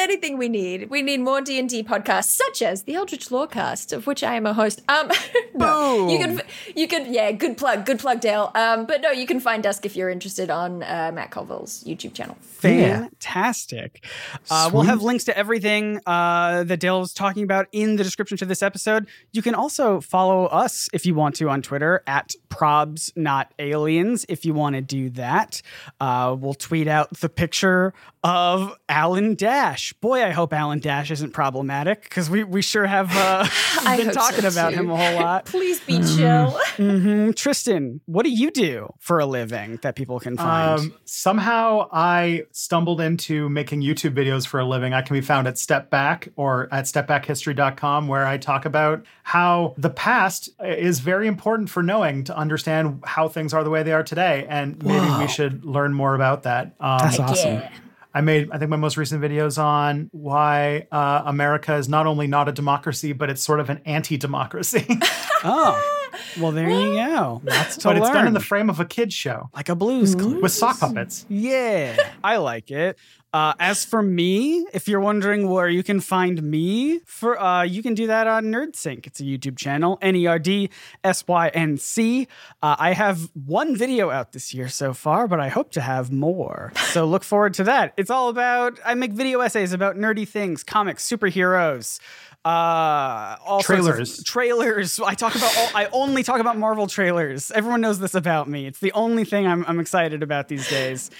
yeah, 0.03 0.09
if 0.09 0.09
there's 0.09 0.21
anything 0.21 0.37
we 0.37 0.49
need, 0.49 0.89
we 0.89 1.01
need 1.01 1.19
more 1.19 1.41
D 1.41 1.59
and 1.59 1.69
D 1.69 1.83
podcasts, 1.83 2.31
such 2.31 2.61
as 2.61 2.83
the 2.83 2.95
Eldritch 2.95 3.29
Lorecast, 3.29 3.93
of 3.93 4.07
which 4.07 4.23
I 4.23 4.35
am 4.35 4.45
a 4.45 4.53
host. 4.53 4.81
Um, 4.87 5.09
no, 5.55 6.09
you 6.09 6.17
can, 6.17 6.41
you 6.75 6.87
can, 6.87 7.13
yeah, 7.13 7.31
good 7.31 7.57
plug, 7.57 7.85
good 7.85 7.99
plug, 7.99 8.19
Dale. 8.21 8.51
Um, 8.55 8.85
but 8.85 9.01
no, 9.01 9.11
you 9.11 9.25
can 9.25 9.39
find 9.39 9.63
Dusk 9.63 9.85
if 9.85 9.95
you're 9.95 10.09
interested 10.09 10.49
on 10.49 10.83
uh, 10.83 11.11
Matt 11.13 11.31
Colville's 11.31 11.83
YouTube 11.83 12.13
channel. 12.13 12.37
Fantastic. 12.41 14.05
Uh, 14.49 14.69
we'll 14.73 14.83
have 14.83 15.01
links 15.01 15.25
to 15.25 15.37
everything 15.37 15.99
uh, 16.05 16.63
that 16.63 16.79
Dale 16.79 16.99
was 16.99 17.13
talking 17.13 17.43
about 17.43 17.67
in 17.71 17.95
the 17.95 18.03
description 18.03 18.37
to 18.37 18.45
this 18.45 18.61
episode. 18.61 19.07
You 19.31 19.41
can 19.41 19.55
also 19.55 20.01
follow 20.01 20.45
us 20.45 20.89
if 20.93 21.05
you 21.05 21.15
want 21.15 21.35
to 21.35 21.49
on 21.49 21.61
Twitter 21.61 22.03
at 22.07 22.35
probs 22.49 23.11
not 23.15 23.53
aliens. 23.59 24.25
If 24.29 24.45
you 24.45 24.53
want 24.53 24.75
to 24.75 24.81
do 24.81 25.09
that, 25.11 25.61
uh, 25.99 26.35
we'll 26.39 26.53
tweet 26.53 26.87
out 26.87 27.09
the 27.19 27.29
picture 27.29 27.93
of 28.23 28.77
Alan 28.87 29.35
Dash. 29.35 29.91
Boy, 29.93 30.23
I 30.23 30.29
hope 30.29 30.53
Alan 30.53 30.79
Dash 30.79 31.11
isn't 31.11 31.31
problematic 31.31 32.03
because 32.03 32.29
we 32.29 32.43
we 32.43 32.61
sure 32.61 32.85
have 32.85 33.11
uh, 33.15 33.45
I 33.85 33.97
been 33.97 34.11
talking 34.11 34.41
so, 34.41 34.47
about 34.47 34.71
too. 34.71 34.79
him 34.79 34.89
a 34.89 34.95
whole 34.97 35.21
lot. 35.21 35.45
Please 35.45 35.79
be 35.81 35.97
chill. 35.97 36.57
Mhm. 36.73 37.35
Tristan, 37.35 38.01
what 38.07 38.23
do 38.23 38.31
you 38.31 38.49
do 38.49 38.91
for 38.99 39.19
a 39.19 39.25
living 39.27 39.77
that 39.83 39.95
people 39.95 40.19
can 40.19 40.35
find? 40.37 40.79
Um, 40.79 40.93
somehow 41.05 41.87
I 41.91 42.45
stumbled 42.51 42.99
into 42.99 43.47
making 43.49 43.81
YouTube 43.81 44.15
videos 44.15 44.47
for 44.47 44.59
a 44.59 44.65
living. 44.65 44.91
I 44.93 45.03
can 45.03 45.13
be 45.13 45.21
found 45.21 45.47
at 45.47 45.59
Step 45.59 45.91
Back 45.91 46.29
or 46.35 46.67
at 46.71 46.85
stepbackhistory.com, 46.85 48.07
where 48.07 48.25
I 48.25 48.37
talk 48.37 48.65
about 48.65 49.05
how 49.23 49.75
the 49.77 49.91
past 49.91 50.49
is 50.63 50.99
very 50.99 51.27
important 51.27 51.69
for 51.69 51.83
knowing 51.83 52.23
to 52.25 52.35
understand 52.35 53.01
how 53.05 53.27
things 53.27 53.53
are 53.53 53.63
the 53.63 53.69
way 53.69 53.83
they 53.83 53.93
are 53.93 54.03
today. 54.03 54.45
And 54.49 54.81
maybe 54.83 55.07
we 55.19 55.27
should 55.27 55.63
learn 55.65 55.93
more 55.93 56.15
about 56.15 56.43
that. 56.43 56.73
Um, 56.79 56.99
That's 57.01 57.19
awesome. 57.19 57.53
Yeah. 57.55 57.69
I 58.13 58.21
made, 58.21 58.51
I 58.51 58.59
think, 58.59 58.69
my 58.69 58.77
most 58.77 58.95
recent 58.95 59.23
videos 59.23 59.61
on 59.61 60.09
why 60.11 60.87
uh, 60.91 61.23
America 61.25 61.75
is 61.75 61.89
not 61.89 62.05
only 62.05 62.27
not 62.27 62.47
a 62.47 62.51
democracy, 62.51 63.11
but 63.11 63.29
it's 63.29 63.41
sort 63.41 63.59
of 63.59 63.69
an 63.69 63.81
anti-democracy. 63.85 64.85
Oh, 65.43 66.09
well, 66.39 66.51
there 66.51 66.69
you 66.69 66.93
go. 66.93 67.41
Lots 67.43 67.77
to 67.77 67.87
but 67.89 67.97
it's 67.97 68.09
done 68.09 68.27
in 68.27 68.33
the 68.33 68.39
frame 68.39 68.69
of 68.69 68.79
a 68.79 68.85
kids 68.85 69.13
show 69.13 69.49
like 69.55 69.69
a 69.69 69.75
blues 69.75 70.15
clues 70.15 70.41
with 70.41 70.51
sock 70.51 70.79
puppets. 70.79 71.25
Yeah, 71.29 71.95
I 72.23 72.37
like 72.37 72.71
it. 72.71 72.97
Uh, 73.33 73.51
as 73.59 73.83
for 73.83 74.03
me, 74.03 74.63
if 74.73 74.87
you're 74.87 74.99
wondering 74.99 75.49
where 75.49 75.67
you 75.67 75.81
can 75.81 75.99
find 75.99 76.43
me, 76.43 76.99
for 76.99 77.41
uh, 77.41 77.63
you 77.63 77.81
can 77.81 77.95
do 77.95 78.05
that 78.05 78.27
on 78.27 78.45
NerdSync. 78.45 79.07
It's 79.07 79.19
a 79.19 79.23
YouTube 79.23 79.57
channel, 79.57 79.97
N 80.03 80.15
E 80.15 80.27
R 80.27 80.37
D 80.37 80.69
S 81.03 81.27
Y 81.27 81.47
N 81.47 81.77
C. 81.77 82.27
Uh, 82.61 82.75
I 82.77 82.93
have 82.93 83.31
one 83.33 83.75
video 83.75 84.11
out 84.11 84.33
this 84.33 84.53
year 84.53 84.69
so 84.69 84.93
far, 84.93 85.27
but 85.27 85.39
I 85.39 85.49
hope 85.49 85.71
to 85.71 85.81
have 85.81 86.11
more. 86.11 86.73
So 86.91 87.05
look 87.07 87.23
forward 87.23 87.55
to 87.55 87.63
that. 87.63 87.93
It's 87.97 88.11
all 88.11 88.29
about 88.29 88.79
I 88.85 88.93
make 88.93 89.13
video 89.13 89.39
essays 89.41 89.73
about 89.73 89.95
nerdy 89.97 90.27
things, 90.27 90.63
comics, 90.63 91.03
superheroes. 91.09 91.99
Uh, 92.45 93.37
all 93.45 93.61
Trailers. 93.61 94.21
trailers. 94.25 94.99
I 94.99 95.13
talk 95.13 95.32
about. 95.35 95.57
All, 95.57 95.69
I 95.75 95.87
only 95.91 96.23
talk 96.23 96.39
about 96.39 96.57
Marvel 96.57 96.87
trailers. 96.87 97.51
Everyone 97.51 97.81
knows 97.81 97.99
this 97.99 98.15
about 98.15 98.47
me. 98.47 98.65
It's 98.65 98.79
the 98.79 98.91
only 98.93 99.25
thing 99.25 99.47
I'm, 99.47 99.65
I'm 99.67 99.79
excited 99.79 100.23
about 100.23 100.47
these 100.47 100.69
days. 100.69 101.11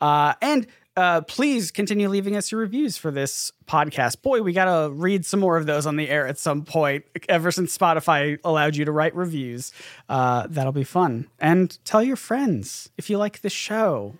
Uh, 0.00 0.34
and 0.40 0.66
uh, 0.96 1.22
please 1.22 1.70
continue 1.70 2.08
leaving 2.08 2.36
us 2.36 2.52
your 2.52 2.60
reviews 2.60 2.96
for 2.96 3.10
this 3.10 3.52
podcast. 3.66 4.22
Boy, 4.22 4.42
we 4.42 4.52
gotta 4.52 4.92
read 4.92 5.24
some 5.24 5.40
more 5.40 5.56
of 5.56 5.66
those 5.66 5.86
on 5.86 5.96
the 5.96 6.08
air 6.08 6.26
at 6.26 6.38
some 6.38 6.64
point. 6.64 7.04
Ever 7.28 7.50
since 7.50 7.76
Spotify 7.76 8.38
allowed 8.44 8.76
you 8.76 8.84
to 8.84 8.92
write 8.92 9.14
reviews, 9.14 9.72
uh, 10.08 10.46
that'll 10.48 10.72
be 10.72 10.84
fun. 10.84 11.28
And 11.38 11.76
tell 11.84 12.02
your 12.02 12.16
friends 12.16 12.90
if 12.96 13.10
you 13.10 13.18
like 13.18 13.42
the 13.42 13.50
show. 13.50 14.14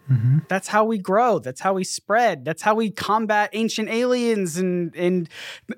That's 0.48 0.68
how 0.68 0.84
we 0.84 0.98
grow. 0.98 1.38
That's 1.38 1.60
how 1.60 1.74
we 1.74 1.84
spread. 1.84 2.44
That's 2.44 2.62
how 2.62 2.74
we 2.74 2.90
combat 2.90 3.50
ancient 3.52 3.88
aliens, 3.88 4.56
and 4.56 4.94
and 4.94 5.28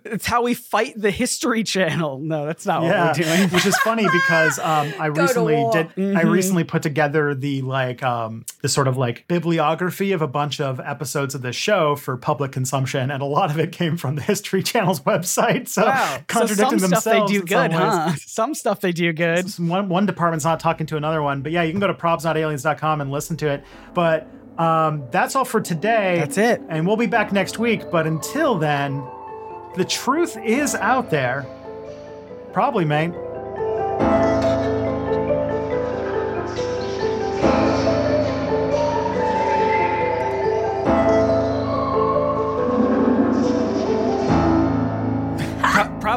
it's 0.05 0.27
how 0.27 0.43
we 0.43 0.55
fight 0.55 0.95
the 0.97 1.11
History 1.11 1.63
Channel. 1.63 2.21
No, 2.35 2.47
that's 2.47 2.65
not 2.65 2.83
yeah, 2.83 3.09
what 3.09 3.19
we're 3.19 3.25
doing. 3.25 3.51
which 3.51 3.67
is 3.67 3.77
funny 3.79 4.07
because 4.11 4.59
um, 4.61 4.93
I 4.99 5.07
to 5.07 5.13
recently 5.13 5.67
did. 5.73 6.17
I 6.17 6.23
recently 6.23 6.65
put 6.65 6.83
together 6.83 7.35
the 7.35 7.63
like 7.63 8.03
um, 8.03 8.45
the 8.63 8.69
sort 8.69 8.89
of 8.89 8.97
like 8.97 9.29
bibliography 9.29 10.13
of 10.13 10.23
a 10.23 10.27
bunch 10.27 10.61
of 10.61 10.81
episodes 10.81 11.35
of 11.35 11.43
this 11.43 11.55
show 11.55 11.97
for 11.97 12.17
public 12.17 12.51
consumption, 12.51 13.11
and 13.11 13.23
a 13.23 13.27
lot 13.27 13.51
of 13.51 13.54
it 13.59 13.73
came 13.73 13.97
from 13.97 14.17
the 14.17 14.23
History 14.23 14.63
Channel's 14.63 15.01
website. 15.01 15.69
So 15.69 15.85
Wow. 15.87 16.23
contradicting 16.29 16.79
so 16.79 16.87
some 16.87 16.91
themselves. 16.91 17.03
stuff 17.03 17.29
they 17.29 17.33
do 17.35 17.41
in 17.43 17.47
some 17.49 17.63
good, 17.71 17.73
huh? 17.73 18.13
Some 18.27 18.55
stuff 18.55 18.81
they 18.81 18.93
do 18.93 19.13
good. 19.13 19.47
One 19.59 19.89
one 19.89 20.07
department's 20.07 20.45
not 20.45 20.61
talking 20.61 20.87
to 20.87 20.97
another 20.97 21.23
one, 21.23 21.43
but 21.43 21.53
yeah, 21.53 21.63
you 21.63 21.73
can 21.73 21.81
go 21.81 21.87
to 21.87 21.95
probsnotaliens.com 21.95 23.01
and 23.01 23.11
listen 23.11 23.37
to 23.39 23.49
it. 23.49 23.65
But 23.95 24.27
um, 24.59 25.05
that's 25.11 25.35
all 25.37 25.45
for 25.45 25.61
today. 25.61 26.17
That's 26.19 26.39
it. 26.39 26.63
And 26.69 26.87
we'll 26.87 26.97
be 26.97 27.07
back 27.07 27.33
next 27.33 27.59
week. 27.59 27.91
But 27.91 28.07
until 28.07 28.57
then, 28.57 29.03
the 29.77 29.85
truth 29.85 30.37
is 30.37 30.75
out 30.77 31.11
there. 31.11 31.45
Probably, 32.53 32.85
mate. 32.85 33.13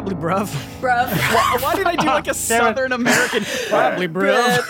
Probably, 0.02 0.14
bruv. 0.14 0.46
Bruv. 0.80 1.08
Why 1.62 1.74
did 1.74 1.86
I 1.86 1.96
do 1.96 2.06
like 2.06 2.28
a 2.28 2.34
Southern 2.48 2.92
American? 2.92 3.44
Probably, 3.68 4.08
bruv. 4.08 4.64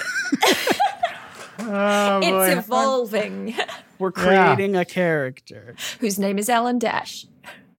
Oh, 1.61 2.20
boy. 2.20 2.47
it's 2.47 2.66
evolving. 2.66 3.55
We're 3.99 4.12
creating 4.12 4.76
a 4.76 4.85
character. 4.85 5.74
Whose 6.01 6.18
name 6.18 6.39
is 6.39 6.49
Alan 6.49 6.79
Dash. 6.79 7.26